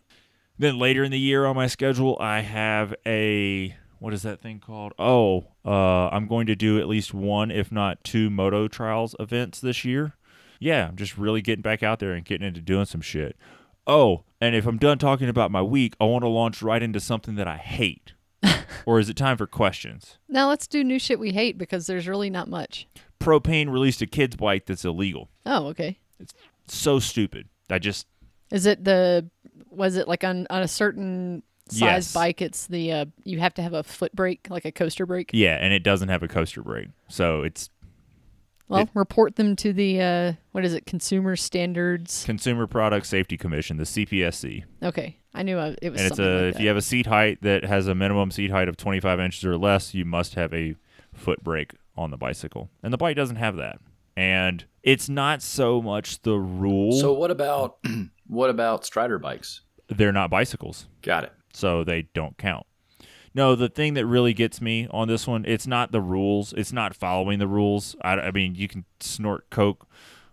Then 0.58 0.80
later 0.80 1.04
in 1.04 1.12
the 1.12 1.20
year 1.20 1.46
on 1.46 1.58
my 1.58 1.68
schedule, 1.68 2.18
I 2.22 2.42
have 2.42 2.94
a 3.06 3.76
what 4.00 4.14
is 4.14 4.22
that 4.22 4.42
thing 4.42 4.60
called? 4.60 4.94
Oh, 4.98 5.48
uh, 5.66 6.08
I'm 6.08 6.28
going 6.28 6.48
to 6.48 6.56
do 6.56 6.80
at 6.80 6.88
least 6.88 7.14
one, 7.14 7.52
if 7.52 7.70
not 7.70 8.04
two, 8.04 8.30
moto 8.30 8.70
trials 8.70 9.14
events 9.20 9.60
this 9.60 9.84
year. 9.84 10.16
Yeah, 10.62 10.88
I'm 10.88 10.96
just 10.96 11.18
really 11.18 11.42
getting 11.42 11.64
back 11.64 11.82
out 11.84 12.00
there 12.00 12.14
and 12.14 12.24
getting 12.24 12.48
into 12.48 12.62
doing 12.62 12.86
some 12.86 13.02
shit. 13.02 13.36
Oh, 13.88 14.24
and 14.40 14.56
if 14.56 14.68
I'm 14.68 14.78
done 14.78 15.00
talking 15.00 15.28
about 15.28 15.50
my 15.52 15.62
week, 15.64 15.96
I 16.00 16.06
want 16.06 16.24
to 16.24 16.28
launch 16.30 16.62
right 16.62 16.82
into 16.84 17.00
something 17.00 17.34
that 17.36 17.48
I 17.48 17.58
hate. 17.58 18.14
or 18.86 19.00
is 19.00 19.10
it 19.10 19.18
time 19.18 19.38
for 19.38 19.48
questions? 19.48 20.20
Now 20.30 20.48
let's 20.50 20.68
do 20.68 20.84
new 20.84 21.00
shit 21.00 21.20
we 21.20 21.32
hate 21.32 21.58
because 21.58 21.88
there's 21.88 22.08
really 22.08 22.30
not 22.30 22.48
much. 22.48 22.88
Propain 23.20 23.72
released 23.72 24.02
a 24.04 24.08
kid's 24.08 24.36
bike 24.36 24.68
that's 24.68 24.86
illegal. 24.86 25.30
Oh, 25.48 25.66
okay. 25.68 25.98
It's 26.20 26.34
so 26.68 27.00
stupid. 27.00 27.50
I 27.70 27.80
just 27.80 28.06
Is 28.52 28.66
it 28.68 28.84
the 28.84 29.28
was 29.70 29.96
it 29.96 30.08
like 30.08 30.24
on 30.24 30.46
on 30.52 30.62
a 30.62 30.68
certain 30.68 31.42
size 31.70 31.80
Yes. 31.82 32.14
bike 32.14 32.42
it's 32.42 32.68
the 32.68 32.92
uh 32.92 33.06
you 33.24 33.40
have 33.40 33.54
to 33.56 33.62
have 33.64 33.74
a 33.74 33.82
foot 33.84 34.14
brake, 34.16 34.48
like 34.50 34.66
a 34.66 34.72
coaster 34.72 35.06
brake? 35.06 35.32
yeah, 35.34 35.56
and 35.60 35.74
it 35.74 35.84
doesn't 35.84 36.10
have 36.10 36.22
a 36.22 36.28
coaster 36.28 36.62
brake, 36.62 36.90
so 37.08 37.42
it's 37.44 37.70
Well, 38.72 38.82
It- 38.84 38.90
report 38.94 39.36
them 39.36 39.56
to 39.58 39.74
the 39.74 40.02
uh 40.02 40.34
what 40.52 40.66
is 40.66 40.74
it? 40.74 40.86
Consumer 40.86 41.36
Standards. 41.36 42.24
Consumer 42.26 42.68
Product 42.68 43.06
Safety 43.06 43.38
Commission, 43.38 43.78
the 43.78 43.84
CPSC, 43.86 44.64
Okay. 44.84 45.18
I 45.34 45.44
knew 45.44 45.58
I, 45.58 45.76
it 45.82 45.92
was 45.92 46.02
and 46.02 46.10
it's 46.12 46.20
a 46.20 46.24
like 46.24 46.44
if 46.50 46.54
that. 46.56 46.62
you 46.62 46.68
have 46.68 46.78
a 46.78 46.82
seat 46.82 47.06
height 47.08 47.42
that 47.42 47.64
has 47.64 47.88
a 47.88 47.96
minimum 47.96 48.32
seat 48.32 48.52
height 48.52 48.68
of 48.68 48.76
25 48.78 49.20
inches 49.20 49.46
or 49.46 49.58
less, 49.58 49.94
you 49.94 50.04
must 50.06 50.34
have 50.36 50.54
a 50.54 50.76
foot 51.14 51.42
brake 51.44 51.74
on 51.96 52.12
the 52.12 52.18
bicycle, 52.18 52.70
and 52.84 52.92
the 52.94 52.98
bike 52.98 53.16
doesn't 53.16 53.36
have 53.38 53.56
that. 53.58 53.80
And 54.18 54.66
it's 54.84 55.08
not 55.08 55.42
so 55.42 55.82
much 55.82 56.22
the 56.24 56.38
rule; 56.38 57.00
So 57.00 57.14
what 57.14 57.32
about 57.32 57.78
what 58.28 58.50
about 58.50 58.86
Strider 58.86 59.20
bikes? 59.20 59.62
they're 59.88 60.12
not 60.14 60.30
bicycles. 60.30 60.88
Got 61.02 61.26
it. 61.26 61.34
so 61.54 61.84
they 61.84 62.04
don't 62.14 62.38
count. 62.38 62.66
No, 63.34 63.56
the 63.56 63.70
thing 63.70 63.94
that 63.94 64.06
really 64.06 64.34
gets 64.34 64.62
me 64.62 64.88
on 64.92 65.08
this 65.08 65.26
one, 65.26 65.46
it's 65.46 65.66
not 65.66 65.92
the 65.92 66.02
rules. 66.02 66.54
It's 66.54 66.74
not 66.74 66.96
following 66.96 67.40
the 67.40 67.48
rules. 67.48 67.96
I, 68.02 68.14
I 68.14 68.32
mean, 68.32 68.56
you 68.56 68.68
can 68.68 68.86
snort 69.00 69.50
coke 69.50 69.88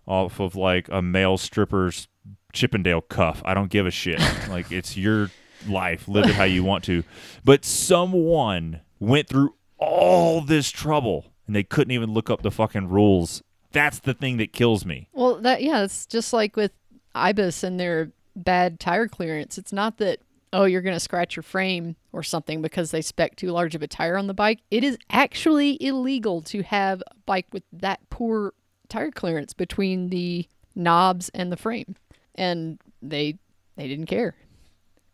off 0.07 0.41
of 0.41 0.57
like 0.57 0.89
a 0.91 1.03
male 1.03 1.39
stripper's 1.39 2.09
Chippendale 2.53 3.03
cuff. 3.03 3.43
I 3.45 3.55
don't 3.55 3.71
give 3.71 3.87
a 3.87 3.91
shit. 3.91 4.21
like 4.49 4.73
it's 4.73 4.97
your 4.97 5.31
life. 5.69 6.09
Live 6.09 6.27
it 6.27 6.35
how 6.35 6.45
you 6.45 6.65
want 6.65 6.83
to. 6.85 7.05
But 7.45 7.65
someone 7.65 8.81
went 8.99 9.29
through 9.29 9.55
all 9.79 10.41
this 10.41 10.71
trouble 10.71 11.27
and 11.47 11.55
they 11.55 11.63
couldn't 11.63 11.93
even 11.93 12.13
look 12.13 12.31
up 12.31 12.43
the 12.43 12.51
fucking 12.51 12.89
rules. 12.89 13.43
That's 13.73 13.99
the 13.99 14.15
thing 14.15 14.39
that 14.39 14.53
kills 14.53 14.85
me. 14.85 15.09
Well, 15.13 15.37
that 15.43 15.63
yeah, 15.63 15.83
it's 15.83 16.07
just 16.07 16.33
like 16.33 16.57
with 16.57 16.73
Ibis 17.15 17.63
and 17.63 17.79
their 17.79 18.11
bad 18.35 18.81
tire 18.81 19.09
clearance. 19.09 19.59
It's 19.59 19.73
not 19.73 19.99
that 19.99 20.21
oh 20.53 20.65
you're 20.65 20.83
going 20.83 20.97
to 20.97 21.01
scratch 21.01 21.37
your 21.37 21.43
frame 21.43 21.97
or 22.13 22.23
something 22.23 22.63
because 22.63 22.91
they 22.91 23.03
spec 23.03 23.37
too 23.37 23.51
large 23.51 23.75
of 23.75 23.83
a 23.83 23.87
tire 23.87 24.17
on 24.17 24.27
the 24.27 24.35
bike. 24.35 24.61
It 24.71 24.85
is 24.85 24.99
actually 25.11 25.83
illegal 25.83 26.43
to 26.43 26.63
have 26.63 27.03
a 27.03 27.15
bike 27.27 27.47
with 27.53 27.65
that 27.73 28.01
poor 28.11 28.55
tire 28.89 29.11
clearance 29.11 29.53
between 29.53 30.11
the 30.11 30.47
knobs 30.75 31.29
and 31.31 31.53
the 31.53 31.57
frame. 31.57 31.97
And 32.35 32.79
they 33.03 33.39
they 33.77 33.89
didn't 33.89 34.07
care. 34.07 34.35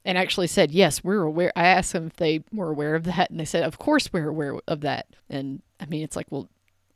And 0.04 0.18
actually 0.18 0.48
said, 0.48 0.70
"Yes, 0.70 1.02
we're 1.02 1.22
aware." 1.22 1.52
I 1.56 1.66
asked 1.66 1.94
them 1.94 2.06
if 2.06 2.16
they 2.16 2.44
were 2.52 2.70
aware 2.70 2.94
of 2.94 3.04
that, 3.04 3.30
and 3.30 3.40
they 3.40 3.46
said, 3.46 3.62
"Of 3.62 3.78
course 3.78 4.12
we're 4.12 4.28
aware 4.28 4.58
of 4.68 4.82
that." 4.82 5.06
And 5.30 5.62
I 5.80 5.86
mean, 5.86 6.02
it's 6.02 6.16
like, 6.16 6.26
well, 6.30 6.48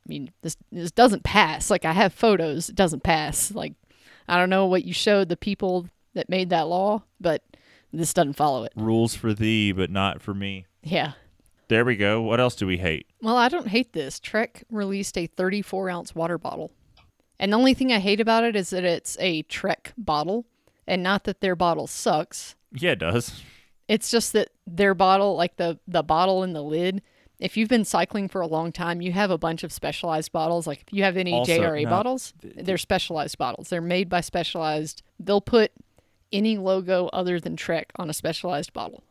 I 0.05 0.09
mean, 0.09 0.31
this 0.43 0.57
this 0.71 0.91
doesn't 0.91 1.23
pass. 1.23 1.71
Like 1.71 1.85
I 1.85 1.93
have 1.93 2.13
photos, 2.13 2.69
it 2.69 2.75
doesn't 2.75 3.03
pass. 3.03 3.51
Like 3.51 3.73
I 4.27 4.37
don't 4.37 4.51
know 4.51 4.67
what 4.67 4.85
you 4.85 4.93
showed 4.93 5.29
the 5.29 5.37
people 5.37 5.87
that 6.13 6.29
made 6.29 6.51
that 6.51 6.67
law, 6.67 7.03
but 7.19 7.41
this 7.91 8.13
doesn't 8.13 8.33
follow 8.33 8.63
it. 8.63 8.73
Rules 8.75 9.15
for 9.15 9.33
thee, 9.33 9.71
but 9.71 9.89
not 9.89 10.21
for 10.21 10.33
me. 10.33 10.65
Yeah. 10.83 11.13
There 11.67 11.85
we 11.85 11.95
go. 11.95 12.21
What 12.21 12.39
else 12.39 12.55
do 12.55 12.65
we 12.65 12.77
hate? 12.77 13.07
Well, 13.21 13.37
I 13.37 13.47
don't 13.47 13.67
hate 13.67 13.93
this. 13.93 14.19
Trek 14.19 14.63
released 14.71 15.17
a 15.17 15.27
34 15.27 15.89
ounce 15.89 16.15
water 16.15 16.37
bottle. 16.37 16.71
And 17.39 17.53
the 17.53 17.57
only 17.57 17.73
thing 17.73 17.93
I 17.93 17.99
hate 17.99 18.19
about 18.19 18.43
it 18.43 18.55
is 18.55 18.71
that 18.71 18.83
it's 18.83 19.15
a 19.19 19.43
Trek 19.43 19.93
bottle, 19.97 20.45
and 20.87 21.01
not 21.01 21.23
that 21.23 21.41
their 21.41 21.55
bottle 21.55 21.87
sucks. 21.87 22.55
Yeah, 22.73 22.91
it 22.91 22.99
does. 22.99 23.41
It's 23.87 24.11
just 24.11 24.33
that 24.33 24.49
their 24.67 24.93
bottle, 24.93 25.35
like 25.35 25.55
the 25.57 25.79
the 25.87 26.03
bottle 26.03 26.43
and 26.43 26.55
the 26.55 26.61
lid, 26.61 27.01
if 27.39 27.55
you've 27.55 27.69
been 27.69 27.85
cycling 27.85 28.27
for 28.27 28.41
a 28.41 28.47
long 28.47 28.71
time, 28.71 29.01
you 29.01 29.11
have 29.13 29.31
a 29.31 29.37
bunch 29.37 29.63
of 29.63 29.71
specialized 29.71 30.31
bottles. 30.31 30.67
Like 30.67 30.81
if 30.81 30.93
you 30.93 31.03
have 31.03 31.17
any 31.17 31.33
Also, 31.33 31.53
JRA 31.53 31.83
no, 31.85 31.89
bottles, 31.89 32.33
they're 32.41 32.77
specialized 32.77 33.37
bottles. 33.37 33.69
They're 33.69 33.81
made 33.81 34.09
by 34.09 34.21
specialized. 34.21 35.01
They'll 35.19 35.41
put 35.41 35.71
any 36.31 36.57
logo 36.57 37.07
other 37.07 37.39
than 37.39 37.55
Trek 37.55 37.91
on 37.95 38.09
a 38.09 38.13
specialized 38.13 38.73
bottle. 38.73 39.03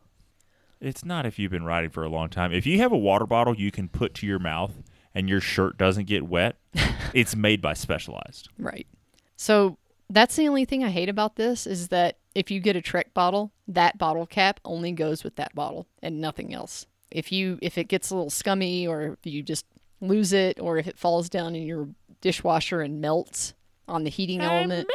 It's 0.81 1.03
not 1.03 1.25
if 1.25 1.37
you've 1.37 1.51
been 1.51 1.65
riding 1.65 1.89
for 1.89 2.03
a 2.03 2.09
long 2.09 2.29
time. 2.29 2.53
If 2.53 2.65
you 2.65 2.79
have 2.79 2.91
a 2.91 2.97
water 2.97 3.25
bottle 3.25 3.55
you 3.55 3.71
can 3.71 3.89
put 3.89 4.13
to 4.15 4.27
your 4.27 4.39
mouth 4.39 4.81
and 5.13 5.27
your 5.27 5.41
shirt 5.41 5.77
doesn't 5.77 6.05
get 6.05 6.27
wet, 6.27 6.55
it's 7.13 7.35
made 7.35 7.61
by 7.61 7.73
Specialized. 7.73 8.49
Right. 8.57 8.87
So 9.35 9.77
that's 10.09 10.35
the 10.35 10.47
only 10.47 10.65
thing 10.65 10.83
I 10.83 10.89
hate 10.89 11.09
about 11.09 11.35
this 11.35 11.67
is 11.67 11.89
that 11.89 12.17
if 12.33 12.49
you 12.49 12.59
get 12.59 12.75
a 12.75 12.81
Trek 12.81 13.13
bottle, 13.13 13.51
that 13.67 13.97
bottle 13.97 14.25
cap 14.25 14.59
only 14.63 14.91
goes 14.91 15.23
with 15.23 15.35
that 15.35 15.53
bottle 15.53 15.87
and 16.01 16.21
nothing 16.21 16.53
else. 16.53 16.85
If 17.11 17.31
you 17.31 17.59
if 17.61 17.77
it 17.77 17.85
gets 17.85 18.11
a 18.11 18.15
little 18.15 18.29
scummy 18.29 18.87
or 18.87 19.17
if 19.23 19.25
you 19.25 19.43
just 19.43 19.65
lose 19.99 20.31
it 20.31 20.59
or 20.59 20.77
if 20.77 20.87
it 20.87 20.97
falls 20.97 21.29
down 21.29 21.55
in 21.55 21.63
your 21.63 21.89
dishwasher 22.21 22.81
and 22.81 23.01
melts 23.01 23.53
on 23.87 24.03
the 24.03 24.09
heating 24.09 24.41
element. 24.41 24.87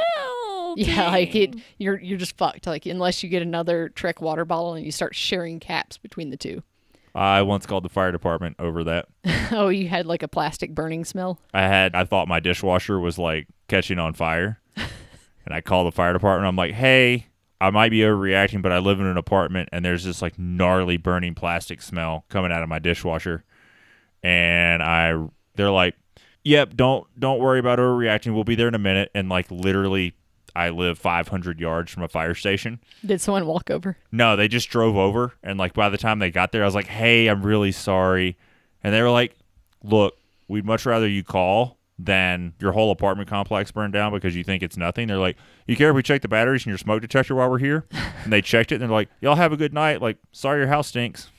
Yeah, 0.78 1.10
like 1.10 1.34
it 1.34 1.56
you're 1.78 2.00
you're 2.00 2.18
just 2.18 2.36
fucked. 2.36 2.66
Like 2.66 2.86
unless 2.86 3.22
you 3.22 3.28
get 3.28 3.42
another 3.42 3.88
Trek 3.90 4.20
water 4.20 4.44
bottle 4.44 4.74
and 4.74 4.84
you 4.84 4.92
start 4.92 5.14
sharing 5.14 5.60
caps 5.60 5.98
between 5.98 6.30
the 6.30 6.36
two. 6.36 6.62
I 7.14 7.42
once 7.42 7.64
called 7.64 7.84
the 7.84 7.88
fire 7.88 8.10
department 8.10 8.56
over 8.58 8.82
that. 8.84 9.06
oh, 9.52 9.68
you 9.68 9.88
had 9.88 10.06
like 10.06 10.22
a 10.22 10.28
plastic 10.28 10.74
burning 10.74 11.04
smell? 11.04 11.38
I 11.52 11.62
had 11.62 11.94
I 11.94 12.04
thought 12.04 12.26
my 12.26 12.40
dishwasher 12.40 12.98
was 12.98 13.18
like 13.18 13.46
catching 13.68 13.98
on 13.98 14.14
fire. 14.14 14.60
and 14.76 15.54
I 15.54 15.60
called 15.60 15.86
the 15.86 15.92
fire 15.92 16.12
department. 16.12 16.48
I'm 16.48 16.56
like, 16.56 16.74
"Hey, 16.74 17.28
I 17.60 17.70
might 17.70 17.90
be 17.90 18.00
overreacting, 18.00 18.62
but 18.62 18.72
I 18.72 18.78
live 18.78 18.98
in 18.98 19.06
an 19.06 19.16
apartment 19.16 19.68
and 19.70 19.84
there's 19.84 20.04
this 20.04 20.22
like 20.22 20.38
gnarly 20.38 20.96
burning 20.96 21.34
plastic 21.34 21.82
smell 21.82 22.24
coming 22.28 22.50
out 22.50 22.62
of 22.62 22.68
my 22.68 22.80
dishwasher." 22.80 23.44
And 24.22 24.82
I 24.82 25.14
they're 25.54 25.70
like, 25.70 25.94
"Yep, 26.42 26.74
don't 26.74 27.06
don't 27.18 27.38
worry 27.38 27.60
about 27.60 27.78
overreacting. 27.78 28.34
We'll 28.34 28.42
be 28.42 28.56
there 28.56 28.68
in 28.68 28.74
a 28.74 28.78
minute." 28.78 29.12
And 29.14 29.28
like 29.28 29.48
literally 29.52 30.14
I 30.56 30.70
live 30.70 30.98
500 30.98 31.58
yards 31.58 31.90
from 31.90 32.02
a 32.02 32.08
fire 32.08 32.34
station. 32.34 32.80
Did 33.04 33.20
someone 33.20 33.46
walk 33.46 33.70
over? 33.70 33.96
No, 34.12 34.36
they 34.36 34.46
just 34.48 34.68
drove 34.70 34.96
over, 34.96 35.34
and 35.42 35.58
like 35.58 35.74
by 35.74 35.88
the 35.88 35.98
time 35.98 36.18
they 36.20 36.30
got 36.30 36.52
there, 36.52 36.62
I 36.62 36.66
was 36.66 36.74
like, 36.74 36.86
"Hey, 36.86 37.26
I'm 37.26 37.42
really 37.42 37.72
sorry," 37.72 38.36
and 38.82 38.94
they 38.94 39.02
were 39.02 39.10
like, 39.10 39.36
"Look, 39.82 40.16
we'd 40.48 40.64
much 40.64 40.86
rather 40.86 41.08
you 41.08 41.24
call 41.24 41.78
than 41.98 42.52
your 42.60 42.72
whole 42.72 42.90
apartment 42.90 43.28
complex 43.28 43.70
burn 43.70 43.90
down 43.90 44.12
because 44.12 44.36
you 44.36 44.44
think 44.44 44.62
it's 44.62 44.76
nothing." 44.76 45.08
They're 45.08 45.18
like, 45.18 45.36
"You 45.66 45.76
care 45.76 45.90
if 45.90 45.96
we 45.96 46.02
check 46.02 46.22
the 46.22 46.28
batteries 46.28 46.64
in 46.66 46.70
your 46.70 46.78
smoke 46.78 47.00
detector 47.02 47.34
while 47.34 47.50
we're 47.50 47.58
here?" 47.58 47.86
and 48.22 48.32
they 48.32 48.40
checked 48.40 48.70
it, 48.70 48.76
and 48.76 48.82
they're 48.82 48.88
like, 48.90 49.08
"Y'all 49.20 49.34
have 49.36 49.52
a 49.52 49.56
good 49.56 49.74
night." 49.74 50.00
Like, 50.00 50.18
sorry, 50.32 50.60
your 50.60 50.68
house 50.68 50.88
stinks. 50.88 51.30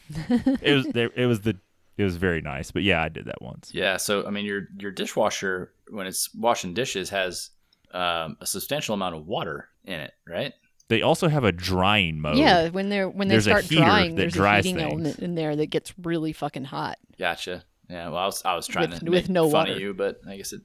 it 0.61 0.75
was 0.75 0.87
there. 0.87 1.09
It 1.15 1.25
was 1.25 1.41
the. 1.41 1.57
It 1.97 2.03
was 2.03 2.17
very 2.17 2.41
nice, 2.41 2.71
but 2.71 2.83
yeah, 2.83 3.01
I 3.01 3.07
did 3.07 3.23
that 3.25 3.41
once. 3.41 3.71
Yeah, 3.73 3.95
so 3.95 4.27
I 4.27 4.29
mean, 4.29 4.43
your 4.43 4.67
your 4.77 4.91
dishwasher 4.91 5.71
when 5.89 6.07
it's 6.07 6.29
washing 6.35 6.73
dishes 6.73 7.09
has 7.11 7.51
um, 7.93 8.37
a 8.41 8.45
substantial 8.45 8.93
amount 8.93 9.15
of 9.15 9.25
water 9.27 9.69
in 9.83 9.99
it, 9.99 10.13
right? 10.27 10.53
They 10.87 11.01
also 11.01 11.27
have 11.27 11.43
a 11.43 11.51
drying 11.51 12.19
mode. 12.21 12.37
Yeah, 12.37 12.69
when 12.69 12.89
they're 12.89 13.09
when 13.09 13.27
they 13.27 13.33
There's 13.35 13.45
start 13.45 13.65
drying, 13.67 14.15
that 14.15 14.21
there's 14.33 14.37
a 14.37 14.55
heating 14.57 14.75
things. 14.75 14.91
element 14.91 15.19
in 15.19 15.33
there 15.35 15.55
that 15.55 15.67
gets 15.67 15.93
really 16.03 16.31
fucking 16.33 16.65
hot. 16.65 16.97
Gotcha. 17.17 17.63
Yeah. 17.89 18.09
Well, 18.09 18.17
I 18.17 18.25
was 18.25 18.43
I 18.45 18.55
was 18.55 18.67
trying 18.67 18.91
With- 18.91 18.99
to 18.99 19.05
with 19.05 19.23
make 19.25 19.29
no 19.29 19.43
fun 19.45 19.61
water. 19.61 19.73
of 19.73 19.79
you, 19.79 19.93
but 19.93 20.21
I 20.27 20.37
guess 20.37 20.53
it. 20.53 20.61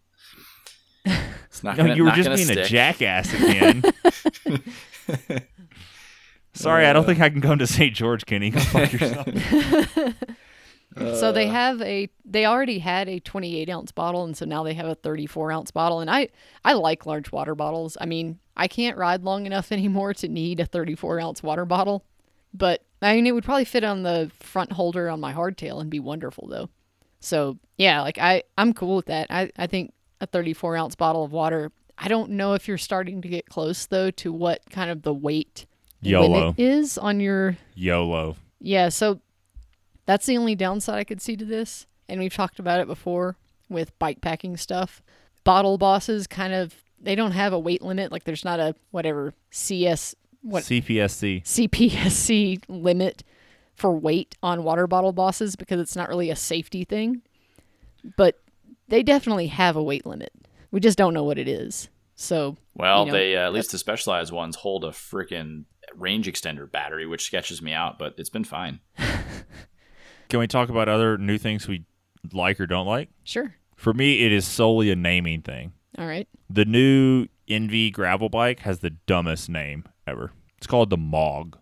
It's 1.46 1.64
not 1.64 1.76
No, 1.76 1.82
gonna. 1.84 1.96
you 1.96 2.02
were 2.04 2.10
not 2.10 2.16
just 2.16 2.26
gonna 2.28 2.36
being 2.36 2.50
a 2.50 2.52
stick. 2.52 2.66
jackass 2.66 3.32
again. 3.40 3.82
Sorry, 6.52 6.86
I 6.86 6.92
don't 6.92 7.04
think 7.04 7.20
I 7.20 7.28
can 7.30 7.40
come 7.40 7.58
to 7.58 7.66
St. 7.66 7.94
George, 7.94 8.26
Kenny. 8.26 8.50
Go 8.50 8.60
fuck 8.60 8.92
yourself. 8.92 9.26
So 10.96 11.32
they 11.32 11.48
Uh. 11.48 11.52
have 11.52 11.80
a 11.82 12.08
they 12.24 12.46
already 12.46 12.78
had 12.80 13.08
a 13.08 13.20
28 13.20 13.68
ounce 13.70 13.92
bottle, 13.92 14.24
and 14.24 14.36
so 14.36 14.44
now 14.44 14.62
they 14.62 14.74
have 14.74 14.86
a 14.86 14.94
34 14.94 15.52
ounce 15.52 15.70
bottle. 15.70 16.00
And 16.00 16.10
I 16.10 16.28
I 16.64 16.72
like 16.74 17.06
large 17.06 17.30
water 17.32 17.54
bottles. 17.54 17.96
I 18.00 18.06
mean, 18.06 18.38
I 18.56 18.66
can't 18.68 18.96
ride 18.96 19.22
long 19.22 19.46
enough 19.46 19.70
anymore 19.78 20.14
to 20.14 20.28
need 20.28 20.60
a 20.60 20.66
34 20.66 21.20
ounce 21.20 21.42
water 21.42 21.64
bottle, 21.64 22.04
but 22.52 22.82
I 23.02 23.14
mean 23.14 23.26
it 23.26 23.32
would 23.32 23.44
probably 23.44 23.64
fit 23.64 23.84
on 23.84 24.02
the 24.02 24.30
front 24.40 24.72
holder 24.72 25.08
on 25.08 25.20
my 25.20 25.32
hardtail 25.32 25.80
and 25.80 25.88
be 25.90 26.00
wonderful 26.00 26.48
though. 26.48 26.68
So 27.20 27.58
yeah, 27.78 28.00
like 28.02 28.18
I 28.18 28.42
I'm 28.58 28.72
cool 28.72 28.96
with 28.96 29.06
that. 29.06 29.28
I 29.30 29.50
I 29.56 29.66
think 29.66 29.92
a 30.20 30.26
34 30.26 30.76
ounce 30.76 30.96
bottle 30.96 31.24
of 31.24 31.32
water. 31.32 31.70
I 31.96 32.08
don't 32.08 32.30
know 32.32 32.54
if 32.54 32.66
you're 32.66 32.78
starting 32.78 33.20
to 33.22 33.28
get 33.28 33.46
close 33.46 33.86
though 33.86 34.10
to 34.12 34.32
what 34.32 34.60
kind 34.70 34.90
of 34.90 35.02
the 35.02 35.14
weight 35.14 35.66
YOLO. 36.02 36.54
is 36.58 36.96
on 36.98 37.20
your 37.20 37.56
YOLO. 37.74 38.36
yeah, 38.58 38.88
so 38.88 39.20
that's 40.10 40.26
the 40.26 40.36
only 40.36 40.56
downside 40.56 40.98
I 40.98 41.04
could 41.04 41.20
see 41.20 41.36
to 41.36 41.44
this. 41.44 41.86
And 42.08 42.18
we've 42.18 42.34
talked 42.34 42.58
about 42.58 42.80
it 42.80 42.88
before 42.88 43.36
with 43.68 43.96
bike 44.00 44.20
packing 44.20 44.56
stuff. 44.56 45.02
Bottle 45.44 45.78
bosses 45.78 46.26
kind 46.26 46.52
of 46.52 46.74
they 47.00 47.14
don't 47.14 47.30
have 47.30 47.52
a 47.52 47.58
weight 47.58 47.80
limit. 47.80 48.10
Like 48.10 48.24
there's 48.24 48.44
not 48.44 48.58
a 48.58 48.74
whatever 48.90 49.34
CS 49.52 50.16
what 50.42 50.64
CPSC. 50.64 51.44
CPSC 51.44 52.64
limit 52.68 53.22
for 53.76 53.92
weight 53.92 54.36
on 54.42 54.64
water 54.64 54.88
bottle 54.88 55.12
bosses 55.12 55.54
because 55.54 55.80
it's 55.80 55.94
not 55.94 56.08
really 56.08 56.28
a 56.28 56.36
safety 56.36 56.82
thing. 56.82 57.22
But 58.16 58.40
they 58.88 59.04
definitely 59.04 59.46
have 59.46 59.76
a 59.76 59.82
weight 59.82 60.06
limit. 60.06 60.32
We 60.72 60.80
just 60.80 60.98
don't 60.98 61.14
know 61.14 61.24
what 61.24 61.38
it 61.38 61.46
is. 61.46 61.88
So 62.16 62.56
Well, 62.74 63.06
you 63.06 63.12
know, 63.12 63.18
they 63.18 63.36
uh, 63.36 63.46
at 63.46 63.52
least 63.52 63.70
the 63.70 63.78
specialized 63.78 64.32
ones 64.32 64.56
hold 64.56 64.84
a 64.84 64.88
freaking 64.88 65.66
range 65.94 66.26
extender 66.26 66.70
battery, 66.70 67.06
which 67.06 67.24
sketches 67.24 67.62
me 67.62 67.72
out, 67.72 67.96
but 67.96 68.14
it's 68.18 68.28
been 68.28 68.44
fine. 68.44 68.80
Can 70.30 70.38
we 70.38 70.46
talk 70.46 70.68
about 70.68 70.88
other 70.88 71.18
new 71.18 71.38
things 71.38 71.66
we 71.68 71.84
like 72.32 72.60
or 72.60 72.66
don't 72.66 72.86
like? 72.86 73.10
sure. 73.24 73.56
For 73.74 73.94
me, 73.94 74.26
it 74.26 74.30
is 74.30 74.46
solely 74.46 74.90
a 74.90 74.96
naming 74.96 75.40
thing. 75.40 75.72
All 75.96 76.06
right. 76.06 76.28
The 76.50 76.66
new 76.66 77.28
ENVE 77.48 77.92
gravel 77.94 78.28
bike 78.28 78.60
has 78.60 78.80
the 78.80 78.90
dumbest 78.90 79.48
name 79.48 79.84
ever. 80.06 80.32
It's 80.58 80.66
called 80.66 80.90
the 80.90 80.98
Mog. 80.98 81.56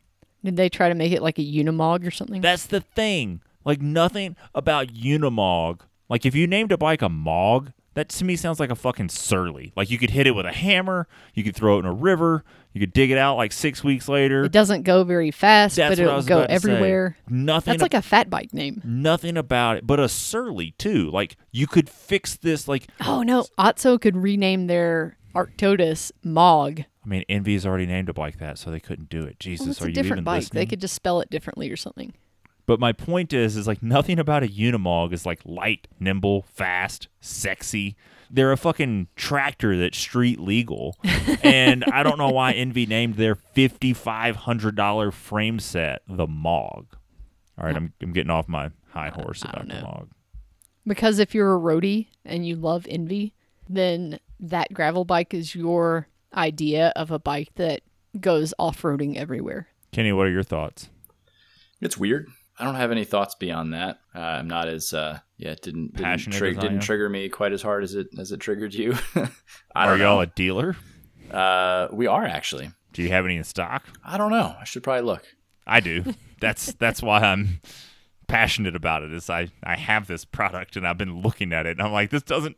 Did 0.45 0.57
they 0.57 0.69
try 0.69 0.89
to 0.89 0.97
make 0.97 1.13
it 1.13 1.23
like 1.23 1.39
a 1.39 1.43
Unimog 1.43 2.05
or 2.05 2.11
something? 2.11 2.41
That's 2.41 2.67
the 2.67 2.81
thing. 2.81 3.41
Like 3.65 3.81
nothing 3.81 4.35
about 4.53 4.89
Unimog. 4.89 5.83
Like 6.09 6.27
if 6.27 6.35
you 6.35 6.49
named 6.49 6.73
a 6.73 6.77
bike 6.77 7.03
a 7.03 7.09
Mog, 7.09 7.73
that 7.95 8.09
to 8.09 8.25
me 8.25 8.35
sounds 8.35 8.59
like 8.59 8.71
a 8.71 8.75
fucking 8.75 9.11
surly. 9.11 9.73
Like 9.77 9.89
you 9.89 9.99
could 9.99 10.11
hit 10.11 10.27
it 10.27 10.33
with 10.33 10.47
a 10.47 10.53
hammer, 10.53 11.07
you 11.35 11.45
could 11.45 11.55
throw 11.55 11.77
it 11.77 11.81
in 11.81 11.87
a 11.87 11.93
river, 11.93 12.43
you 12.79 12.87
could 12.87 12.93
dig 12.93 13.11
it 13.11 13.19
out 13.19 13.37
like 13.37 13.51
six 13.53 13.83
weeks 13.83 14.09
later. 14.09 14.45
It 14.45 14.53
doesn't 14.53 14.83
go 14.83 15.03
very 15.05 15.31
fast, 15.31 15.77
That's 15.77 15.97
but 15.97 15.99
it'll 16.03 16.23
go 16.23 16.39
about 16.39 16.51
to 16.51 16.61
say. 16.61 16.71
everywhere. 16.73 17.17
Nothing. 17.29 17.73
That's 17.73 17.83
like 17.83 17.95
a 17.95 18.03
fat 18.03 18.31
bike 18.31 18.55
name. 18.55 18.81
nothing 18.85 19.37
about 19.37 19.77
it, 19.79 19.87
but 19.87 19.99
a 19.99 20.09
surly 20.09 20.73
too. 20.79 21.11
Like 21.11 21.37
you 21.51 21.67
could 21.67 21.89
fix 21.89 22.37
this. 22.37 22.69
Like 22.69 22.87
Oh 23.01 23.23
no, 23.23 23.47
Otso 23.59 24.01
could 24.01 24.17
rename 24.17 24.67
their 24.69 25.17
Arctodus 25.35 26.13
Mog. 26.23 26.81
I 27.05 27.09
mean, 27.09 27.25
ENVE's 27.29 27.65
already 27.67 27.87
named 27.87 28.09
a 28.09 28.13
bike 28.13 28.39
that, 28.39 28.59
so 28.59 28.71
they 28.71 28.81
couldn't 28.81 29.09
do 29.09 29.23
it. 29.25 29.41
Jesus, 29.41 29.65
Well, 29.67 29.71
it's 29.73 29.83
are 29.83 29.85
a 29.87 29.89
you 29.89 29.95
different 29.95 30.13
even 30.19 30.25
bike. 30.25 30.41
listening? 30.43 30.61
They 30.61 30.67
could 30.67 30.81
just 30.81 30.95
spell 30.95 31.21
it 31.21 31.31
differently 31.31 31.71
or 31.71 31.77
something. 31.77 32.13
But 32.69 32.79
my 32.79 32.93
point 32.93 33.33
is, 33.33 33.57
is 33.57 33.67
like 33.67 33.83
nothing 33.83 34.19
about 34.19 34.43
a 34.43 34.47
Unimog 34.47 35.15
is 35.15 35.25
like 35.25 35.41
light, 35.47 35.89
nimble, 35.99 36.43
fast, 36.43 37.09
sexy. 37.19 37.97
They're 38.31 38.53
a 38.53 38.59
fucking 38.59 39.09
tractor 39.17 39.75
that's 39.79 39.97
street 39.97 40.39
legal, 40.39 40.95
and 41.43 41.83
I 41.91 42.03
don't 42.03 42.19
know 42.19 42.29
why 42.29 42.53
ENVE 42.53 42.87
named 42.87 43.15
their 43.15 43.37
fifty 43.37 43.95
five 43.95 44.37
hundred 44.37 44.77
dollar 44.77 45.11
frame 45.11 45.61
set 45.61 46.03
the 46.07 46.27
Mog. 46.27 46.89
All 47.57 47.65
right, 47.65 47.75
I'm 47.75 47.95
I'm 48.03 48.13
getting 48.13 48.31
off 48.31 48.49
my 48.49 48.71
high 48.91 49.09
horse 49.09 49.43
about 49.43 49.67
the. 49.67 49.81
Mog. 49.81 50.11
Because 50.87 51.19
if 51.19 51.35
you're 51.35 51.55
a 51.55 51.59
roadie 51.59 52.09
and 52.27 52.47
you 52.47 52.55
love 52.55 52.87
ENVE, 52.87 53.33
then 53.67 54.21
that 54.41 54.75
gravel 54.75 55.07
bike 55.07 55.33
is 55.33 55.55
your 55.55 56.07
idea 56.35 56.93
of 56.97 57.11
a 57.11 57.19
bike 57.19 57.49
that 57.55 57.81
goes 58.21 58.53
off-roading 58.59 59.17
everywhere. 59.17 59.69
Kenny, 59.91 60.13
what 60.13 60.27
are 60.27 60.31
your 60.31 60.43
thoughts? 60.43 60.91
It's 61.81 61.97
weird. 61.97 62.29
I 62.59 62.65
don't 62.65 62.75
have 62.75 62.91
any 62.91 63.05
thoughts 63.05 63.35
beyond 63.35 63.73
that. 63.75 64.01
Uh, 64.15 64.19
I'm 64.19 64.49
not 64.49 64.69
as 64.69 64.93
uh, 64.93 65.21
yeah, 65.37 65.51
it 65.51 65.63
didn't 65.63 65.93
didn't, 65.95 66.05
Passionate 66.05 66.37
trig- 66.37 66.59
as 66.59 66.65
I 66.65 66.69
didn't 66.69 66.81
trigger 66.81 67.09
me 67.09 67.29
quite 67.29 67.53
as 67.53 67.63
hard 67.63 67.85
as 67.85 67.95
it 67.95 68.09
as 68.19 68.33
it 68.33 68.41
triggered 68.41 68.75
you. 68.75 68.95
I 69.15 69.87
are 69.87 69.91
don't 69.91 70.01
y'all 70.01 70.17
know. 70.17 70.21
a 70.23 70.27
dealer? 70.27 70.77
Uh, 71.31 71.89
we 71.93 72.07
are 72.07 72.25
actually. 72.25 72.71
Do 72.93 73.03
you 73.03 73.11
have 73.11 73.25
any 73.25 73.37
in 73.37 73.45
stock? 73.45 73.85
I 74.05 74.19
don't 74.19 74.31
know. 74.31 74.57
I 74.61 74.65
should 74.65 74.83
probably 74.83 75.03
look. 75.03 75.25
I 75.67 75.81
do. 75.81 76.15
That's 76.41 76.73
that's 76.79 77.03
why 77.03 77.21
I'm 77.21 77.61
passionate 78.27 78.75
about 78.75 79.03
it. 79.03 79.13
Is 79.13 79.31
I 79.31 79.49
I 79.63 79.77
have 79.77 80.07
this 80.07 80.25
product 80.25 80.77
and 80.77 80.87
I've 80.87 80.99
been 80.99 81.23
looking 81.23 81.53
at 81.53 81.67
it 81.67 81.79
and 81.79 81.83
I'm 81.83 81.93
like, 81.93 82.11
this 82.11 82.23
doesn't. 82.23 82.57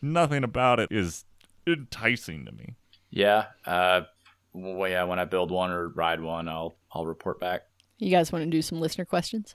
Nothing 0.00 0.44
about 0.44 0.80
it 0.80 0.88
is 0.90 1.24
enticing 1.66 2.44
to 2.44 2.52
me. 2.52 2.74
Yeah. 3.10 3.46
Uh, 3.64 4.02
well, 4.52 4.90
yeah. 4.90 5.04
When 5.04 5.18
I 5.18 5.24
build 5.24 5.50
one 5.50 5.70
or 5.70 5.88
ride 5.88 6.20
one, 6.20 6.48
I'll 6.48 6.76
I'll 6.92 7.06
report 7.06 7.40
back. 7.40 7.62
You 8.04 8.10
guys 8.10 8.30
want 8.30 8.44
to 8.44 8.50
do 8.50 8.60
some 8.60 8.80
listener 8.80 9.06
questions? 9.06 9.54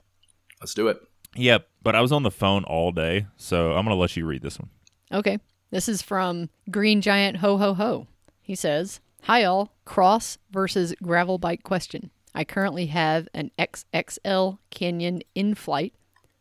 Let's 0.60 0.74
do 0.74 0.88
it. 0.88 1.00
Yep, 1.36 1.68
but 1.84 1.94
I 1.94 2.00
was 2.00 2.10
on 2.10 2.24
the 2.24 2.32
phone 2.32 2.64
all 2.64 2.90
day, 2.90 3.26
so 3.36 3.74
I'm 3.74 3.84
gonna 3.84 3.94
let 3.94 4.16
you 4.16 4.26
read 4.26 4.42
this 4.42 4.58
one. 4.58 4.70
Okay. 5.12 5.38
This 5.70 5.88
is 5.88 6.02
from 6.02 6.50
Green 6.68 7.00
Giant 7.00 7.36
Ho 7.36 7.58
Ho 7.58 7.74
Ho. 7.74 8.08
He 8.42 8.56
says, 8.56 8.98
Hi 9.22 9.44
all, 9.44 9.72
cross 9.84 10.36
versus 10.50 10.92
gravel 11.00 11.38
bike 11.38 11.62
question. 11.62 12.10
I 12.34 12.42
currently 12.42 12.86
have 12.86 13.28
an 13.34 13.52
XXL 13.56 14.58
Canyon 14.70 15.22
Inflite, 15.36 15.94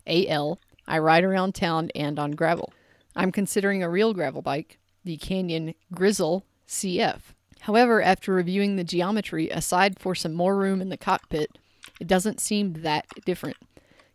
AL. 0.08 0.60
I 0.88 0.98
ride 0.98 1.24
around 1.24 1.54
town 1.54 1.92
and 1.94 2.18
on 2.18 2.32
gravel. 2.32 2.74
I'm 3.16 3.32
considering 3.32 3.84
a 3.84 3.90
real 3.90 4.16
gravel 4.16 4.42
bike, 4.42 4.80
the 5.04 5.18
Canyon 5.18 5.76
Grizl 5.94 6.42
CF. 6.68 7.20
However, 7.62 8.02
after 8.02 8.34
reviewing 8.34 8.78
the 8.78 8.84
geometry, 8.84 9.50
aside 9.50 10.00
for 10.00 10.16
some 10.16 10.34
more 10.34 10.56
room 10.56 10.82
in 10.82 10.90
the 10.90 10.98
cockpit, 10.98 11.59
it 12.00 12.08
doesn't 12.08 12.40
seem 12.40 12.74
that 12.82 13.06
different. 13.26 13.58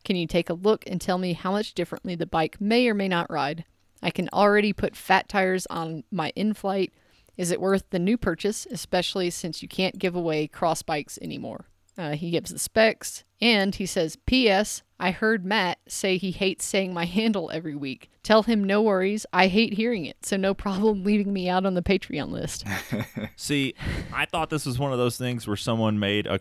Can 0.05 0.16
you 0.16 0.26
take 0.26 0.51
a 0.51 0.55
look 0.55 0.85
and 0.87 1.01
tell 1.01 1.18
me 1.18 1.32
how 1.32 1.53
much 1.53 1.74
differently 1.74 2.14
the 2.14 2.26
bike 2.26 2.61
may 2.61 2.89
or 2.89 2.95
may 2.95 3.09
not 3.09 3.30
ride? 3.30 3.64
I 4.03 4.11
can 4.11 4.28
already 4.32 4.72
put 4.72 4.97
fat 4.97 5.28
tires 5.28 5.66
on 5.70 6.05
my 6.11 6.30
Inflite. 6.37 6.93
Is 7.37 7.51
it 7.51 7.61
worth 7.61 7.85
the 7.91 7.99
new 7.99 8.18
purchase, 8.18 8.66
especially 8.70 9.30
since 9.30 9.62
you 9.62 9.68
can't 9.68 9.99
give 9.99 10.14
away 10.14 10.47
cross 10.47 10.82
bikes 10.82 11.18
anymore? 11.22 11.66
Uh, 11.97 12.12
he 12.12 12.30
gives 12.30 12.51
the 12.51 12.59
specs 12.59 13.24
and 13.41 13.74
he 13.74 13.87
says, 13.87 14.16
P.S. 14.26 14.82
I 14.99 15.11
heard 15.11 15.45
Matt 15.45 15.78
say 15.89 16.16
he 16.16 16.32
hates 16.32 16.64
saying 16.64 16.93
my 16.93 17.05
handle 17.07 17.51
every 17.53 17.74
week. 17.74 18.11
Tell 18.22 18.43
him 18.43 18.64
no 18.64 18.82
worries. 18.82 19.26
I 19.32 19.49
hate 19.49 19.74
hearing 19.74 20.05
it, 20.05 20.24
so 20.24 20.37
no 20.37 20.55
problem 20.55 21.05
leaving 21.05 21.32
me 21.32 21.49
out 21.49 21.66
on 21.66 21.74
the 21.74 21.82
Patreon 21.82 22.30
list. 22.30 22.64
See, 23.37 23.74
I 24.12 24.24
thought 24.24 24.51
this 24.51 24.66
was 24.66 24.78
one 24.78 24.93
of 24.93 24.99
those 24.99 25.16
things 25.16 25.47
where 25.47 25.57
someone 25.57 25.99
made 25.99 26.26
a 26.26 26.41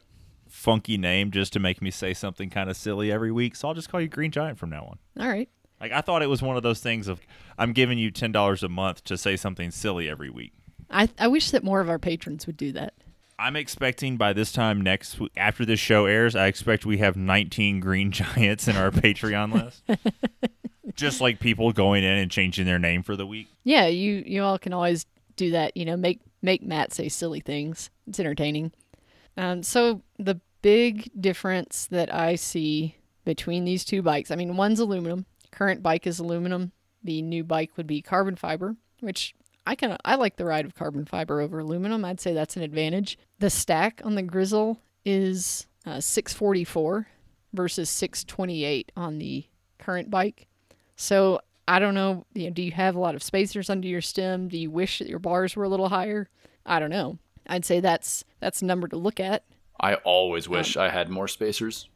funky 0.53 0.97
name 0.97 1.31
just 1.31 1.51
to 1.51 1.59
make 1.59 1.81
me 1.81 1.89
say 1.89 2.13
something 2.13 2.49
kind 2.49 2.69
of 2.69 2.77
silly 2.77 3.11
every 3.11 3.31
week, 3.31 3.55
so 3.55 3.67
I'll 3.67 3.73
just 3.73 3.89
call 3.89 3.99
you 3.99 4.07
Green 4.07 4.29
Giant 4.31 4.59
from 4.59 4.69
now 4.69 4.83
on. 4.85 4.99
All 5.19 5.27
right. 5.27 5.49
Like 5.81 5.91
I 5.91 6.01
thought 6.01 6.21
it 6.21 6.29
was 6.29 6.41
one 6.41 6.55
of 6.55 6.63
those 6.63 6.79
things 6.79 7.07
of 7.07 7.19
I'm 7.57 7.73
giving 7.73 7.97
you 7.97 8.11
ten 8.11 8.31
dollars 8.31 8.63
a 8.63 8.69
month 8.69 9.03
to 9.05 9.17
say 9.17 9.35
something 9.35 9.71
silly 9.71 10.07
every 10.07 10.29
week. 10.29 10.53
I, 10.89 11.09
I 11.17 11.27
wish 11.27 11.51
that 11.51 11.63
more 11.63 11.81
of 11.81 11.89
our 11.89 11.99
patrons 11.99 12.45
would 12.45 12.55
do 12.55 12.71
that. 12.73 12.93
I'm 13.39 13.55
expecting 13.55 14.15
by 14.15 14.31
this 14.31 14.51
time 14.51 14.79
next 14.79 15.19
after 15.35 15.65
this 15.65 15.79
show 15.79 16.05
airs, 16.05 16.35
I 16.35 16.45
expect 16.47 16.85
we 16.85 16.99
have 16.99 17.17
19 17.17 17.79
Green 17.79 18.11
Giants 18.13 18.67
in 18.67 18.77
our 18.77 18.91
Patreon 18.91 19.53
list. 19.53 19.83
Just 20.95 21.19
like 21.19 21.39
people 21.39 21.71
going 21.73 22.03
in 22.03 22.17
and 22.19 22.29
changing 22.29 22.65
their 22.65 22.77
name 22.77 23.01
for 23.01 23.15
the 23.15 23.25
week. 23.25 23.47
Yeah, 23.63 23.87
you 23.87 24.23
you 24.25 24.43
all 24.43 24.59
can 24.59 24.71
always 24.71 25.07
do 25.35 25.51
that. 25.51 25.75
You 25.75 25.85
know, 25.85 25.97
make 25.97 26.21
make 26.43 26.61
Matt 26.61 26.93
say 26.93 27.09
silly 27.09 27.39
things. 27.39 27.89
It's 28.07 28.19
entertaining. 28.19 28.71
Um, 29.37 29.63
so 29.63 30.01
the 30.17 30.39
big 30.61 31.09
difference 31.19 31.87
that 31.87 32.13
I 32.13 32.35
see 32.35 32.97
between 33.25 33.65
these 33.65 33.85
two 33.85 34.01
bikes, 34.01 34.31
I 34.31 34.35
mean, 34.35 34.55
one's 34.55 34.79
aluminum. 34.79 35.25
Current 35.51 35.83
bike 35.83 36.07
is 36.07 36.19
aluminum. 36.19 36.71
The 37.03 37.21
new 37.21 37.43
bike 37.43 37.71
would 37.77 37.87
be 37.87 38.01
carbon 38.01 38.35
fiber, 38.35 38.75
which 38.99 39.35
I 39.65 39.75
kind 39.75 39.93
of 39.93 39.99
I 40.03 40.15
like 40.15 40.35
the 40.35 40.45
ride 40.45 40.65
of 40.65 40.75
carbon 40.75 41.05
fiber 41.05 41.41
over 41.41 41.59
aluminum. 41.59 42.03
I'd 42.05 42.19
say 42.19 42.33
that's 42.33 42.57
an 42.57 42.63
advantage. 42.63 43.17
The 43.39 43.49
stack 43.49 44.01
on 44.03 44.15
the 44.15 44.23
Grizl 44.23 44.77
is 45.05 45.67
uh, 45.85 45.99
644 45.99 47.07
versus 47.53 47.89
628 47.89 48.91
on 48.95 49.19
the 49.19 49.45
current 49.79 50.09
bike. 50.09 50.47
So 50.95 51.41
I 51.67 51.79
don't 51.79 51.93
know. 51.93 52.25
You 52.33 52.45
know, 52.45 52.49
do 52.51 52.61
you 52.61 52.71
have 52.71 52.95
a 52.95 52.99
lot 52.99 53.15
of 53.15 53.23
spacers 53.23 53.69
under 53.69 53.87
your 53.87 54.01
stem? 54.01 54.47
Do 54.47 54.57
you 54.57 54.71
wish 54.71 54.99
that 54.99 55.07
your 55.07 55.19
bars 55.19 55.55
were 55.55 55.63
a 55.63 55.69
little 55.69 55.89
higher? 55.89 56.29
I 56.65 56.79
don't 56.79 56.89
know. 56.89 57.19
I'd 57.47 57.65
say 57.65 57.79
that's 57.79 58.23
that's 58.43 58.61
a 58.61 58.65
number 58.65 58.87
to 58.89 58.97
look 58.97 59.19
at. 59.19 59.43
I 59.79 59.95
always 59.95 60.49
wish 60.49 60.77
I 60.77 60.89
had 60.89 61.09
more 61.09 61.27
spacers. 61.27 61.89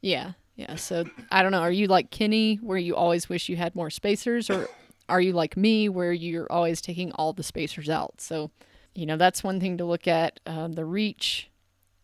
Yeah, 0.00 0.32
yeah. 0.56 0.76
So 0.76 1.04
I 1.30 1.42
don't 1.42 1.52
know. 1.52 1.60
Are 1.60 1.72
you 1.72 1.88
like 1.88 2.10
Kenny, 2.10 2.56
where 2.56 2.78
you 2.78 2.94
always 2.96 3.28
wish 3.28 3.48
you 3.48 3.56
had 3.56 3.74
more 3.74 3.90
spacers, 3.90 4.48
or 4.48 4.68
are 5.08 5.20
you 5.20 5.32
like 5.32 5.56
me, 5.56 5.88
where 5.88 6.12
you're 6.12 6.50
always 6.50 6.80
taking 6.80 7.12
all 7.12 7.32
the 7.32 7.42
spacers 7.42 7.90
out? 7.90 8.20
So, 8.20 8.50
you 8.94 9.04
know, 9.04 9.16
that's 9.16 9.42
one 9.42 9.60
thing 9.60 9.78
to 9.78 9.84
look 9.84 10.06
at. 10.06 10.40
Uh, 10.46 10.68
the 10.68 10.84
reach 10.84 11.50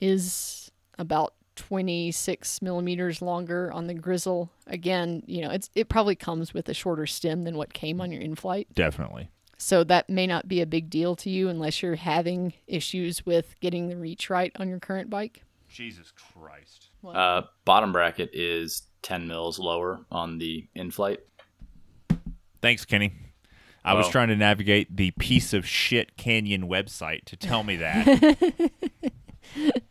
is 0.01 0.71
about 0.99 1.35
26 1.55 2.61
millimeters 2.61 3.23
longer 3.23 3.73
on 3.73 3.87
the 3.87 3.95
Grizl. 3.95 4.51
Again, 4.67 5.23
you 5.27 5.43
know, 5.43 5.51
it's 5.51 5.71
it 5.75 5.89
probably 5.89 6.17
comes 6.17 6.53
with 6.53 6.69
a 6.69 6.75
shorter 6.75 7.07
stem 7.07 7.45
than 7.45 7.57
what 7.57 7.73
came 7.73 8.01
on 8.01 8.11
your 8.11 8.21
Inflite. 8.21 8.75
Definitely. 8.75 9.31
So 9.59 9.85
that 9.85 10.11
may 10.11 10.27
not 10.27 10.49
be 10.49 10.61
a 10.61 10.67
big 10.67 10.91
deal 10.91 11.17
to 11.17 11.31
you 11.31 11.49
unless 11.49 11.83
you're 11.83 11.97
having 11.97 12.53
issues 12.67 13.25
with 13.25 13.59
getting 13.61 13.89
the 13.89 13.97
reach 13.97 14.29
right 14.29 14.53
on 14.57 14.69
your 14.69 14.79
current 14.79 15.09
bike. 15.09 15.43
Jesus 15.69 16.13
Christ. 16.13 16.89
Uh, 17.07 17.43
bottom 17.65 17.93
bracket 17.93 18.31
is 18.33 18.83
10 19.03 19.29
mils 19.29 19.59
lower 19.59 20.01
on 20.11 20.39
the 20.39 20.67
Inflite. 20.75 21.21
Thanks, 22.61 22.85
Kenny. 22.85 23.13
I 23.85 23.95
was 23.95 24.09
trying 24.09 24.29
to 24.29 24.37
navigate 24.37 24.97
the 24.97 25.13
piece 25.13 25.53
of 25.53 25.65
shit 25.65 26.17
Canyon 26.17 26.69
website 26.69 27.25
to 27.27 27.37
tell 27.37 27.63
me 27.63 27.77
that. 27.77 28.61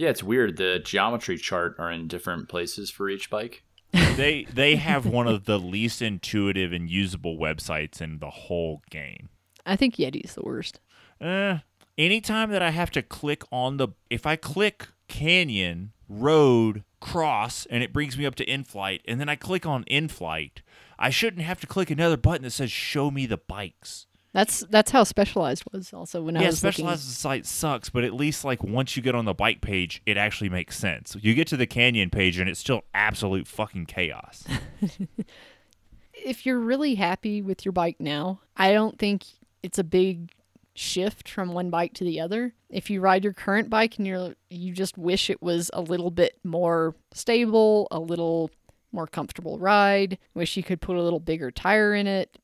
Yeah, 0.00 0.08
it's 0.08 0.22
weird. 0.22 0.56
The 0.56 0.80
geometry 0.82 1.36
chart 1.36 1.76
are 1.78 1.92
in 1.92 2.08
different 2.08 2.48
places 2.48 2.88
for 2.88 3.10
each 3.10 3.28
bike. 3.28 3.62
They 3.92 4.44
they 4.52 4.76
have 4.76 5.06
one 5.06 5.26
of 5.26 5.44
the 5.44 5.58
least 5.58 6.02
intuitive 6.02 6.72
and 6.72 6.90
usable 6.90 7.38
websites 7.38 8.00
in 8.00 8.18
the 8.18 8.30
whole 8.30 8.82
game. 8.90 9.30
I 9.64 9.76
think 9.76 9.96
Yeti's 9.96 10.34
the 10.34 10.42
worst. 10.42 10.80
Uh, 11.20 11.58
anytime 11.96 12.50
that 12.50 12.62
I 12.62 12.70
have 12.70 12.90
to 12.92 13.02
click 13.02 13.42
on 13.52 13.76
the, 13.76 13.88
if 14.08 14.26
I 14.26 14.36
click 14.36 14.88
Canyon, 15.08 15.92
Road, 16.08 16.84
Cross, 17.00 17.66
and 17.66 17.82
it 17.82 17.92
brings 17.92 18.16
me 18.16 18.26
up 18.26 18.34
to 18.36 18.50
Inflite, 18.50 19.02
and 19.06 19.20
then 19.20 19.28
I 19.28 19.36
click 19.36 19.66
on 19.66 19.84
Inflite, 19.86 20.62
I 20.98 21.10
shouldn't 21.10 21.42
have 21.42 21.60
to 21.60 21.66
click 21.66 21.90
another 21.90 22.16
button 22.16 22.42
that 22.42 22.50
says 22.50 22.72
show 22.72 23.10
me 23.10 23.26
the 23.26 23.36
bikes. 23.36 24.06
That's 24.32 24.60
that's 24.70 24.92
how 24.92 25.02
Specialized 25.02 25.64
was 25.72 25.92
also 25.92 26.22
when 26.22 26.36
I 26.36 26.42
yeah, 26.42 26.46
was 26.46 26.62
looking. 26.62 26.84
Specialized 26.84 27.02
site 27.02 27.46
sucks, 27.46 27.90
but 27.90 28.04
at 28.04 28.14
least 28.14 28.44
like 28.44 28.62
once 28.62 28.96
you 28.96 29.02
get 29.02 29.14
on 29.14 29.24
the 29.24 29.34
bike 29.34 29.60
page, 29.60 30.02
it 30.06 30.16
actually 30.16 30.48
makes 30.48 30.78
sense. 30.78 31.16
You 31.20 31.34
get 31.34 31.48
to 31.48 31.56
the 31.56 31.66
Canyon 31.66 32.10
page, 32.10 32.38
and 32.38 32.48
it's 32.48 32.60
still 32.60 32.82
absolute 32.94 33.48
fucking 33.48 33.86
chaos. 33.86 34.44
if 36.14 36.46
you're 36.46 36.60
really 36.60 36.94
happy 36.94 37.42
with 37.42 37.64
your 37.64 37.72
bike 37.72 37.96
now, 37.98 38.40
I 38.56 38.72
don't 38.72 38.98
think 38.98 39.24
it's 39.62 39.78
a 39.78 39.84
big 39.84 40.30
shift 40.74 41.28
from 41.28 41.52
one 41.52 41.70
bike 41.70 41.94
to 41.94 42.04
the 42.04 42.20
other. 42.20 42.54
If 42.68 42.88
you 42.88 43.00
ride 43.00 43.24
your 43.24 43.32
current 43.32 43.68
bike 43.68 43.98
and 43.98 44.06
you're 44.06 44.34
you 44.48 44.72
just 44.72 44.96
wish 44.96 45.28
it 45.28 45.42
was 45.42 45.70
a 45.72 45.80
little 45.80 46.10
bit 46.10 46.38
more 46.44 46.94
stable, 47.12 47.88
a 47.90 47.98
little 47.98 48.50
more 48.92 49.06
comfortable 49.06 49.58
ride, 49.58 50.18
wish 50.34 50.56
you 50.56 50.62
could 50.62 50.80
put 50.80 50.96
a 50.96 51.02
little 51.02 51.20
bigger 51.20 51.50
tire 51.50 51.94
in 51.94 52.06
it. 52.06 52.38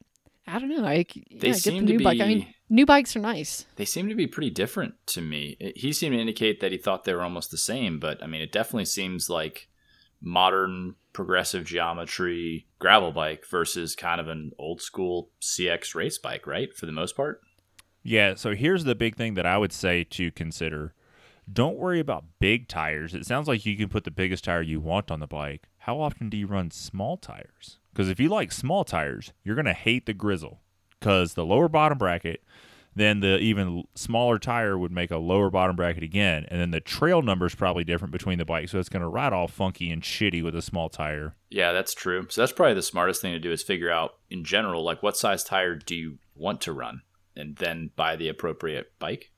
I 0.47 0.59
don't 0.59 0.69
know. 0.69 0.85
I 0.85 1.05
yeah, 1.15 1.23
They 1.31 1.49
get 1.49 1.55
the 1.55 1.61
seem 1.61 1.87
to 1.87 1.93
new 1.93 2.05
bike. 2.05 2.21
I 2.21 2.27
mean, 2.27 2.47
new 2.69 2.87
bikes 2.87 3.17
are 3.17 3.21
nice. 3.21 3.67
They 3.77 3.85
seem 3.85 4.09
to 4.09 4.15
be 4.15 4.27
pretty 4.27 4.51
different 4.51 4.95
to 5.09 5.21
me. 5.21 5.57
He 5.75 5.93
seemed 5.93 6.15
to 6.15 6.21
indicate 6.21 6.61
that 6.61 6.73
he 6.73 6.79
thought 6.79 7.05
they 7.05 7.15
were 7.15 7.23
almost 7.23 7.51
the 7.51 7.59
same, 7.59 7.99
but 7.99 8.23
I 8.23 8.27
mean, 8.27 8.41
it 8.41 8.53
definitely 8.53 8.85
seems 8.85 9.29
like 9.29 9.69
modern 10.21 10.95
progressive 11.13 11.65
geometry 11.65 12.67
gravel 12.79 13.13
bike 13.13 13.45
versus 13.47 13.97
kind 13.97 14.21
of 14.21 14.29
an 14.29 14.53
old 14.59 14.81
school 14.83 15.31
CX 15.41 15.95
race 15.95 16.19
bike, 16.19 16.47
right? 16.47 16.75
For 16.75 16.87
the 16.87 16.93
most 16.93 17.17
part. 17.17 17.41
Yeah, 18.03 18.35
so 18.37 18.55
here's 18.55 18.85
the 18.85 18.95
big 18.95 19.17
thing 19.17 19.35
that 19.35 19.47
I 19.47 19.59
would 19.59 19.73
say 19.73 20.05
to 20.05 20.31
consider. 20.31 20.95
Don't 21.53 21.77
worry 21.77 22.01
about 22.01 22.25
big 22.39 22.69
tires. 22.69 23.15
It 23.15 23.27
sounds 23.27 23.49
like 23.49 23.67
you 23.67 23.77
can 23.77 23.89
put 23.89 24.05
the 24.05 24.11
biggest 24.11 24.45
tire 24.45 24.63
you 24.63 24.79
want 24.79 25.11
on 25.11 25.21
the 25.21 25.27
bike. 25.27 25.69
How 25.79 26.01
often 26.01 26.29
do 26.29 26.37
you 26.37 26.47
run 26.47 26.71
small 26.71 27.17
tires? 27.17 27.79
Because 27.97 28.11
if 28.11 28.21
you 28.21 28.29
like 28.29 28.53
small 28.53 28.85
tires, 28.85 29.33
you're 29.43 29.55
going 29.55 29.65
to 29.65 29.73
hate 29.73 30.05
the 30.05 30.13
Grizl 30.13 30.59
because 31.01 31.33
the 31.33 31.47
lower 31.47 31.67
bottom 31.67 31.97
bracket, 31.97 32.43
then 32.95 33.21
the 33.21 33.39
even 33.39 33.85
smaller 33.95 34.39
tire 34.39 34.77
would 34.77 34.93
make 34.93 35.11
a 35.11 35.17
lower 35.17 35.49
bottom 35.49 35.77
bracket 35.77 36.03
again. 36.03 36.45
And 36.49 36.61
then 36.61 36.73
the 36.73 36.81
trail 36.81 37.23
number 37.23 37.47
is 37.47 37.55
probably 37.55 37.85
different 37.85 38.13
between 38.13 38.37
the 38.37 38.45
bikes. 38.45 38.73
So 38.73 38.79
it's 38.79 38.91
going 38.91 39.01
to 39.01 39.09
ride 39.09 39.33
all 39.33 39.49
funky 39.49 39.91
and 39.91 40.03
shitty 40.03 40.45
with 40.45 40.55
a 40.55 40.61
small 40.61 40.91
tire. 40.91 41.37
Yeah, 41.49 41.73
that's 41.73 41.95
true. 41.95 42.27
So 42.29 42.43
that's 42.43 42.53
probably 42.53 42.75
the 42.75 42.83
smartest 42.83 43.23
thing 43.23 43.33
to 43.33 43.39
do 43.39 43.51
is 43.51 43.63
figure 43.63 43.91
out 43.91 44.17
in 44.29 44.45
general, 44.45 44.85
like 44.85 45.03
what 45.03 45.17
size 45.17 45.43
tire 45.43 45.75
do 45.75 45.95
you 45.95 46.19
want 46.35 46.61
to 46.63 46.75
run, 46.75 47.01
and 47.35 47.57
then 47.57 47.93
buy 47.97 48.15
the 48.15 48.29
appropriate 48.29 48.93
bike. 48.99 49.31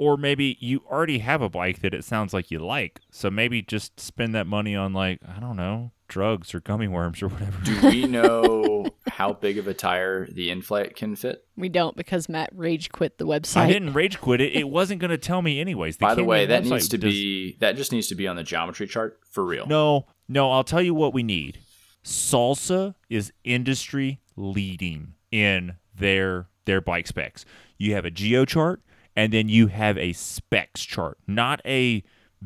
Or 0.00 0.16
maybe 0.16 0.56
you 0.60 0.80
already 0.90 1.18
have 1.18 1.42
a 1.42 1.50
bike 1.50 1.82
that 1.82 1.92
it 1.92 2.04
sounds 2.04 2.32
like 2.32 2.50
you 2.50 2.58
like. 2.58 3.02
So 3.10 3.30
maybe 3.30 3.60
just 3.60 4.00
spend 4.00 4.34
that 4.34 4.46
money 4.46 4.74
on, 4.74 4.94
like, 4.94 5.20
I 5.28 5.38
don't 5.40 5.56
know, 5.58 5.92
drugs 6.08 6.54
or 6.54 6.60
gummy 6.60 6.88
worms 6.88 7.22
or 7.22 7.28
whatever. 7.28 7.58
Do 7.62 7.78
we 7.82 8.06
know 8.06 8.86
how 9.10 9.34
big 9.34 9.58
of 9.58 9.68
a 9.68 9.74
tire 9.74 10.26
the 10.26 10.48
Inflite 10.50 10.96
can 10.96 11.16
fit? 11.16 11.44
We 11.54 11.68
don't 11.68 11.96
because 11.98 12.30
Matt 12.30 12.48
rage 12.54 12.90
quit 12.90 13.18
the 13.18 13.26
website. 13.26 13.58
I 13.58 13.66
didn't 13.66 13.92
rage 13.92 14.18
quit 14.22 14.40
it. 14.40 14.54
It 14.56 14.70
wasn't 14.70 15.02
going 15.02 15.10
to 15.10 15.18
tell 15.18 15.42
me 15.42 15.60
anyways. 15.60 15.98
By 15.98 16.14
the 16.14 16.24
way, 16.24 16.46
that 16.46 16.64
needs 16.64 16.88
to 16.88 16.96
does- 16.96 17.12
be 17.12 17.58
that 17.60 17.76
just 17.76 17.92
needs 17.92 18.06
to 18.08 18.14
be 18.14 18.26
on 18.26 18.36
the 18.36 18.42
geometry 18.42 18.86
chart 18.86 19.20
for 19.30 19.44
real. 19.44 19.66
No, 19.66 20.06
no. 20.28 20.50
I'll 20.50 20.64
tell 20.64 20.80
you 20.80 20.94
what 20.94 21.12
we 21.12 21.22
need. 21.22 21.58
Salsa 22.02 22.94
is 23.10 23.32
industry 23.44 24.20
leading 24.34 25.12
in 25.30 25.74
their 25.94 26.48
their 26.64 26.80
bike 26.80 27.06
specs. 27.06 27.44
You 27.76 27.92
have 27.94 28.04
a 28.06 28.10
geo 28.10 28.44
chart, 28.46 28.82
and 29.16 29.32
then 29.32 29.48
you 29.48 29.66
have 29.68 29.96
a 29.98 30.12
specs 30.12 30.84
chart, 30.84 31.18
not 31.26 31.60
a 31.66 32.02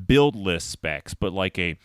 build 0.06 0.34
list 0.36 0.70
specs, 0.70 1.14
but 1.14 1.32
like 1.32 1.58
a 1.58 1.76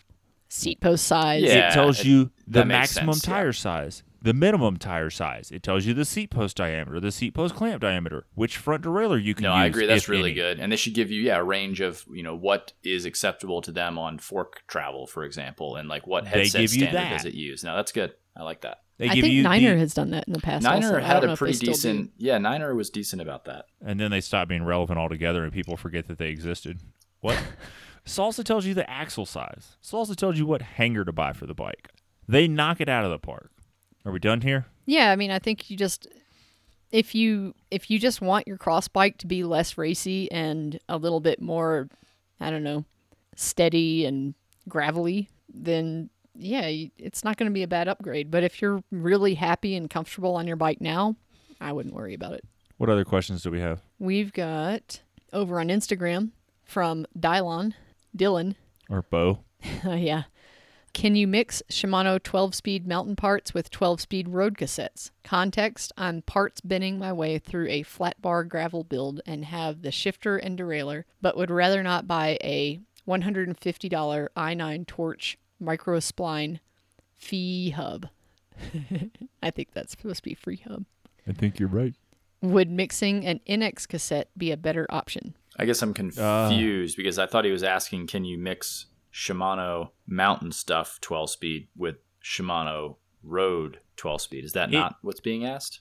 Seat 0.48 0.80
post 0.80 1.04
size. 1.06 1.42
Yeah. 1.44 1.68
it 1.70 1.72
tells 1.72 2.00
it- 2.00 2.06
you 2.06 2.30
the 2.46 2.64
maximum 2.64 3.12
sense, 3.14 3.26
yeah. 3.28 3.34
tire 3.34 3.52
size, 3.52 4.02
the 4.20 4.34
minimum 4.34 4.78
tire 4.78 5.08
size. 5.08 5.52
It 5.52 5.62
tells 5.62 5.86
you 5.86 5.94
the 5.94 6.04
seat 6.04 6.30
post 6.30 6.56
diameter, 6.56 6.98
the 6.98 7.12
seat 7.12 7.34
post 7.34 7.54
clamp 7.54 7.80
diameter, 7.80 8.26
which 8.34 8.56
front 8.56 8.82
derailleur 8.82 9.22
you 9.22 9.34
can 9.36 9.44
No, 9.44 9.50
use. 9.54 9.58
I 9.62 9.66
agree. 9.66 9.86
That's 9.86 10.08
really 10.08 10.30
any. 10.30 10.34
good, 10.34 10.58
and 10.58 10.72
they 10.72 10.76
should 10.76 10.94
give 10.94 11.08
you 11.12 11.22
yeah 11.22 11.36
a 11.38 11.44
range 11.44 11.80
of 11.80 12.04
you 12.12 12.24
know 12.24 12.34
what 12.34 12.72
is 12.82 13.04
acceptable 13.04 13.62
to 13.62 13.70
them 13.70 13.96
on 13.96 14.18
fork 14.18 14.62
travel, 14.66 15.06
for 15.06 15.22
example, 15.22 15.76
and 15.76 15.88
like 15.88 16.06
what 16.08 16.24
They 16.24 16.30
headset 16.30 16.62
give 16.62 16.74
you 16.74 16.80
standard 16.86 16.96
that. 16.96 17.10
does 17.18 17.24
it 17.26 17.34
use. 17.34 17.62
Now 17.62 17.76
that's 17.76 17.92
good. 17.92 18.12
I 18.36 18.42
like 18.42 18.62
that. 18.62 18.80
They 19.00 19.08
I 19.08 19.14
give 19.14 19.22
think 19.22 19.32
you 19.32 19.42
Niner 19.44 19.72
the, 19.72 19.80
has 19.80 19.94
done 19.94 20.10
that 20.10 20.26
in 20.26 20.34
the 20.34 20.40
past. 20.40 20.62
Niner 20.62 20.96
also. 20.96 21.00
Had 21.00 21.24
a 21.24 21.34
pretty 21.34 21.56
decent. 21.56 22.10
Yeah, 22.18 22.36
Niner 22.36 22.74
was 22.74 22.90
decent 22.90 23.22
about 23.22 23.46
that. 23.46 23.64
and 23.82 23.98
then 23.98 24.10
they 24.10 24.20
stop 24.20 24.46
being 24.46 24.62
relevant 24.62 24.98
altogether, 24.98 25.42
and 25.42 25.50
people 25.50 25.78
forget 25.78 26.06
that 26.08 26.18
they 26.18 26.28
existed. 26.28 26.80
What? 27.22 27.42
Salsa 28.06 28.44
tells 28.44 28.66
you 28.66 28.74
the 28.74 28.88
axle 28.90 29.24
size. 29.24 29.78
Salsa 29.82 30.14
tells 30.14 30.38
you 30.38 30.44
what 30.44 30.60
hanger 30.60 31.06
to 31.06 31.12
buy 31.12 31.32
for 31.32 31.46
the 31.46 31.54
bike. 31.54 31.88
They 32.28 32.46
knock 32.46 32.78
it 32.78 32.90
out 32.90 33.06
of 33.06 33.10
the 33.10 33.18
park. 33.18 33.50
Are 34.04 34.12
we 34.12 34.18
done 34.18 34.42
here? 34.42 34.66
Yeah, 34.84 35.10
I 35.10 35.16
mean, 35.16 35.30
I 35.30 35.38
think 35.38 35.70
you 35.70 35.78
just 35.78 36.06
if 36.92 37.14
you 37.14 37.54
if 37.70 37.90
you 37.90 37.98
just 37.98 38.20
want 38.20 38.46
your 38.46 38.58
cross 38.58 38.86
bike 38.86 39.16
to 39.18 39.26
be 39.26 39.44
less 39.44 39.78
racy 39.78 40.30
and 40.30 40.78
a 40.90 40.98
little 40.98 41.20
bit 41.20 41.40
more, 41.40 41.88
I 42.38 42.50
don't 42.50 42.64
know, 42.64 42.84
steady 43.34 44.04
and 44.04 44.34
gravelly, 44.68 45.30
then 45.48 46.10
yeah, 46.34 46.70
it's 46.98 47.24
not 47.24 47.36
going 47.36 47.50
to 47.50 47.54
be 47.54 47.62
a 47.62 47.68
bad 47.68 47.88
upgrade. 47.88 48.30
But 48.30 48.44
if 48.44 48.60
you're 48.60 48.82
really 48.90 49.34
happy 49.34 49.74
and 49.74 49.88
comfortable 49.88 50.36
on 50.36 50.46
your 50.46 50.56
bike 50.56 50.80
now, 50.80 51.16
I 51.60 51.72
wouldn't 51.72 51.94
worry 51.94 52.14
about 52.14 52.34
it. 52.34 52.44
What 52.78 52.90
other 52.90 53.04
questions 53.04 53.42
do 53.42 53.50
we 53.50 53.60
have? 53.60 53.82
We've 53.98 54.32
got 54.32 55.00
over 55.32 55.60
on 55.60 55.68
Instagram 55.68 56.30
from 56.64 57.06
Dylon, 57.18 57.74
Dylan. 58.16 58.54
Or 58.88 59.02
Bo? 59.02 59.40
Uh, 59.84 59.90
yeah. 59.94 60.24
Can 60.92 61.14
you 61.14 61.26
mix 61.28 61.62
Shimano 61.70 62.20
12 62.20 62.54
speed 62.54 62.86
mountain 62.86 63.14
parts 63.14 63.54
with 63.54 63.70
12 63.70 64.00
speed 64.00 64.28
road 64.28 64.56
cassettes? 64.56 65.10
Context 65.22 65.92
I'm 65.96 66.22
parts 66.22 66.60
bending 66.60 66.98
my 66.98 67.12
way 67.12 67.38
through 67.38 67.68
a 67.68 67.84
flat 67.84 68.20
bar 68.20 68.44
gravel 68.44 68.82
build 68.82 69.20
and 69.24 69.44
have 69.44 69.82
the 69.82 69.92
shifter 69.92 70.36
and 70.36 70.58
derailleur, 70.58 71.04
but 71.22 71.36
would 71.36 71.50
rather 71.50 71.82
not 71.82 72.08
buy 72.08 72.38
a 72.42 72.80
$150 73.06 74.28
i9 74.36 74.86
torch 74.86 75.38
micro 75.60 75.98
spline 75.98 76.60
fee 77.16 77.70
hub. 77.70 78.08
I 79.42 79.50
think 79.50 79.68
that's 79.72 79.92
supposed 79.92 80.16
to 80.16 80.22
be 80.22 80.34
free 80.34 80.62
hub. 80.68 80.84
I 81.28 81.32
think 81.32 81.58
you're 81.58 81.68
right. 81.68 81.94
Would 82.42 82.70
mixing 82.70 83.26
an 83.26 83.40
NX 83.48 83.86
cassette 83.86 84.30
be 84.36 84.50
a 84.50 84.56
better 84.56 84.86
option? 84.90 85.34
I 85.58 85.66
guess 85.66 85.82
I'm 85.82 85.92
confused 85.94 86.96
because 86.96 87.18
I 87.18 87.26
thought 87.26 87.44
he 87.44 87.50
was 87.50 87.62
asking, 87.62 88.06
can 88.06 88.24
you 88.24 88.38
mix 88.38 88.86
Shimano 89.12 89.90
mountain 90.06 90.52
stuff 90.52 90.98
12 91.02 91.30
speed 91.30 91.68
with 91.76 91.96
Shimano 92.24 92.96
road 93.22 93.80
12 93.96 94.22
speed? 94.22 94.44
Is 94.44 94.52
that 94.52 94.70
It- 94.70 94.72
not 94.78 94.96
what's 95.02 95.20
being 95.20 95.44
asked? 95.44 95.80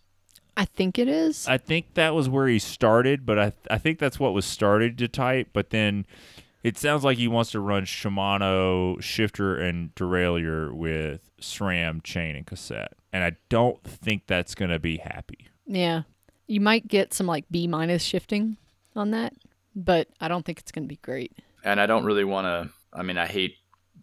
I 0.58 0.66
think 0.66 1.00
it 1.00 1.08
is. 1.08 1.48
I 1.48 1.58
think 1.58 1.94
that 1.94 2.14
was 2.14 2.28
where 2.28 2.48
he 2.48 2.60
started, 2.60 3.26
but 3.26 3.40
I 3.40 3.54
I 3.72 3.78
think 3.78 3.98
that's 3.98 4.20
what 4.20 4.34
was 4.34 4.46
started 4.46 4.98
to 4.98 5.08
type. 5.08 5.50
But 5.54 5.70
then 5.70 6.06
it 6.64 6.78
sounds 6.78 7.04
like 7.04 7.18
he 7.18 7.28
wants 7.28 7.52
to 7.52 7.60
run 7.60 7.84
Shimano 7.84 9.02
shifter 9.02 9.56
and 9.56 9.94
derailleur 9.96 10.74
with 10.74 11.30
SRAM 11.40 12.04
chain 12.04 12.36
and 12.36 12.46
cassette, 12.46 12.94
and 13.14 13.24
I 13.24 13.38
don't 13.50 13.84
think 13.84 14.24
that's 14.28 14.56
gonna 14.56 14.80
be 14.80 14.98
happy. 14.98 15.48
Yeah. 15.70 16.04
You 16.48 16.62
might 16.62 16.88
get 16.88 17.14
some 17.14 17.28
like 17.28 17.46
B 17.52 17.68
minus 17.68 18.04
shifting 18.04 18.58
on 18.96 19.12
that, 19.12 19.34
but 19.76 20.08
I 20.20 20.28
don't 20.28 20.44
think 20.44 20.60
it's 20.60 20.72
going 20.72 20.84
to 20.84 20.90
be 20.90 21.00
great. 21.02 21.32
And 21.64 21.80
I 21.80 21.86
don't 21.86 22.06
really 22.06 22.24
want 22.24 22.46
to. 22.46 22.74
I 22.92 23.04
mean, 23.04 23.20
I 23.20 23.28
hate 23.28 23.54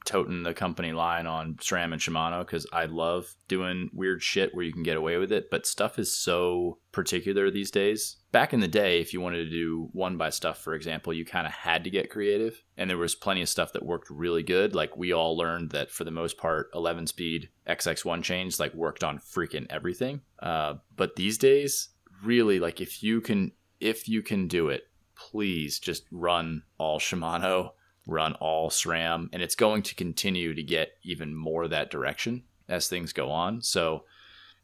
toting 0.05 0.45
the 0.45 0.55
company 0.55 0.93
line 0.93 1.27
on 1.27 1.55
SRAM 1.55 1.93
and 1.93 2.01
Shimano 2.01 2.47
because 2.47 2.65
I 2.73 2.85
love 2.85 3.35
doing 3.49 3.91
weird 3.93 4.23
shit 4.23 4.55
where 4.55 4.65
you 4.65 4.73
can 4.73 4.85
get 4.85 4.97
away 4.97 5.17
with 5.17 5.33
it. 5.33 5.51
But 5.51 5.67
stuff 5.67 5.99
is 5.99 6.17
so 6.17 6.79
particular 6.93 7.51
these 7.51 7.73
days. 7.73 8.17
Back 8.37 8.53
in 8.53 8.61
the 8.61 8.69
day, 8.69 9.01
if 9.01 9.15
you 9.15 9.23
wanted 9.23 9.45
to 9.45 9.51
do 9.51 9.89
one 9.93 10.19
by 10.19 10.29
stuff, 10.29 10.59
for 10.59 10.75
example, 10.75 11.15
you 11.15 11.25
kind 11.25 11.47
of 11.47 11.55
had 11.55 11.85
to 11.85 11.91
get 11.91 12.11
creative. 12.11 12.63
And 12.77 12.91
there 12.91 12.99
was 12.99 13.15
plenty 13.15 13.41
of 13.41 13.49
stuff 13.49 13.73
that 13.73 13.83
worked 13.83 14.11
really 14.11 14.43
good. 14.43 14.75
Like 14.75 14.95
we 14.95 15.11
all 15.11 15.39
learned 15.39 15.71
that 15.71 15.91
for 15.91 16.05
the 16.05 16.11
most 16.11 16.37
part, 16.37 16.69
11 16.75 17.07
speed 17.07 17.49
XX1 17.67 18.23
chains 18.23 18.61
like 18.61 18.75
worked 18.75 19.03
on 19.03 19.21
freaking 19.21 19.65
everything. 19.71 20.21
Uh, 20.39 20.75
but 20.95 21.17
these 21.17 21.39
days, 21.39 21.89
really, 22.23 22.61
like 22.61 22.79
if 22.79 23.03
you 23.03 23.23
can, 23.23 23.53
if 23.81 24.07
you 24.07 24.21
can 24.21 24.49
do 24.49 24.69
it, 24.69 24.83
please 25.15 25.79
just 25.79 26.05
run 26.11 26.63
all 26.77 26.99
Shimano 26.99 27.71
run 28.07 28.35
all 28.35 28.69
SRAM, 28.71 29.29
and 29.33 29.43
it's 29.43 29.55
going 29.55 29.83
to 29.83 29.95
continue 29.95 30.53
to 30.53 30.63
get 30.63 30.93
even 31.03 31.35
more 31.35 31.67
that 31.69 31.91
direction 31.91 32.45
as 32.69 32.87
things 32.87 33.15
go 33.15 33.31
on. 33.31 33.63
So 33.63 34.05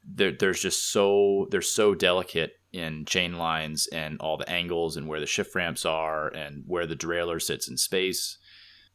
there, 0.05 0.33
there's 0.33 0.61
just 0.61 0.91
so 0.91 1.47
they're 1.51 1.63
so 1.63 1.95
delicate 1.95 2.55
in 2.73 3.05
chain 3.05 3.35
lines 3.35 3.87
and 3.89 4.19
all 4.21 4.37
the 4.37 4.49
angles 4.49 4.97
and 4.97 5.07
where 5.07 5.21
the 5.21 5.27
shift 5.27 5.55
ramps 5.55 5.85
are 5.85 6.29
and 6.29 6.65
where 6.67 6.87
the 6.87 6.97
derailleur 6.97 7.41
sits 7.41 7.69
in 7.69 7.77
space 7.77 8.39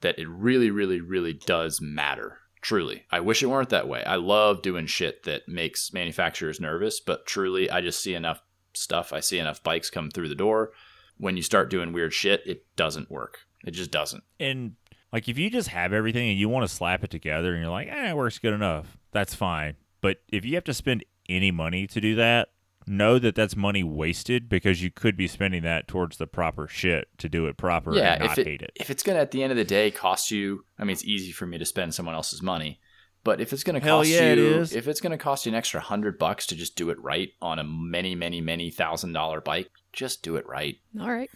that 0.01 0.17
it 0.17 0.27
really, 0.27 0.71
really, 0.71 0.99
really 1.01 1.33
does 1.33 1.79
matter. 1.81 2.39
Truly, 2.61 3.05
I 3.11 3.19
wish 3.19 3.43
it 3.43 3.47
weren't 3.47 3.69
that 3.69 3.87
way. 3.87 4.03
I 4.03 4.15
love 4.15 4.61
doing 4.61 4.87
shit 4.87 5.23
that 5.23 5.47
makes 5.47 5.93
manufacturers 5.93 6.59
nervous, 6.59 6.99
but 6.99 7.25
truly, 7.25 7.69
I 7.69 7.81
just 7.81 8.01
see 8.01 8.15
enough 8.15 8.41
stuff. 8.73 9.13
I 9.13 9.19
see 9.19 9.39
enough 9.39 9.63
bikes 9.63 9.89
come 9.89 10.09
through 10.09 10.29
the 10.29 10.35
door. 10.35 10.71
When 11.17 11.37
you 11.37 11.43
start 11.43 11.69
doing 11.69 11.93
weird 11.93 12.13
shit, 12.13 12.41
it 12.45 12.65
doesn't 12.75 13.11
work. 13.11 13.39
It 13.65 13.71
just 13.71 13.91
doesn't. 13.91 14.23
And 14.39 14.75
like 15.13 15.29
if 15.29 15.37
you 15.37 15.49
just 15.49 15.69
have 15.69 15.93
everything 15.93 16.29
and 16.29 16.39
you 16.39 16.49
want 16.49 16.67
to 16.67 16.75
slap 16.75 17.03
it 17.03 17.09
together 17.09 17.53
and 17.53 17.61
you're 17.61 17.71
like, 17.71 17.87
eh, 17.87 18.09
it 18.09 18.17
works 18.17 18.39
good 18.39 18.53
enough, 18.53 18.97
that's 19.11 19.33
fine. 19.35 19.75
But 20.07 20.19
if 20.29 20.45
you 20.45 20.55
have 20.55 20.63
to 20.63 20.73
spend 20.73 21.03
any 21.27 21.51
money 21.51 21.85
to 21.87 21.99
do 21.99 22.15
that, 22.15 22.47
know 22.85 23.19
that 23.19 23.35
that's 23.35 23.57
money 23.57 23.83
wasted 23.83 24.47
because 24.47 24.81
you 24.81 24.89
could 24.89 25.17
be 25.17 25.27
spending 25.27 25.63
that 25.63 25.85
towards 25.85 26.15
the 26.15 26.25
proper 26.25 26.65
shit 26.65 27.09
to 27.17 27.27
do 27.27 27.45
it 27.47 27.57
proper 27.57 27.93
yeah, 27.93 28.13
and 28.13 28.23
not 28.23 28.31
if 28.31 28.37
it, 28.37 28.47
hate 28.47 28.61
it. 28.61 28.71
if 28.75 28.89
it's 28.89 29.03
gonna 29.03 29.19
at 29.19 29.31
the 29.31 29.43
end 29.43 29.51
of 29.51 29.57
the 29.57 29.65
day 29.65 29.91
cost 29.91 30.31
you, 30.31 30.63
I 30.79 30.85
mean, 30.85 30.93
it's 30.93 31.03
easy 31.03 31.33
for 31.33 31.45
me 31.45 31.57
to 31.57 31.65
spend 31.65 31.93
someone 31.93 32.15
else's 32.15 32.41
money, 32.41 32.79
but 33.25 33.41
if 33.41 33.51
it's 33.51 33.65
gonna 33.65 33.81
Hell 33.81 33.97
cost 33.97 34.09
yeah, 34.11 34.31
it 34.31 34.37
you, 34.37 34.45
is. 34.45 34.73
if 34.73 34.87
it's 34.87 35.01
gonna 35.01 35.17
cost 35.17 35.45
you 35.45 35.51
an 35.51 35.57
extra 35.57 35.81
hundred 35.81 36.17
bucks 36.17 36.47
to 36.47 36.55
just 36.55 36.77
do 36.77 36.89
it 36.89 37.03
right 37.03 37.31
on 37.41 37.59
a 37.59 37.65
many, 37.65 38.15
many, 38.15 38.39
many 38.39 38.71
thousand 38.71 39.11
dollar 39.11 39.41
bike, 39.41 39.69
just 39.91 40.23
do 40.23 40.37
it 40.37 40.47
right. 40.47 40.77
All 41.01 41.11
right. 41.11 41.29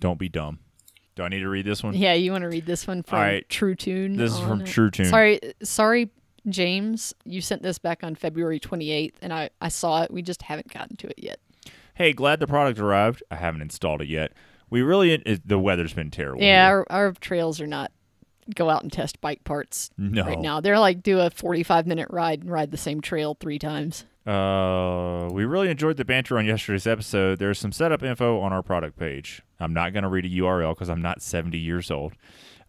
Don't 0.00 0.18
be 0.18 0.28
dumb. 0.28 0.58
Do 1.14 1.22
I 1.22 1.28
need 1.28 1.38
to 1.38 1.48
read 1.48 1.64
this 1.64 1.84
one? 1.84 1.94
Yeah, 1.94 2.14
you 2.14 2.32
want 2.32 2.42
to 2.42 2.48
read 2.48 2.66
this 2.66 2.88
one 2.88 3.04
from 3.04 3.20
All 3.20 3.24
right. 3.24 3.48
TruTune? 3.48 4.16
This 4.16 4.32
is 4.32 4.40
oh, 4.40 4.48
from 4.48 4.62
it? 4.62 4.66
TruTune. 4.66 5.10
Sorry, 5.10 5.38
sorry, 5.62 6.10
James. 6.48 7.14
You 7.24 7.40
sent 7.40 7.62
this 7.62 7.78
back 7.78 8.04
on 8.04 8.14
February 8.14 8.60
28th, 8.60 9.14
and 9.22 9.32
I, 9.32 9.50
I 9.60 9.68
saw 9.68 10.02
it. 10.02 10.10
We 10.10 10.22
just 10.22 10.42
haven't 10.42 10.72
gotten 10.72 10.96
to 10.96 11.08
it 11.08 11.18
yet. 11.18 11.40
Hey, 11.94 12.12
glad 12.12 12.40
the 12.40 12.46
product 12.46 12.78
arrived. 12.78 13.22
I 13.30 13.36
haven't 13.36 13.62
installed 13.62 14.02
it 14.02 14.08
yet. 14.08 14.32
We 14.70 14.82
really 14.82 15.12
it, 15.12 15.46
the 15.46 15.58
weather's 15.58 15.92
been 15.92 16.10
terrible. 16.10 16.42
Yeah, 16.42 16.66
our, 16.66 16.86
our 16.90 17.12
trails 17.12 17.60
are 17.60 17.66
not 17.66 17.92
go 18.54 18.68
out 18.68 18.82
and 18.82 18.92
test 18.92 19.20
bike 19.20 19.44
parts 19.44 19.90
no. 19.96 20.24
right 20.24 20.38
now. 20.38 20.60
They're 20.60 20.78
like 20.78 21.02
do 21.02 21.20
a 21.20 21.30
45 21.30 21.86
minute 21.86 22.08
ride 22.10 22.42
and 22.42 22.50
ride 22.50 22.70
the 22.70 22.76
same 22.76 23.00
trail 23.00 23.36
three 23.38 23.58
times. 23.58 24.04
Uh, 24.26 25.28
we 25.30 25.44
really 25.44 25.68
enjoyed 25.68 25.96
the 25.98 26.04
banter 26.04 26.38
on 26.38 26.46
yesterday's 26.46 26.86
episode. 26.86 27.38
There's 27.38 27.58
some 27.58 27.72
setup 27.72 28.02
info 28.02 28.40
on 28.40 28.52
our 28.52 28.62
product 28.62 28.98
page. 28.98 29.42
I'm 29.60 29.74
not 29.74 29.92
going 29.92 30.02
to 30.02 30.08
read 30.08 30.24
a 30.24 30.28
URL 30.28 30.74
because 30.74 30.88
I'm 30.88 31.02
not 31.02 31.22
70 31.22 31.58
years 31.58 31.90
old. 31.90 32.14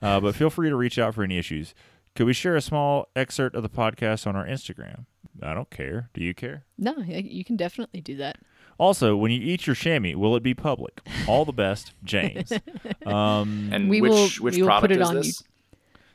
Uh, 0.01 0.19
but 0.19 0.35
feel 0.35 0.49
free 0.49 0.69
to 0.69 0.75
reach 0.75 0.99
out 0.99 1.15
for 1.15 1.23
any 1.23 1.37
issues. 1.37 1.73
Could 2.15 2.25
we 2.25 2.33
share 2.33 2.55
a 2.55 2.61
small 2.61 3.09
excerpt 3.15 3.55
of 3.55 3.63
the 3.63 3.69
podcast 3.69 4.25
on 4.25 4.35
our 4.35 4.45
Instagram? 4.45 5.05
I 5.43 5.53
don't 5.53 5.69
care. 5.69 6.09
Do 6.13 6.21
you 6.23 6.33
care? 6.33 6.63
No, 6.77 6.95
you 6.99 7.43
can 7.43 7.57
definitely 7.57 7.99
do 8.01 8.15
that. 8.17 8.37
Also, 8.77 9.15
when 9.15 9.31
you 9.31 9.39
eat 9.41 9.67
your 9.67 9.75
chamois, 9.75 10.15
will 10.17 10.35
it 10.35 10.43
be 10.43 10.53
public? 10.53 11.01
All 11.27 11.45
the 11.45 11.51
best, 11.53 11.93
James. 12.03 12.51
Um, 13.05 13.69
And 13.71 13.89
We 13.89 14.01
which 14.01 14.09
will- 14.11 14.27
which 14.45 14.55
we 14.55 14.61
will 14.63 14.69
put 14.69 14.89
product 14.89 14.93
it 14.93 15.01
is 15.01 15.07
on 15.09 15.15
this? 15.15 15.43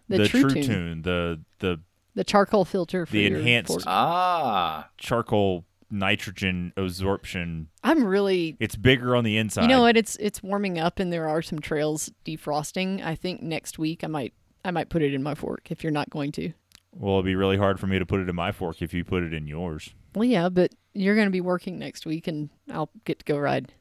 The, 0.09 0.27
True, 0.29 0.51
Tune, 0.51 0.63
Tune, 0.65 1.03
the 1.03 1.41
the 1.61 1.81
the 2.17 2.25
charcoal 2.25 2.65
filter 2.65 3.07
for 3.07 3.13
The 3.13 3.21
your 3.21 3.39
enhanced- 3.39 3.85
Ah, 3.87 4.89
charcoal 4.99 5.65
nitrogen 5.91 6.73
absorption. 6.77 7.69
I'm 7.85 8.05
really 8.05 8.57
It's 8.59 8.75
bigger 8.75 9.15
on 9.15 9.23
the 9.23 9.37
inside. 9.39 9.63
You 9.63 9.69
know 9.69 9.83
what? 9.83 9.97
It's 9.97 10.17
it's 10.17 10.43
warming 10.43 10.79
up, 10.79 10.99
and 10.99 11.13
there 11.13 11.29
are 11.29 11.43
some 11.43 11.61
trails 11.61 12.11
defrosting. 12.25 13.05
I 13.05 13.15
think 13.15 13.41
next 13.43 13.79
week 13.79 14.03
I 14.03 14.09
might 14.09 14.35
I 14.65 14.71
might 14.71 14.89
put 14.89 15.03
it 15.03 15.15
in 15.15 15.23
my 15.23 15.35
fork 15.35 15.71
if 15.71 15.83
you're 15.83 15.93
not 15.93 16.11
going 16.11 16.33
to. 16.33 16.53
Well, 16.93 17.15
it'd 17.15 17.25
be 17.25 17.37
really 17.37 17.57
hard 17.57 17.79
for 17.79 17.87
me 17.87 17.99
to 17.99 18.07
put 18.07 18.21
it 18.21 18.29
in 18.29 18.35
my 18.35 18.53
fork 18.53 18.83
if 18.83 18.93
you 18.93 19.05
put 19.05 19.23
it 19.23 19.33
in 19.33 19.47
yours. 19.47 19.95
Well, 20.15 20.25
yeah, 20.25 20.49
but 20.49 20.75
you're 20.93 21.15
going 21.15 21.29
to 21.29 21.33
be 21.33 21.41
working 21.41 21.79
next 21.79 22.05
week 22.05 22.27
and 22.27 22.51
I'll 22.71 22.91
get 23.05 23.21
to 23.21 23.25
go 23.25 23.39
ride. 23.39 23.73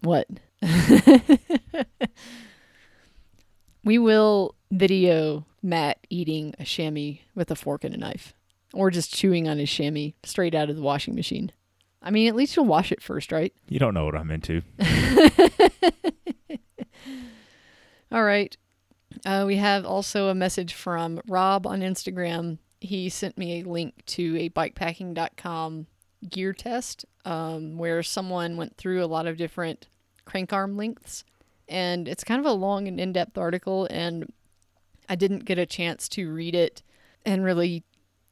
What? 0.00 0.28
we 3.84 3.98
will 3.98 4.54
video 4.70 5.46
Matt 5.62 5.98
eating 6.10 6.54
a 6.58 6.64
chamois 6.64 7.20
with 7.34 7.50
a 7.50 7.56
fork 7.56 7.84
and 7.84 7.94
a 7.94 7.98
knife 7.98 8.34
or 8.74 8.90
just 8.90 9.14
chewing 9.14 9.48
on 9.48 9.58
his 9.58 9.70
chamois 9.70 10.12
straight 10.22 10.54
out 10.54 10.68
of 10.68 10.76
the 10.76 10.82
washing 10.82 11.14
machine. 11.14 11.50
I 12.02 12.10
mean, 12.10 12.28
at 12.28 12.36
least 12.36 12.54
you'll 12.54 12.66
wash 12.66 12.92
it 12.92 13.02
first, 13.02 13.32
right? 13.32 13.52
You 13.68 13.78
don't 13.78 13.94
know 13.94 14.04
what 14.04 14.14
I'm 14.14 14.30
into. 14.30 14.62
All 18.12 18.22
right. 18.22 18.56
Uh, 19.24 19.44
we 19.46 19.56
have 19.56 19.84
also 19.84 20.28
a 20.28 20.34
message 20.34 20.74
from 20.74 21.20
Rob 21.26 21.66
on 21.66 21.80
Instagram. 21.80 22.58
He 22.80 23.08
sent 23.08 23.38
me 23.38 23.60
a 23.60 23.68
link 23.68 24.04
to 24.06 24.36
a 24.38 24.50
bikepacking.com 24.50 25.86
gear 26.28 26.52
test 26.52 27.04
um, 27.24 27.78
where 27.78 28.02
someone 28.02 28.56
went 28.56 28.76
through 28.76 29.02
a 29.02 29.06
lot 29.06 29.26
of 29.26 29.36
different 29.36 29.86
crank 30.24 30.52
arm 30.52 30.76
lengths. 30.76 31.24
And 31.68 32.06
it's 32.06 32.24
kind 32.24 32.38
of 32.38 32.46
a 32.46 32.52
long 32.52 32.86
and 32.86 33.00
in 33.00 33.12
depth 33.12 33.36
article, 33.36 33.88
and 33.90 34.32
I 35.08 35.16
didn't 35.16 35.44
get 35.44 35.58
a 35.58 35.66
chance 35.66 36.08
to 36.10 36.32
read 36.32 36.54
it 36.54 36.82
and 37.24 37.44
really 37.44 37.82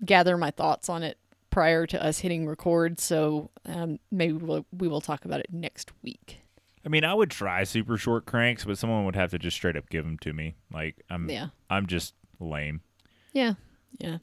gather 0.04 0.36
my 0.36 0.50
thoughts 0.50 0.88
on 0.88 1.02
it 1.02 1.18
prior 1.50 1.86
to 1.86 2.04
us 2.04 2.20
hitting 2.20 2.46
record. 2.46 3.00
So 3.00 3.50
um, 3.64 3.98
maybe 4.10 4.34
we'll, 4.34 4.66
we 4.76 4.86
will 4.86 5.00
talk 5.00 5.24
about 5.24 5.40
it 5.40 5.52
next 5.52 5.90
week. 6.02 6.43
I 6.84 6.88
mean, 6.88 7.04
I 7.04 7.14
would 7.14 7.30
try 7.30 7.64
super 7.64 7.96
short 7.96 8.26
cranks, 8.26 8.64
but 8.64 8.76
someone 8.78 9.04
would 9.06 9.16
have 9.16 9.30
to 9.30 9.38
just 9.38 9.56
straight 9.56 9.76
up 9.76 9.88
give 9.88 10.04
them 10.04 10.18
to 10.18 10.32
me. 10.32 10.56
Like 10.72 11.02
I'm, 11.08 11.28
Yeah. 11.30 11.48
I'm 11.70 11.86
just 11.86 12.14
lame. 12.40 12.82
Yeah. 13.32 13.54
Yeah. 13.98 14.18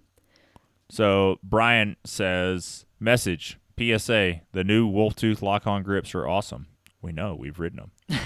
So 0.89 1.39
Brian 1.41 1.95
says, 2.05 2.85
message 2.99 3.57
PSA: 3.79 4.41
the 4.51 4.63
new 4.63 4.85
Wolf 4.87 5.15
Tooth 5.15 5.41
lock-on 5.41 5.83
grips 5.83 6.13
are 6.13 6.27
awesome. 6.27 6.67
We 7.01 7.11
know 7.11 7.33
we've 7.33 7.59
ridden 7.59 7.89
them. 8.09 8.19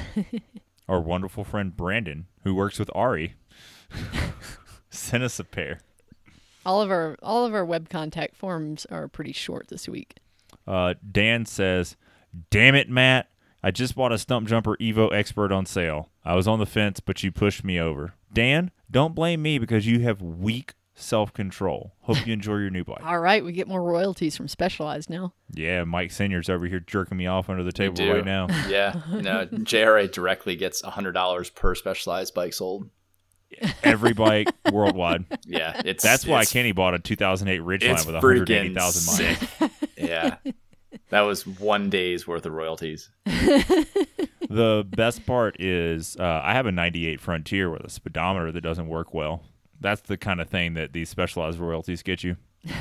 Our 0.89 0.99
wonderful 0.99 1.43
friend 1.43 1.75
Brandon, 1.75 2.27
who 2.43 2.53
works 2.53 2.77
with 2.77 2.89
Ari, 2.93 3.35
sent 4.89 5.23
us 5.23 5.39
a 5.39 5.43
pair. 5.43 5.79
All 6.65 6.81
of 6.81 6.89
our 6.91 7.15
all 7.21 7.45
of 7.45 7.53
our 7.53 7.65
web 7.65 7.89
contact 7.89 8.35
forms 8.35 8.85
are 8.87 9.07
pretty 9.07 9.31
short 9.33 9.67
this 9.67 9.87
week. 9.87 10.17
Uh, 10.67 10.95
Dan 11.11 11.45
says, 11.45 11.95
"Damn 12.49 12.75
it, 12.75 12.89
Matt! 12.89 13.29
I 13.65 13.71
just 13.71 13.95
bought 13.95 14.11
a 14.11 14.15
Stumpjumper 14.15 14.75
Evo 14.77 15.11
Expert 15.11 15.51
on 15.51 15.65
sale. 15.65 16.11
I 16.23 16.35
was 16.35 16.47
on 16.47 16.59
the 16.59 16.67
fence, 16.67 16.99
but 16.99 17.23
you 17.23 17.31
pushed 17.31 17.63
me 17.63 17.79
over. 17.79 18.13
Dan, 18.31 18.69
don't 18.91 19.15
blame 19.15 19.41
me 19.41 19.57
because 19.57 19.87
you 19.87 20.01
have 20.01 20.21
weak 20.21 20.75
self-control. 20.93 21.95
Hope 22.01 22.27
you 22.27 22.33
enjoy 22.33 22.57
your 22.57 22.69
new 22.69 22.83
bike. 22.83 23.01
All 23.03 23.19
right, 23.19 23.43
we 23.43 23.53
get 23.53 23.67
more 23.67 23.81
royalties 23.81 24.37
from 24.37 24.47
Specialized 24.47 25.09
now. 25.09 25.33
Yeah, 25.51 25.83
Mike 25.83 26.11
Sinyard's 26.11 26.47
over 26.47 26.67
here 26.67 26.79
jerking 26.79 27.17
me 27.17 27.25
off 27.25 27.49
under 27.49 27.63
the 27.63 27.71
table 27.71 28.07
right 28.07 28.23
now. 28.23 28.45
Yeah, 28.69 29.01
no, 29.09 29.47
JRA 29.47 30.11
directly 30.11 30.55
gets 30.55 30.81
hundred 30.83 31.13
dollars 31.13 31.49
per 31.49 31.73
specialized 31.73 32.35
bike 32.35 32.53
sold. 32.53 32.91
Every 33.83 34.13
bike 34.13 34.47
worldwide. 34.71 35.25
Yeah, 35.47 35.81
it's 35.83 36.03
That's 36.03 36.27
why 36.27 36.41
it's, 36.41 36.53
Kenny 36.53 36.71
bought 36.71 36.93
a 36.93 36.99
2008 36.99 37.55
it's 37.55 37.83
Ridgeline 37.83 38.05
with 38.05 38.15
180,000 38.15 39.25
miles. 39.25 39.71
yeah, 39.97 40.35
that 41.09 41.21
was 41.21 41.45
one 41.45 41.89
day's 41.89 42.27
worth 42.27 42.45
of 42.45 42.53
royalties. 42.53 43.09
the 43.25 44.85
best 44.87 45.25
part 45.25 45.59
is 45.59 46.17
uh, 46.17 46.41
I 46.43 46.53
have 46.53 46.65
a 46.65 46.71
98 46.71 47.19
Frontier 47.19 47.69
with 47.69 47.83
a 47.83 47.89
speedometer 47.89 48.51
that 48.51 48.61
doesn't 48.61 48.87
work 48.87 49.13
well. 49.13 49.43
That's 49.79 50.01
the 50.01 50.17
kind 50.17 50.41
of 50.41 50.49
thing 50.49 50.73
that 50.75 50.93
these 50.93 51.09
specialized 51.09 51.59
royalties 51.59 52.01
get 52.01 52.23
you. 52.23 52.37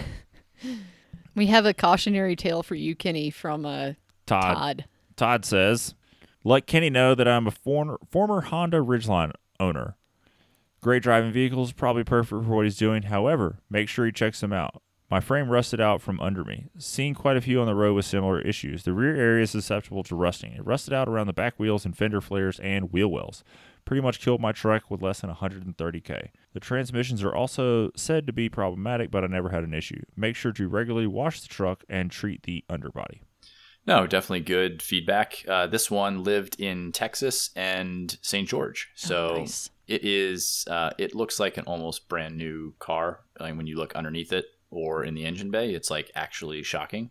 We 1.34 1.46
have 1.48 1.66
a 1.66 1.74
cautionary 1.74 2.36
tale 2.36 2.62
for 2.62 2.76
you, 2.76 2.94
Kenny, 2.94 3.30
from 3.30 3.66
uh, 3.66 3.94
Todd 4.26 4.54
Todd. 4.54 4.84
Todd 5.16 5.44
says, 5.44 5.94
"Let 6.44 6.66
Kenny 6.66 6.90
know 6.90 7.14
that 7.14 7.26
I'm 7.26 7.46
a 7.46 7.50
former 7.50 7.98
former 8.10 8.42
Honda 8.42 8.78
Ridgeline 8.78 9.32
owner. 9.58 9.96
Great 10.80 11.02
driving 11.02 11.32
vehicles, 11.32 11.72
probably 11.72 12.04
perfect 12.04 12.44
for 12.44 12.54
what 12.54 12.64
he's 12.64 12.76
doing. 12.76 13.04
However, 13.04 13.58
make 13.68 13.88
sure 13.88 14.06
he 14.06 14.12
checks 14.12 14.40
them 14.40 14.52
out. 14.52 14.82
My 15.10 15.20
frame 15.20 15.48
rusted 15.50 15.80
out 15.80 16.00
from 16.00 16.18
under 16.20 16.44
me. 16.44 16.66
Seen 16.78 17.14
quite 17.14 17.36
a 17.36 17.40
few 17.40 17.60
on 17.60 17.66
the 17.66 17.74
road 17.74 17.94
with 17.94 18.06
similar 18.06 18.40
issues. 18.40 18.82
The 18.84 18.92
rear 18.94 19.14
area 19.14 19.42
is 19.44 19.50
susceptible 19.50 20.02
to 20.04 20.16
rusting. 20.16 20.52
It 20.52 20.64
rusted 20.66 20.94
out 20.94 21.08
around 21.08 21.26
the 21.26 21.32
back 21.34 21.54
wheels 21.58 21.84
and 21.84 21.96
fender 21.96 22.20
flares 22.20 22.58
and 22.60 22.90
wheel 22.92 23.08
wells. 23.08 23.44
Pretty 23.84 24.00
much 24.00 24.18
killed 24.18 24.40
my 24.40 24.50
truck 24.52 24.90
with 24.90 25.02
less 25.02 25.20
than 25.20 25.30
130k. 25.30 26.28
The 26.54 26.60
transmissions 26.60 27.22
are 27.22 27.34
also 27.34 27.90
said 27.94 28.26
to 28.26 28.32
be 28.32 28.48
problematic, 28.48 29.10
but 29.10 29.22
I 29.24 29.26
never 29.26 29.50
had 29.50 29.62
an 29.62 29.74
issue. 29.74 30.00
Make 30.16 30.36
sure 30.36 30.52
to 30.52 30.68
regularly 30.68 31.06
wash 31.06 31.42
the 31.42 31.48
truck 31.48 31.84
and 31.88 32.10
treat 32.10 32.44
the 32.44 32.64
underbody." 32.70 33.20
No, 33.86 34.06
definitely 34.06 34.40
good 34.40 34.80
feedback. 34.80 35.44
Uh, 35.46 35.66
this 35.66 35.90
one 35.90 36.24
lived 36.24 36.58
in 36.58 36.90
Texas 36.92 37.50
and 37.54 38.16
St. 38.22 38.48
George, 38.48 38.88
so 38.94 39.32
Oh, 39.34 39.40
nice. 39.40 39.68
it 39.86 40.02
is. 40.02 40.64
Uh, 40.70 40.92
it 40.96 41.14
looks 41.14 41.38
like 41.38 41.58
an 41.58 41.64
almost 41.66 42.08
brand 42.08 42.38
new 42.38 42.72
car. 42.78 43.20
Like 43.38 43.54
when 43.58 43.66
you 43.66 43.76
look 43.76 43.94
underneath 43.94 44.32
it 44.32 44.46
or 44.74 45.04
in 45.04 45.14
the 45.14 45.24
engine 45.24 45.50
bay, 45.50 45.70
it's 45.74 45.90
like 45.90 46.10
actually 46.14 46.62
shocking. 46.62 47.10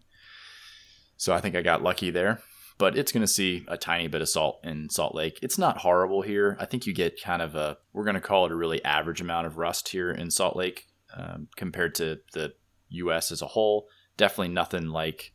So 1.17 1.33
I 1.33 1.41
think 1.41 1.55
I 1.55 1.61
got 1.61 1.83
lucky 1.83 2.09
there. 2.09 2.41
But 2.79 2.97
it's 2.97 3.11
going 3.11 3.21
to 3.21 3.27
see 3.27 3.63
a 3.67 3.77
tiny 3.77 4.07
bit 4.07 4.21
of 4.21 4.29
salt 4.29 4.59
in 4.63 4.89
Salt 4.89 5.13
Lake. 5.13 5.39
It's 5.43 5.59
not 5.59 5.77
horrible 5.77 6.23
here. 6.23 6.57
I 6.59 6.65
think 6.65 6.87
you 6.87 6.93
get 6.93 7.21
kind 7.21 7.41
of 7.41 7.55
a. 7.55 7.77
We're 7.93 8.03
going 8.03 8.15
to 8.15 8.21
call 8.21 8.45
it 8.45 8.51
a 8.51 8.55
really 8.55 8.83
average 8.83 9.21
amount 9.21 9.45
of 9.45 9.57
rust 9.57 9.89
here 9.89 10.11
in 10.11 10.31
Salt 10.31 10.55
Lake 10.55 10.87
um, 11.15 11.47
compared 11.55 11.93
to 11.95 12.19
the 12.33 12.53
U.S. 12.89 13.31
as 13.31 13.43
a 13.43 13.47
whole. 13.47 13.87
Definitely 14.17 14.53
nothing 14.53 14.87
like 14.87 15.33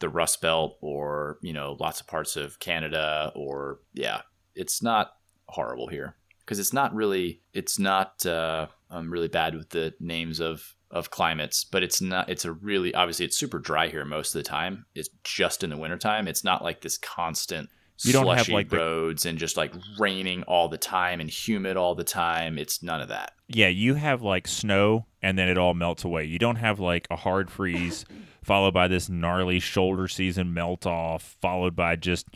the 0.00 0.08
Rust 0.08 0.40
Belt 0.40 0.78
or 0.80 1.38
you 1.42 1.52
know 1.52 1.76
lots 1.78 2.00
of 2.00 2.08
parts 2.08 2.36
of 2.36 2.58
Canada 2.58 3.30
or 3.36 3.78
yeah, 3.94 4.22
it's 4.54 4.82
not 4.82 5.12
horrible 5.46 5.86
here 5.86 6.16
because 6.40 6.58
it's 6.58 6.72
not 6.72 6.92
really 6.94 7.42
it's 7.52 7.78
not 7.78 8.26
uh, 8.26 8.66
I'm 8.90 9.10
really 9.10 9.28
bad 9.28 9.54
with 9.54 9.70
the 9.70 9.94
names 10.00 10.40
of 10.40 10.74
of 10.90 11.10
climates, 11.10 11.64
but 11.64 11.82
it's 11.82 12.00
not 12.00 12.28
it's 12.28 12.44
a 12.44 12.52
really 12.52 12.94
obviously 12.94 13.24
it's 13.24 13.36
super 13.36 13.58
dry 13.58 13.88
here 13.88 14.04
most 14.04 14.34
of 14.34 14.42
the 14.42 14.48
time. 14.48 14.86
It's 14.94 15.08
just 15.24 15.62
in 15.62 15.70
the 15.70 15.76
wintertime. 15.76 16.26
It's 16.26 16.44
not 16.44 16.62
like 16.62 16.80
this 16.80 16.98
constant 16.98 17.70
You 18.02 18.12
don't 18.12 18.36
have, 18.36 18.48
like, 18.48 18.70
the- 18.70 18.78
roads 18.78 19.26
and 19.26 19.38
just 19.38 19.56
like 19.56 19.72
raining 19.98 20.42
all 20.44 20.68
the 20.68 20.78
time 20.78 21.20
and 21.20 21.30
humid 21.30 21.76
all 21.76 21.94
the 21.94 22.04
time. 22.04 22.58
It's 22.58 22.82
none 22.82 23.00
of 23.00 23.08
that. 23.08 23.32
Yeah, 23.48 23.68
you 23.68 23.94
have 23.94 24.22
like 24.22 24.48
snow 24.48 25.06
and 25.22 25.38
then 25.38 25.48
it 25.48 25.58
all 25.58 25.74
melts 25.74 26.04
away. 26.04 26.24
You 26.24 26.38
don't 26.38 26.56
have 26.56 26.80
like 26.80 27.06
a 27.10 27.16
hard 27.16 27.50
freeze 27.50 28.04
followed 28.42 28.74
by 28.74 28.88
this 28.88 29.08
gnarly 29.08 29.60
shoulder 29.60 30.08
season 30.08 30.54
melt 30.54 30.86
off, 30.86 31.36
followed 31.40 31.76
by 31.76 31.96
just 31.96 32.26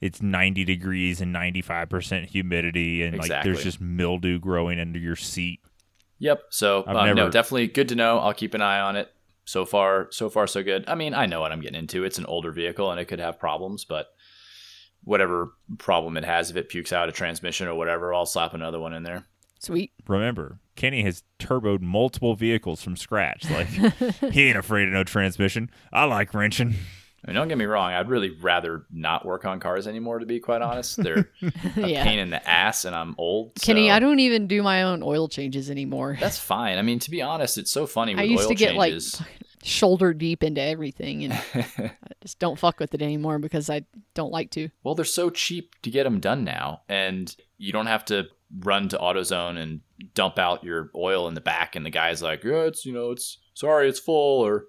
it's 0.00 0.20
90 0.20 0.64
degrees 0.64 1.20
and 1.20 1.34
95% 1.34 2.26
humidity 2.26 3.04
and 3.04 3.16
like 3.16 3.28
there's 3.44 3.62
just 3.62 3.80
mildew 3.80 4.38
growing 4.40 4.80
under 4.80 4.98
your 4.98 5.16
seat. 5.16 5.60
Yep. 6.22 6.44
So 6.50 6.84
I've 6.86 6.96
uh, 6.96 7.12
no, 7.14 7.30
definitely 7.30 7.66
good 7.66 7.88
to 7.88 7.96
know. 7.96 8.20
I'll 8.20 8.32
keep 8.32 8.54
an 8.54 8.62
eye 8.62 8.78
on 8.78 8.94
it. 8.94 9.12
So 9.44 9.64
far, 9.64 10.06
so 10.12 10.30
far, 10.30 10.46
so 10.46 10.62
good. 10.62 10.84
I 10.86 10.94
mean, 10.94 11.14
I 11.14 11.26
know 11.26 11.40
what 11.40 11.50
I'm 11.50 11.60
getting 11.60 11.80
into. 11.80 12.04
It's 12.04 12.16
an 12.16 12.26
older 12.26 12.52
vehicle 12.52 12.92
and 12.92 13.00
it 13.00 13.06
could 13.06 13.18
have 13.18 13.40
problems, 13.40 13.84
but 13.84 14.06
whatever 15.02 15.52
problem 15.78 16.16
it 16.16 16.24
has, 16.24 16.48
if 16.48 16.56
it 16.56 16.68
pukes 16.68 16.92
out 16.92 17.08
a 17.08 17.12
transmission 17.12 17.66
or 17.66 17.74
whatever, 17.74 18.14
I'll 18.14 18.24
slap 18.24 18.54
another 18.54 18.78
one 18.78 18.94
in 18.94 19.02
there. 19.02 19.26
Sweet. 19.58 19.90
Remember, 20.06 20.60
Kenny 20.76 21.02
has 21.02 21.24
turboed 21.40 21.80
multiple 21.80 22.36
vehicles 22.36 22.84
from 22.84 22.96
scratch. 22.96 23.50
Like 23.50 23.66
he 24.32 24.44
ain't 24.44 24.56
afraid 24.56 24.86
of 24.86 24.94
no 24.94 25.02
transmission. 25.02 25.70
I 25.92 26.04
like 26.04 26.34
wrenching. 26.34 26.76
I 27.24 27.30
mean, 27.30 27.36
don't 27.36 27.46
get 27.46 27.56
me 27.56 27.66
wrong. 27.66 27.92
I'd 27.92 28.08
really 28.08 28.30
rather 28.30 28.84
not 28.90 29.24
work 29.24 29.44
on 29.44 29.60
cars 29.60 29.86
anymore, 29.86 30.18
to 30.18 30.26
be 30.26 30.40
quite 30.40 30.60
honest. 30.60 30.96
They're 30.96 31.30
a 31.42 31.50
pain 31.80 32.18
in 32.18 32.30
the 32.30 32.48
ass, 32.48 32.84
and 32.84 32.96
I'm 32.96 33.14
old. 33.16 33.52
Kenny, 33.60 33.88
so 33.88 33.94
I 33.94 34.00
don't 34.00 34.18
even 34.18 34.48
do 34.48 34.62
my 34.62 34.82
own 34.82 35.04
oil 35.04 35.28
changes 35.28 35.70
anymore. 35.70 36.16
That's 36.18 36.38
fine. 36.38 36.78
I 36.78 36.82
mean, 36.82 36.98
to 36.98 37.10
be 37.10 37.22
honest, 37.22 37.58
it's 37.58 37.70
so 37.70 37.86
funny 37.86 38.14
with 38.14 38.20
I 38.20 38.24
used 38.24 38.44
oil 38.44 38.48
to 38.48 38.54
get 38.56 38.74
changes. 38.74 39.20
like 39.20 39.28
shoulder 39.62 40.12
deep 40.12 40.42
into 40.42 40.60
everything, 40.60 41.24
and 41.24 41.32
I 41.54 41.92
just 42.20 42.40
don't 42.40 42.58
fuck 42.58 42.80
with 42.80 42.92
it 42.92 43.02
anymore 43.02 43.38
because 43.38 43.70
I 43.70 43.84
don't 44.14 44.32
like 44.32 44.50
to. 44.52 44.70
Well, 44.82 44.96
they're 44.96 45.04
so 45.04 45.30
cheap 45.30 45.80
to 45.82 45.90
get 45.90 46.02
them 46.02 46.18
done 46.18 46.42
now, 46.42 46.82
and 46.88 47.34
you 47.56 47.72
don't 47.72 47.86
have 47.86 48.04
to 48.06 48.26
run 48.58 48.88
to 48.88 48.98
AutoZone 48.98 49.58
and 49.58 49.80
dump 50.14 50.38
out 50.38 50.64
your 50.64 50.90
oil 50.96 51.28
in 51.28 51.34
the 51.34 51.40
back, 51.40 51.76
and 51.76 51.86
the 51.86 51.90
guy's 51.90 52.20
like, 52.20 52.42
"Yeah, 52.42 52.62
it's 52.62 52.84
you 52.84 52.92
know, 52.92 53.12
it's 53.12 53.38
sorry, 53.54 53.88
it's 53.88 54.00
full," 54.00 54.44
or 54.44 54.64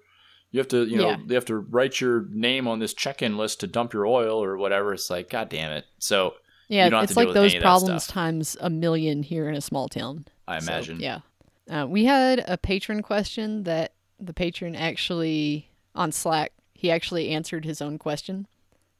you 0.54 0.60
have 0.60 0.68
to, 0.68 0.84
you 0.84 0.96
know, 0.98 1.08
Yeah. 1.08 1.16
you 1.26 1.34
have 1.34 1.44
to 1.46 1.56
write 1.58 2.00
your 2.00 2.26
name 2.30 2.68
on 2.68 2.78
this 2.78 2.94
check-in 2.94 3.36
list 3.36 3.58
to 3.60 3.66
dump 3.66 3.92
your 3.92 4.06
oil 4.06 4.40
or 4.40 4.56
whatever. 4.56 4.94
It's 4.94 5.10
like, 5.10 5.28
god 5.28 5.48
damn 5.48 5.72
it. 5.72 5.84
So 5.98 6.34
Yeah, 6.68 6.84
You 6.84 6.90
don't 6.90 7.00
have 7.00 7.04
it's 7.10 7.14
to 7.14 7.18
like 7.24 7.34
those 7.34 7.50
any 7.50 7.56
of 7.56 7.62
that 7.62 7.66
problems 7.66 8.06
times 8.06 8.56
a 8.60 8.70
million 8.70 9.24
here 9.24 9.48
in 9.48 9.56
a 9.56 9.60
small 9.60 9.88
town. 9.88 10.26
I 10.46 10.60
So, 10.60 10.72
imagine, 10.72 11.00
yeah. 11.00 11.20
Uh, 11.68 11.86
we 11.88 12.04
had 12.04 12.44
a 12.46 12.56
patron 12.56 13.02
question 13.02 13.64
that 13.64 13.94
the 14.20 14.32
patron 14.32 14.76
actually 14.76 15.68
on 15.96 16.12
Slack 16.12 16.52
he 16.72 16.88
actually 16.92 17.30
answered 17.30 17.64
his 17.64 17.82
own 17.82 17.98
question, 17.98 18.46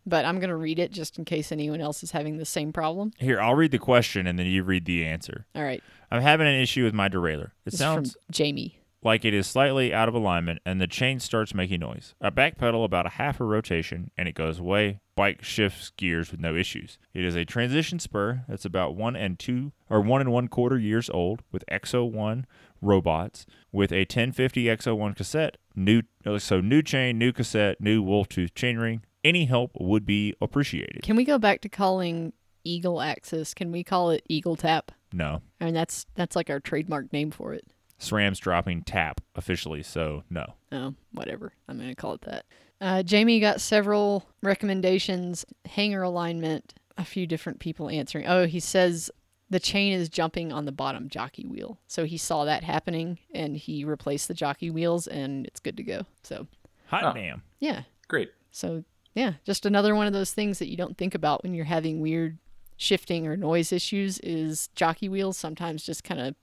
but 0.04 0.24
I'm 0.24 0.40
gonna 0.40 0.56
read 0.56 0.80
it 0.80 0.90
just 0.90 1.18
in 1.20 1.24
case 1.24 1.52
anyone 1.52 1.80
else 1.80 2.02
is 2.02 2.10
having 2.10 2.38
the 2.38 2.44
same 2.44 2.72
problem. 2.72 3.12
Here, 3.20 3.40
I'll 3.40 3.54
read 3.54 3.70
the 3.70 3.78
question 3.78 4.26
and 4.26 4.36
then 4.38 4.46
you 4.46 4.64
read 4.64 4.86
the 4.86 5.04
answer. 5.04 5.46
All 5.54 5.62
right, 5.62 5.82
I'm 6.10 6.20
having 6.22 6.48
an 6.48 6.54
issue 6.60 6.82
with 6.82 6.94
my 6.94 7.08
derailleur. 7.08 7.46
It 7.64 7.70
this 7.70 7.78
sounds 7.78 8.08
is 8.08 8.14
from 8.14 8.22
Jamie. 8.32 8.78
Like 9.04 9.26
it 9.26 9.34
is 9.34 9.46
slightly 9.46 9.92
out 9.92 10.08
of 10.08 10.14
alignment 10.14 10.60
and 10.64 10.80
the 10.80 10.86
chain 10.86 11.20
starts 11.20 11.54
making 11.54 11.80
noise. 11.80 12.14
I 12.22 12.30
backpedal 12.30 12.84
about 12.84 13.04
a 13.04 13.10
half 13.10 13.38
a 13.38 13.44
rotation 13.44 14.10
and 14.16 14.26
it 14.26 14.34
goes 14.34 14.58
away. 14.58 15.00
Bike 15.14 15.44
shifts 15.44 15.92
gears 15.96 16.30
with 16.30 16.40
no 16.40 16.56
issues. 16.56 16.98
It 17.12 17.24
is 17.24 17.36
a 17.36 17.44
transition 17.44 17.98
spur 17.98 18.44
that's 18.48 18.64
about 18.64 18.96
one 18.96 19.14
and 19.14 19.38
two 19.38 19.72
or 19.90 20.00
one 20.00 20.22
and 20.22 20.32
one 20.32 20.48
quarter 20.48 20.78
years 20.78 21.10
old 21.10 21.42
with 21.52 21.64
X01 21.70 22.44
robots 22.80 23.44
with 23.70 23.92
a 23.92 24.00
1050 24.00 24.64
X01 24.64 25.14
cassette. 25.14 25.58
New 25.76 26.02
so 26.38 26.60
new 26.60 26.82
chain, 26.82 27.18
new 27.18 27.32
cassette, 27.32 27.80
new 27.80 28.02
wolf 28.02 28.28
tooth 28.28 28.54
chainring. 28.54 29.02
Any 29.22 29.44
help 29.44 29.72
would 29.78 30.06
be 30.06 30.34
appreciated. 30.40 31.02
Can 31.02 31.16
we 31.16 31.24
go 31.24 31.38
back 31.38 31.60
to 31.60 31.68
calling 31.68 32.32
Eagle 32.64 32.96
AXS? 32.96 33.54
Can 33.54 33.70
we 33.70 33.84
call 33.84 34.10
it 34.10 34.24
Eagle 34.28 34.56
Tap? 34.56 34.92
No. 35.12 35.42
I 35.60 35.66
mean 35.66 35.74
that's 35.74 36.06
that's 36.14 36.34
like 36.34 36.48
our 36.48 36.60
trademark 36.60 37.12
name 37.12 37.30
for 37.30 37.52
it. 37.52 37.66
SRAM's 37.98 38.38
dropping 38.38 38.82
tap 38.82 39.20
officially, 39.34 39.82
so 39.82 40.24
no. 40.30 40.54
Oh, 40.72 40.94
whatever. 41.12 41.52
I'm 41.68 41.76
going 41.78 41.88
to 41.90 41.94
call 41.94 42.14
it 42.14 42.22
that. 42.22 42.44
Uh, 42.80 43.02
Jamie 43.02 43.40
got 43.40 43.60
several 43.60 44.26
recommendations, 44.42 45.44
hanger 45.66 46.02
alignment, 46.02 46.74
a 46.98 47.04
few 47.04 47.26
different 47.26 47.60
people 47.60 47.88
answering. 47.88 48.26
Oh, 48.26 48.46
he 48.46 48.60
says 48.60 49.10
the 49.50 49.60
chain 49.60 49.92
is 49.92 50.08
jumping 50.08 50.52
on 50.52 50.64
the 50.64 50.72
bottom 50.72 51.08
jockey 51.08 51.46
wheel. 51.46 51.78
So 51.86 52.04
he 52.04 52.16
saw 52.18 52.44
that 52.44 52.64
happening 52.64 53.18
and 53.34 53.56
he 53.56 53.84
replaced 53.84 54.28
the 54.28 54.34
jockey 54.34 54.70
wheels 54.70 55.06
and 55.06 55.46
it's 55.46 55.60
good 55.60 55.76
to 55.76 55.82
go. 55.82 56.02
So, 56.22 56.46
Hot 56.86 57.04
Oh. 57.04 57.12
damn. 57.12 57.42
yeah. 57.60 57.82
Great. 58.08 58.30
So, 58.50 58.84
yeah, 59.14 59.34
just 59.44 59.64
another 59.66 59.94
one 59.94 60.06
of 60.06 60.12
those 60.12 60.32
things 60.32 60.58
that 60.58 60.68
you 60.68 60.76
don't 60.76 60.98
think 60.98 61.14
about 61.14 61.42
when 61.42 61.54
you're 61.54 61.64
having 61.64 62.00
weird 62.00 62.38
shifting 62.76 63.26
or 63.26 63.36
noise 63.36 63.72
issues 63.72 64.18
is 64.18 64.68
jockey 64.74 65.08
wheels 65.08 65.36
sometimes 65.38 65.84
just 65.84 66.02
kind 66.04 66.20
of 66.20 66.34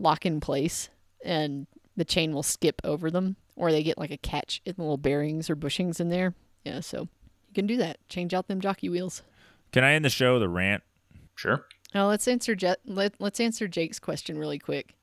lock 0.00 0.26
in 0.26 0.40
place 0.40 0.88
and 1.24 1.66
the 1.96 2.04
chain 2.04 2.32
will 2.32 2.42
skip 2.42 2.80
over 2.82 3.10
them 3.10 3.36
or 3.54 3.70
they 3.70 3.82
get 3.82 3.98
like 3.98 4.10
a 4.10 4.16
catch 4.16 4.60
in 4.64 4.74
the 4.76 4.82
little 4.82 4.96
bearings 4.96 5.48
or 5.48 5.54
bushings 5.54 6.00
in 6.00 6.08
there. 6.08 6.34
Yeah, 6.64 6.80
so 6.80 7.08
you 7.48 7.54
can 7.54 7.66
do 7.66 7.76
that. 7.76 7.98
Change 8.08 8.34
out 8.34 8.48
them 8.48 8.60
jockey 8.60 8.88
wheels. 8.88 9.22
Can 9.70 9.84
I 9.84 9.92
end 9.92 10.04
the 10.04 10.10
show 10.10 10.34
with 10.34 10.42
a 10.42 10.48
rant? 10.48 10.82
Sure. 11.36 11.66
Now 11.94 12.08
let's 12.08 12.26
answer 12.26 12.54
Je- 12.54 12.74
let, 12.84 13.14
let's 13.20 13.38
answer 13.38 13.68
Jake's 13.68 13.98
question 13.98 14.38
really 14.38 14.58
quick. 14.58 14.94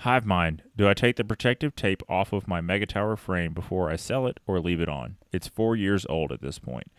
Hive 0.00 0.24
mind. 0.24 0.62
Do 0.76 0.88
I 0.88 0.94
take 0.94 1.16
the 1.16 1.24
protective 1.24 1.74
tape 1.74 2.02
off 2.08 2.32
of 2.32 2.46
my 2.46 2.60
Megatower 2.60 3.18
frame 3.18 3.52
before 3.52 3.90
I 3.90 3.96
sell 3.96 4.26
it 4.26 4.38
or 4.46 4.60
leave 4.60 4.80
it 4.80 4.88
on? 4.88 5.16
It's 5.32 5.48
four 5.48 5.76
years 5.76 6.06
old 6.08 6.30
at 6.30 6.40
this 6.40 6.58
point. 6.58 6.90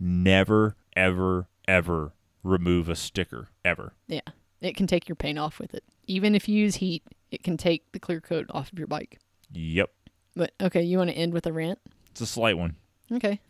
Never, 0.00 0.76
ever, 0.96 1.48
ever 1.66 2.12
remove 2.42 2.88
a 2.88 2.96
sticker. 2.96 3.48
Ever. 3.64 3.94
Yeah, 4.08 4.20
it 4.60 4.76
can 4.76 4.86
take 4.86 5.08
your 5.08 5.16
paint 5.16 5.38
off 5.38 5.60
with 5.60 5.72
it. 5.72 5.84
Even 6.08 6.34
if 6.34 6.48
you 6.48 6.58
use 6.58 6.76
heat, 6.76 7.04
it 7.30 7.44
can 7.44 7.56
take 7.56 7.92
the 7.92 8.00
clear 8.00 8.20
coat 8.20 8.46
off 8.50 8.72
of 8.72 8.78
your 8.78 8.88
bike. 8.88 9.20
Yep. 9.52 9.90
But 10.34 10.52
okay, 10.60 10.82
you 10.82 10.98
want 10.98 11.10
to 11.10 11.16
end 11.16 11.32
with 11.32 11.46
a 11.46 11.52
rant? 11.52 11.78
It's 12.10 12.20
a 12.20 12.26
slight 12.26 12.58
one. 12.58 12.76
Okay. 13.12 13.40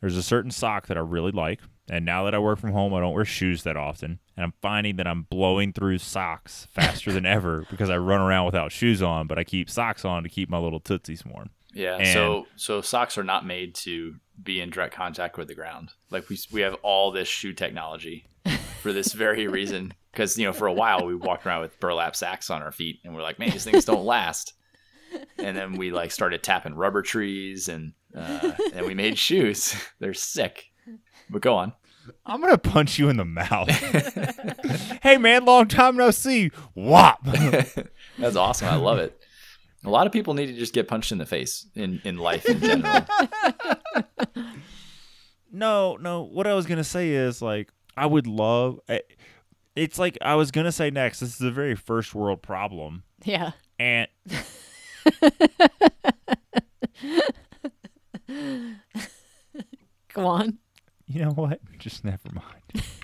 There's 0.00 0.16
a 0.16 0.22
certain 0.22 0.50
sock 0.50 0.86
that 0.86 0.96
I 0.96 1.00
really 1.00 1.32
like. 1.32 1.60
And 1.88 2.04
now 2.06 2.24
that 2.24 2.34
I 2.34 2.38
work 2.38 2.58
from 2.58 2.72
home, 2.72 2.94
I 2.94 3.00
don't 3.00 3.12
wear 3.12 3.26
shoes 3.26 3.62
that 3.64 3.76
often. 3.76 4.18
And 4.36 4.44
I'm 4.44 4.54
finding 4.62 4.96
that 4.96 5.06
I'm 5.06 5.22
blowing 5.22 5.72
through 5.72 5.98
socks 5.98 6.66
faster 6.70 7.12
than 7.12 7.26
ever 7.26 7.66
because 7.70 7.90
I 7.90 7.98
run 7.98 8.20
around 8.20 8.46
without 8.46 8.72
shoes 8.72 9.02
on, 9.02 9.26
but 9.26 9.38
I 9.38 9.44
keep 9.44 9.68
socks 9.68 10.04
on 10.04 10.22
to 10.22 10.28
keep 10.28 10.48
my 10.48 10.58
little 10.58 10.80
tootsies 10.80 11.24
warm. 11.26 11.50
Yeah. 11.72 11.96
And- 11.96 12.06
so 12.06 12.46
so 12.56 12.80
socks 12.80 13.18
are 13.18 13.24
not 13.24 13.44
made 13.44 13.74
to 13.76 14.16
be 14.42 14.60
in 14.60 14.70
direct 14.70 14.94
contact 14.94 15.36
with 15.36 15.48
the 15.48 15.54
ground. 15.54 15.90
Like 16.10 16.28
we 16.28 16.38
we 16.52 16.60
have 16.62 16.74
all 16.82 17.10
this 17.10 17.28
shoe 17.28 17.52
technology 17.52 18.26
for 18.80 18.92
this 18.92 19.12
very 19.12 19.46
reason. 19.48 19.94
Because 20.14 20.38
you 20.38 20.46
know, 20.46 20.52
for 20.52 20.68
a 20.68 20.72
while 20.72 21.04
we 21.04 21.16
walked 21.16 21.44
around 21.44 21.62
with 21.62 21.78
burlap 21.80 22.14
sacks 22.14 22.48
on 22.48 22.62
our 22.62 22.70
feet, 22.70 23.00
and 23.04 23.14
we're 23.14 23.22
like, 23.22 23.40
man, 23.40 23.50
these 23.50 23.64
things 23.64 23.84
don't 23.84 24.04
last. 24.04 24.54
And 25.38 25.56
then 25.56 25.72
we 25.76 25.90
like 25.90 26.12
started 26.12 26.42
tapping 26.42 26.74
rubber 26.74 27.02
trees, 27.02 27.68
and 27.68 27.92
uh, 28.16 28.52
and 28.72 28.86
we 28.86 28.94
made 28.94 29.18
shoes. 29.18 29.74
They're 29.98 30.14
sick. 30.14 30.66
But 31.28 31.42
go 31.42 31.56
on. 31.56 31.72
I'm 32.26 32.40
gonna 32.40 32.58
punch 32.58 32.98
you 32.98 33.08
in 33.08 33.16
the 33.16 33.24
mouth. 33.24 33.68
hey 35.02 35.16
man, 35.16 35.44
long 35.46 35.66
time 35.68 35.96
no 35.96 36.10
see. 36.10 36.50
wop 36.74 37.24
That's 38.18 38.36
awesome. 38.36 38.68
I 38.68 38.76
love 38.76 38.98
it. 38.98 39.18
A 39.84 39.90
lot 39.90 40.06
of 40.06 40.12
people 40.12 40.34
need 40.34 40.46
to 40.46 40.52
just 40.54 40.74
get 40.74 40.86
punched 40.86 41.12
in 41.12 41.18
the 41.18 41.26
face 41.26 41.66
in, 41.74 42.00
in 42.04 42.18
life 42.18 42.44
in 42.46 42.60
general. 42.60 43.04
no, 45.50 45.96
no. 45.96 46.22
What 46.24 46.46
I 46.46 46.54
was 46.54 46.66
gonna 46.66 46.84
say 46.84 47.10
is 47.10 47.40
like 47.42 47.70
I 47.96 48.06
would 48.06 48.26
love. 48.26 48.80
eh, 48.88 48.98
It's 49.76 49.98
like 49.98 50.16
I 50.22 50.34
was 50.36 50.50
gonna 50.50 50.72
say 50.72 50.90
next. 50.90 51.20
This 51.20 51.34
is 51.34 51.40
a 51.40 51.50
very 51.50 51.74
first 51.74 52.14
world 52.14 52.42
problem, 52.42 53.02
Yeah. 53.24 53.52
and 53.78 54.08
Go 60.12 60.26
on. 60.26 60.58
you 61.06 61.24
know 61.24 61.32
what? 61.32 61.60
Just 61.78 62.04
never 62.04 62.30
mind. 62.32 62.86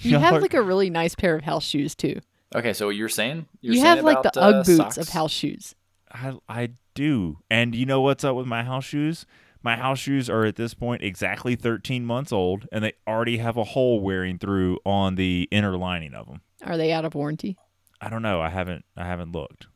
You 0.00 0.12
Y'all 0.12 0.20
have 0.20 0.34
are- 0.34 0.40
like 0.40 0.54
a 0.54 0.62
really 0.62 0.90
nice 0.90 1.16
pair 1.16 1.34
of 1.34 1.42
house 1.42 1.64
shoes 1.64 1.96
too. 1.96 2.20
Okay, 2.54 2.72
so 2.72 2.88
you're 2.88 3.08
saying 3.08 3.48
you're 3.60 3.74
you 3.74 3.80
saying 3.80 3.96
have 3.96 4.04
like 4.04 4.22
the 4.22 4.28
about, 4.28 4.54
uh, 4.54 4.58
UGG 4.60 4.66
boots 4.78 4.96
of 4.96 5.08
house 5.08 5.32
shoes. 5.32 5.74
I 6.12 6.34
I 6.48 6.68
do. 6.94 7.38
And 7.50 7.74
you 7.74 7.84
know 7.84 8.00
what's 8.00 8.22
up 8.22 8.36
with 8.36 8.46
my 8.46 8.62
house 8.62 8.84
shoes? 8.84 9.26
My 9.62 9.76
house 9.76 9.98
shoes 9.98 10.30
are 10.30 10.44
at 10.44 10.56
this 10.56 10.74
point 10.74 11.02
exactly 11.02 11.56
13 11.56 12.04
months 12.04 12.32
old, 12.32 12.66
and 12.70 12.84
they 12.84 12.92
already 13.06 13.38
have 13.38 13.56
a 13.56 13.64
hole 13.64 14.00
wearing 14.00 14.38
through 14.38 14.78
on 14.84 15.16
the 15.16 15.48
inner 15.50 15.76
lining 15.76 16.14
of 16.14 16.26
them. 16.26 16.42
Are 16.64 16.76
they 16.76 16.92
out 16.92 17.04
of 17.04 17.14
warranty? 17.14 17.56
I 18.00 18.08
don't 18.08 18.22
know. 18.22 18.40
I 18.40 18.50
haven't 18.50 18.84
I 18.96 19.04
haven't 19.04 19.32
looked. 19.32 19.66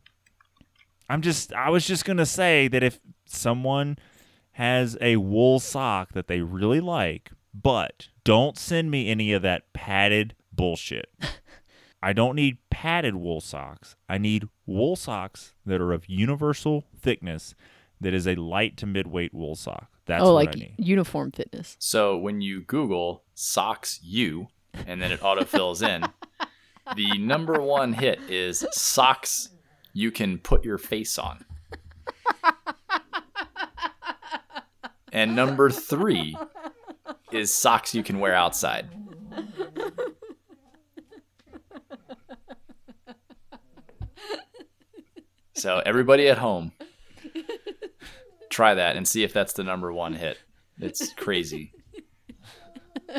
I'm 1.08 1.22
just 1.22 1.52
I 1.52 1.70
was 1.70 1.86
just 1.86 2.04
gonna 2.04 2.26
say 2.26 2.68
that 2.68 2.82
if 2.82 3.00
someone 3.26 3.98
has 4.52 4.96
a 5.00 5.16
wool 5.16 5.58
sock 5.58 6.12
that 6.12 6.28
they 6.28 6.40
really 6.40 6.80
like, 6.80 7.30
but 7.54 8.08
don't 8.24 8.56
send 8.56 8.90
me 8.90 9.08
any 9.08 9.32
of 9.32 9.42
that 9.42 9.72
padded 9.72 10.34
bullshit. 10.52 11.06
I 12.02 12.12
don't 12.12 12.34
need 12.34 12.58
padded 12.70 13.14
wool 13.14 13.40
socks. 13.40 13.96
I 14.08 14.18
need 14.18 14.48
wool 14.66 14.96
socks 14.96 15.54
that 15.64 15.80
are 15.80 15.92
of 15.92 16.08
universal 16.08 16.84
thickness 17.00 17.54
that 18.02 18.14
is 18.14 18.26
a 18.26 18.34
light 18.34 18.76
to 18.78 18.86
mid-weight 18.86 19.32
wool 19.32 19.54
sock. 19.54 19.88
That's 20.06 20.22
oh, 20.22 20.34
what 20.34 20.46
like 20.46 20.56
I 20.56 20.58
need. 20.58 20.74
uniform 20.78 21.32
fitness. 21.32 21.76
So 21.78 22.18
when 22.18 22.40
you 22.40 22.62
Google 22.62 23.24
socks 23.34 24.00
you 24.02 24.48
and 24.86 25.00
then 25.00 25.12
it 25.12 25.20
autofills 25.20 25.86
in, 25.86 26.04
the 26.96 27.18
number 27.18 27.60
one 27.60 27.92
hit 27.92 28.20
is 28.28 28.66
socks 28.72 29.50
you 29.92 30.10
can 30.10 30.38
put 30.38 30.64
your 30.64 30.78
face 30.78 31.18
on. 31.18 31.44
And 35.12 35.36
number 35.36 35.68
three 35.70 36.34
is 37.30 37.54
socks 37.54 37.94
you 37.94 38.02
can 38.02 38.18
wear 38.18 38.34
outside. 38.34 38.88
So 45.54 45.80
everybody 45.84 46.28
at 46.28 46.38
home, 46.38 46.72
try 48.52 48.74
that 48.74 48.96
and 48.96 49.08
see 49.08 49.24
if 49.24 49.32
that's 49.32 49.54
the 49.54 49.64
number 49.64 49.92
one 49.92 50.12
hit. 50.14 50.38
It's 50.78 51.12
crazy. 51.14 51.72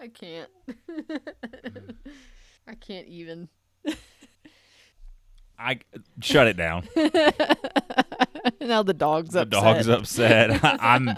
I 0.00 0.08
can't. 0.08 0.48
I 2.68 2.74
can't 2.74 3.08
even. 3.08 3.48
I 5.58 5.80
shut 6.20 6.46
it 6.46 6.56
down. 6.56 6.86
now 8.60 8.82
the 8.82 8.94
dog's 8.94 9.30
The 9.30 9.42
upset. 9.42 9.50
The 9.50 9.60
dog's 9.60 9.88
upset. 9.88 10.60
I'm 10.62 11.08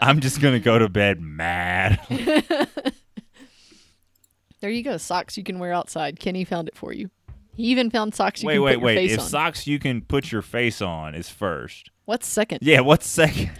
I'm 0.00 0.20
just 0.20 0.40
gonna 0.40 0.58
go 0.58 0.78
to 0.78 0.88
bed 0.88 1.20
mad. 1.20 2.00
There 4.60 4.70
you 4.70 4.82
go. 4.82 4.96
Socks 4.96 5.36
you 5.36 5.44
can 5.44 5.58
wear 5.60 5.72
outside. 5.72 6.18
Kenny 6.18 6.44
found 6.44 6.66
it 6.68 6.76
for 6.76 6.92
you. 6.92 7.10
He 7.56 7.64
even 7.64 7.90
found 7.90 8.14
socks 8.14 8.42
you 8.42 8.48
wait, 8.48 8.54
can 8.54 8.62
wait, 8.62 8.74
put 8.74 8.80
your 8.80 8.86
wait. 8.86 8.96
face 8.96 9.12
If 9.12 9.20
on. 9.20 9.26
socks 9.26 9.66
you 9.66 9.78
can 9.78 10.02
put 10.02 10.32
your 10.32 10.42
face 10.42 10.82
on 10.82 11.14
is 11.14 11.28
first. 11.28 11.90
What's 12.08 12.26
second? 12.26 12.60
Yeah, 12.62 12.80
what's 12.80 13.06
second? 13.06 13.50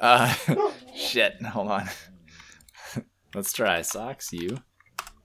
Uh, 0.00 0.32
shit. 0.94 1.42
Hold 1.42 1.72
on. 1.72 1.88
Let's 3.34 3.52
try 3.52 3.82
socks. 3.82 4.32
You. 4.32 4.58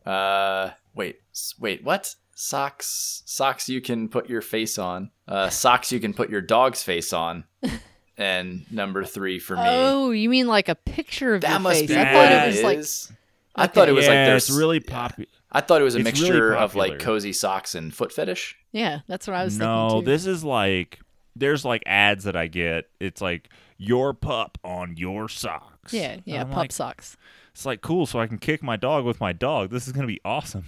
Uh, 0.03 0.71
wait, 0.95 1.17
wait. 1.59 1.83
What? 1.83 2.15
Socks. 2.33 3.21
Socks 3.27 3.69
you 3.69 3.81
can 3.81 4.09
put 4.09 4.27
your 4.31 4.41
face 4.41 4.79
on. 4.79 5.11
Uh, 5.27 5.49
socks 5.51 5.91
you 5.91 5.99
can 5.99 6.11
put 6.11 6.31
your 6.31 6.41
dog's 6.41 6.81
face 6.81 7.13
on. 7.13 7.43
And 8.17 8.65
number 8.69 9.05
three 9.05 9.39
for 9.39 9.55
me. 9.55 9.61
Oh, 9.65 10.11
you 10.11 10.27
mean 10.27 10.47
like 10.47 10.67
a 10.67 10.75
picture 10.75 11.35
of 11.35 11.41
that 11.41 11.51
your 11.51 11.59
must 11.61 11.79
face? 11.79 11.89
be 11.89 11.95
I 11.95 12.11
thought 12.11 12.31
it 12.31 12.47
was 12.47 12.63
like 12.63 12.77
is. 12.79 13.11
I 13.55 13.67
thought 13.67 13.87
it 13.87 13.93
was 13.93 14.03
yeah, 14.05 14.09
like 14.11 14.25
there's 14.25 14.49
it's 14.49 14.57
really 14.57 14.81
popular. 14.81 15.29
I 15.51 15.61
thought 15.61 15.79
it 15.79 15.85
was 15.85 15.95
a 15.95 15.99
it's 15.99 16.19
really 16.19 16.29
mixture 16.29 16.53
of 16.53 16.75
like 16.75 16.99
cozy 16.99 17.31
socks 17.31 17.75
and 17.75 17.93
foot 17.93 18.11
fetish. 18.11 18.57
yeah. 18.73 18.99
That's 19.07 19.25
what 19.25 19.37
I 19.37 19.45
was 19.45 19.57
No, 19.57 19.87
thinking 19.91 20.01
too. 20.01 20.11
this 20.11 20.25
is 20.25 20.43
like 20.43 20.99
there's 21.35 21.65
like 21.65 21.83
ads 21.85 22.23
that 22.25 22.35
I 22.35 22.47
get. 22.47 22.89
It's 22.99 23.21
like 23.21 23.49
your 23.77 24.13
pup 24.13 24.57
on 24.63 24.95
your 24.97 25.29
socks. 25.29 25.93
yeah, 25.93 26.17
yeah, 26.25 26.43
pup 26.43 26.57
like, 26.57 26.71
socks. 26.71 27.17
It's 27.53 27.65
like 27.65 27.81
cool, 27.81 28.05
so 28.05 28.19
I 28.19 28.27
can 28.27 28.37
kick 28.37 28.63
my 28.63 28.77
dog 28.77 29.05
with 29.05 29.19
my 29.19 29.33
dog. 29.33 29.69
This 29.69 29.87
is 29.87 29.93
gonna 29.93 30.07
be 30.07 30.21
awesome. 30.23 30.65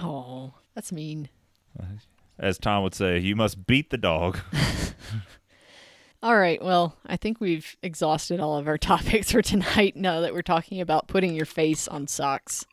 Oh, 0.00 0.54
that's 0.74 0.92
mean. 0.92 1.28
Uh, 1.78 1.84
as 2.38 2.58
Tom 2.58 2.82
would 2.82 2.94
say, 2.94 3.18
you 3.18 3.36
must 3.36 3.66
beat 3.66 3.90
the 3.90 3.96
dog. 3.96 4.38
All 6.22 6.38
right. 6.38 6.62
Well, 6.62 6.96
I 7.04 7.18
think 7.18 7.38
we've 7.38 7.76
exhausted 7.82 8.40
all 8.40 8.56
of 8.56 8.66
our 8.66 8.78
topics 8.92 9.30
for 9.30 9.42
tonight 9.42 9.94
now 9.94 10.20
that 10.20 10.32
we're 10.32 10.40
talking 10.40 10.80
about 10.80 11.06
putting 11.06 11.34
your 11.34 11.44
face 11.44 11.86
on 11.86 12.06
socks. 12.06 12.64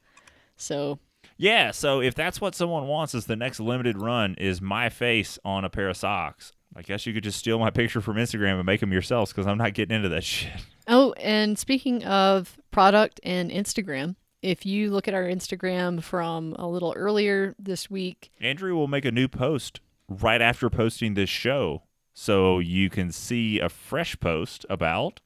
So, 0.56 1.00
yeah, 1.38 1.72
so 1.72 2.02
if 2.02 2.16
that's 2.16 2.40
what 2.40 2.56
someone 2.56 2.88
wants 2.88 3.14
is 3.14 3.26
the 3.26 3.36
next 3.36 3.60
limited 3.60 4.02
run 4.02 4.36
is 4.36 4.62
my 4.62 4.88
face 4.88 5.38
on 5.44 5.66
a 5.66 5.70
pair 5.70 5.90
of 5.90 5.98
socks. 5.98 6.54
I 6.76 6.82
guess 6.82 7.06
you 7.06 7.14
could 7.14 7.24
just 7.24 7.38
steal 7.40 7.60
my 7.60 7.70
picture 7.70 8.02
from 8.02 8.16
Instagram 8.18 8.56
and 8.56 8.66
make 8.66 8.80
them 8.80 8.92
yourselves 8.94 9.32
because 9.32 9.46
I'm 9.48 9.58
not 9.58 9.74
getting 9.74 9.96
into 9.96 10.10
that 10.10 10.24
shit. 10.26 10.52
oh, 10.88 11.14
and 11.14 11.58
speaking 11.60 12.04
of 12.06 12.58
product 12.72 13.20
and 13.24 13.52
Instagram, 13.52 14.16
if 14.42 14.66
you 14.66 14.90
look 14.90 15.08
at 15.08 15.14
our 15.14 15.24
Instagram 15.26 16.02
from 16.02 16.54
a 16.58 16.68
little 16.68 16.94
earlier 16.96 17.54
this 17.60 17.90
week, 17.90 18.32
Andrew 18.40 18.76
will 18.76 18.88
make 18.88 19.06
a 19.06 19.12
new 19.12 19.28
post 19.28 19.82
right 20.08 20.42
after 20.42 20.70
posting 20.70 21.14
this 21.14 21.30
show 21.30 21.84
so 22.14 22.60
you 22.60 22.90
can 22.90 23.12
see 23.12 23.60
a 23.60 23.70
fresh 23.70 24.20
post 24.20 24.66
about. 24.70 25.20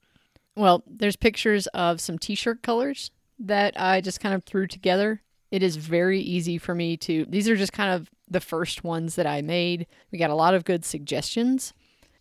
well, 0.55 0.83
there's 0.87 1.15
pictures 1.15 1.67
of 1.67 1.99
some 2.01 2.17
t 2.19 2.35
shirt 2.35 2.61
colors 2.61 3.11
that 3.39 3.79
I 3.79 4.01
just 4.01 4.19
kind 4.19 4.33
of 4.35 4.43
threw 4.43 4.67
together. 4.67 5.21
It 5.51 5.61
is 5.63 5.75
very 5.77 6.19
easy 6.19 6.57
for 6.57 6.73
me 6.75 6.97
to, 6.97 7.25
these 7.29 7.47
are 7.49 7.55
just 7.55 7.73
kind 7.73 7.93
of 7.93 8.09
the 8.29 8.41
first 8.41 8.83
ones 8.83 9.15
that 9.15 9.27
I 9.27 9.41
made. 9.41 9.87
We 10.11 10.17
got 10.17 10.29
a 10.29 10.35
lot 10.35 10.53
of 10.53 10.65
good 10.65 10.85
suggestions. 10.85 11.73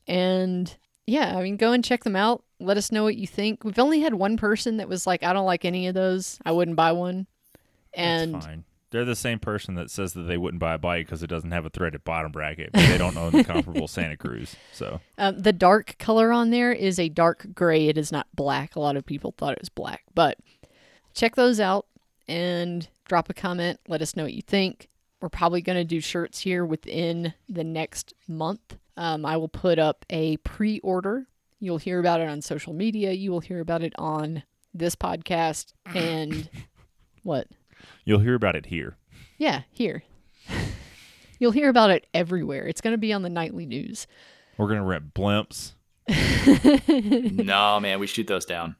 And 0.06 0.74
yeah, 1.06 1.36
I 1.36 1.42
mean, 1.42 1.56
go 1.56 1.72
and 1.72 1.84
check 1.84 2.04
them 2.04 2.16
out. 2.16 2.44
Let 2.60 2.76
us 2.76 2.92
know 2.92 3.02
what 3.04 3.16
you 3.16 3.26
think. 3.26 3.64
We've 3.64 3.78
only 3.78 4.00
had 4.00 4.14
one 4.14 4.36
person 4.36 4.78
that 4.78 4.88
was 4.88 5.06
like, 5.06 5.22
I 5.22 5.32
don't 5.32 5.46
like 5.46 5.64
any 5.64 5.86
of 5.86 5.94
those. 5.94 6.38
I 6.44 6.52
wouldn't 6.52 6.76
buy 6.76 6.92
one. 6.92 7.26
And 7.92 8.34
That's 8.34 8.46
fine. 8.46 8.64
They're 8.90 9.04
the 9.04 9.16
same 9.16 9.40
person 9.40 9.74
that 9.74 9.90
says 9.90 10.12
that 10.12 10.22
they 10.22 10.36
wouldn't 10.36 10.60
buy 10.60 10.74
a 10.74 10.78
bike 10.78 11.06
because 11.06 11.24
it 11.24 11.26
doesn't 11.26 11.50
have 11.50 11.66
a 11.66 11.70
threaded 11.70 12.04
bottom 12.04 12.30
bracket, 12.30 12.70
but 12.72 12.86
they 12.86 12.96
don't 12.96 13.16
own 13.16 13.32
the 13.32 13.42
comparable 13.42 13.88
Santa 13.88 14.16
Cruz. 14.16 14.54
So 14.72 15.00
um, 15.18 15.36
the 15.40 15.52
dark 15.52 15.96
color 15.98 16.30
on 16.30 16.50
there 16.50 16.72
is 16.72 17.00
a 17.00 17.08
dark 17.08 17.48
gray. 17.54 17.88
It 17.88 17.98
is 17.98 18.12
not 18.12 18.28
black. 18.36 18.76
A 18.76 18.80
lot 18.80 18.96
of 18.96 19.04
people 19.04 19.34
thought 19.36 19.54
it 19.54 19.60
was 19.60 19.68
black, 19.68 20.04
but 20.14 20.38
check 21.12 21.34
those 21.34 21.58
out 21.58 21.86
and 22.28 22.86
drop 23.04 23.28
a 23.28 23.34
comment. 23.34 23.80
Let 23.88 24.00
us 24.00 24.14
know 24.14 24.22
what 24.22 24.34
you 24.34 24.42
think. 24.42 24.88
We're 25.24 25.30
probably 25.30 25.62
going 25.62 25.78
to 25.78 25.84
do 25.84 26.02
shirts 26.02 26.40
here 26.40 26.66
within 26.66 27.32
the 27.48 27.64
next 27.64 28.12
month. 28.28 28.76
Um, 28.98 29.24
I 29.24 29.38
will 29.38 29.48
put 29.48 29.78
up 29.78 30.04
a 30.10 30.36
pre 30.36 30.80
order. 30.80 31.26
You'll 31.60 31.78
hear 31.78 31.98
about 31.98 32.20
it 32.20 32.28
on 32.28 32.42
social 32.42 32.74
media. 32.74 33.10
You 33.12 33.30
will 33.30 33.40
hear 33.40 33.60
about 33.60 33.82
it 33.82 33.94
on 33.96 34.42
this 34.74 34.94
podcast. 34.94 35.72
And 35.86 36.50
what? 37.22 37.48
you'll 38.04 38.18
hear 38.18 38.34
about 38.34 38.54
it 38.54 38.66
here. 38.66 38.98
Yeah, 39.38 39.62
here. 39.70 40.02
You'll 41.38 41.52
hear 41.52 41.70
about 41.70 41.88
it 41.88 42.06
everywhere. 42.12 42.66
It's 42.66 42.82
going 42.82 42.92
to 42.92 42.98
be 42.98 43.14
on 43.14 43.22
the 43.22 43.30
nightly 43.30 43.64
news. 43.64 44.06
We're 44.58 44.68
gonna 44.68 44.84
rent 44.84 45.14
blimps. 45.14 45.72
no, 47.46 47.80
man, 47.80 47.98
we 47.98 48.06
shoot 48.06 48.26
those 48.26 48.44
down. 48.44 48.76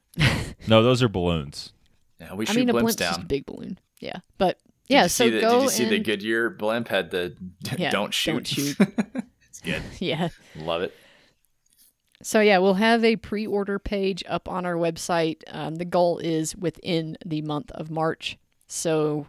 No, 0.69 0.83
those 0.83 1.03
are 1.03 1.09
balloons. 1.09 1.73
Yeah, 2.21 2.35
we 2.35 2.47
I 2.47 2.53
shoot 2.53 2.61
mean, 2.61 2.69
a 2.69 2.75
blimps 2.75 2.81
blimp's 2.81 2.97
down. 2.97 3.13
just 3.15 3.23
a 3.23 3.27
big 3.27 3.47
balloon. 3.47 3.79
Yeah, 3.99 4.19
but 4.37 4.59
Did 4.59 4.74
yeah. 4.89 5.05
you 5.05 5.09
So 5.09 5.31
the, 5.31 5.41
go 5.41 5.55
Did 5.59 5.63
you 5.63 5.69
see 5.71 5.85
the 5.89 5.97
and- 5.97 6.05
Goodyear 6.05 6.51
blimp 6.51 6.89
had 6.89 7.11
the 7.11 7.37
Yeah, 7.77 7.91
don't 7.91 8.13
shoot? 8.15 8.33
don't 8.33 8.47
shoot. 8.47 8.77
it's 9.49 9.61
good. 9.61 9.83
Yeah. 9.99 10.29
Love 10.57 10.83
it. 10.83 10.95
So 12.23 12.41
yeah, 12.41 12.59
we'll 12.59 12.75
have 12.75 13.05
a 13.05 13.17
pre-order 13.17 13.79
page 13.79 14.25
up 14.29 14.49
on 14.49 14.65
our 14.65 14.77
website. 14.77 15.43
Um, 15.49 15.75
the 15.75 15.85
goal 15.85 16.19
is 16.19 16.57
within 16.57 17.19
the 17.25 17.43
month 17.43 17.71
of 17.73 17.91
March. 17.91 18.39
So 18.67 19.27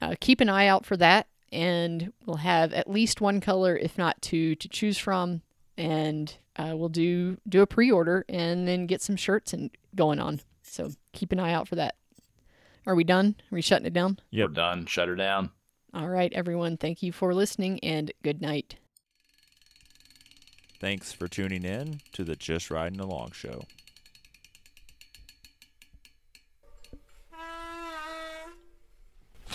uh, 0.00 0.14
keep 0.20 0.40
an 0.40 0.48
eye 0.48 0.68
out 0.68 0.86
for 0.86 0.96
that, 0.98 1.26
and 1.50 2.12
we'll 2.24 2.36
have 2.36 2.72
at 2.72 2.88
least 2.88 3.20
one 3.20 3.40
color, 3.40 3.76
if 3.76 3.98
not 3.98 4.22
two, 4.22 4.54
to 4.54 4.68
choose 4.68 4.96
from. 4.96 5.42
And 5.76 6.32
uh, 6.56 6.74
we'll 6.76 6.88
do 6.88 7.38
do 7.48 7.62
a 7.62 7.66
pre-order 7.66 8.24
and 8.28 8.68
then 8.68 8.86
get 8.86 9.02
some 9.02 9.16
shirts 9.16 9.52
and 9.52 9.70
going 9.96 10.20
on. 10.20 10.40
So 10.62 10.90
keep 11.12 11.32
an 11.32 11.40
eye 11.40 11.52
out 11.52 11.66
for 11.66 11.74
that. 11.76 11.96
Are 12.86 12.94
we 12.94 13.04
done? 13.04 13.36
Are 13.50 13.54
we 13.54 13.62
shutting 13.62 13.86
it 13.86 13.92
down? 13.92 14.18
Yep. 14.30 14.48
We're 14.48 14.54
done. 14.54 14.86
Shut 14.86 15.08
her 15.08 15.16
down. 15.16 15.50
All 15.92 16.08
right, 16.08 16.32
everyone. 16.32 16.76
Thank 16.76 17.02
you 17.02 17.12
for 17.12 17.34
listening, 17.34 17.80
and 17.80 18.12
good 18.22 18.40
night. 18.40 18.76
Thanks 20.80 21.12
for 21.12 21.28
tuning 21.28 21.64
in 21.64 22.00
to 22.12 22.24
the 22.24 22.36
Just 22.36 22.70
Riding 22.70 23.00
Along 23.00 23.32
show. 23.32 23.64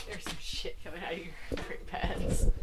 There's 0.07 0.23
some 0.23 0.37
shit 0.39 0.77
coming 0.83 1.01
out 1.03 1.13
of 1.13 1.19
your 1.19 1.27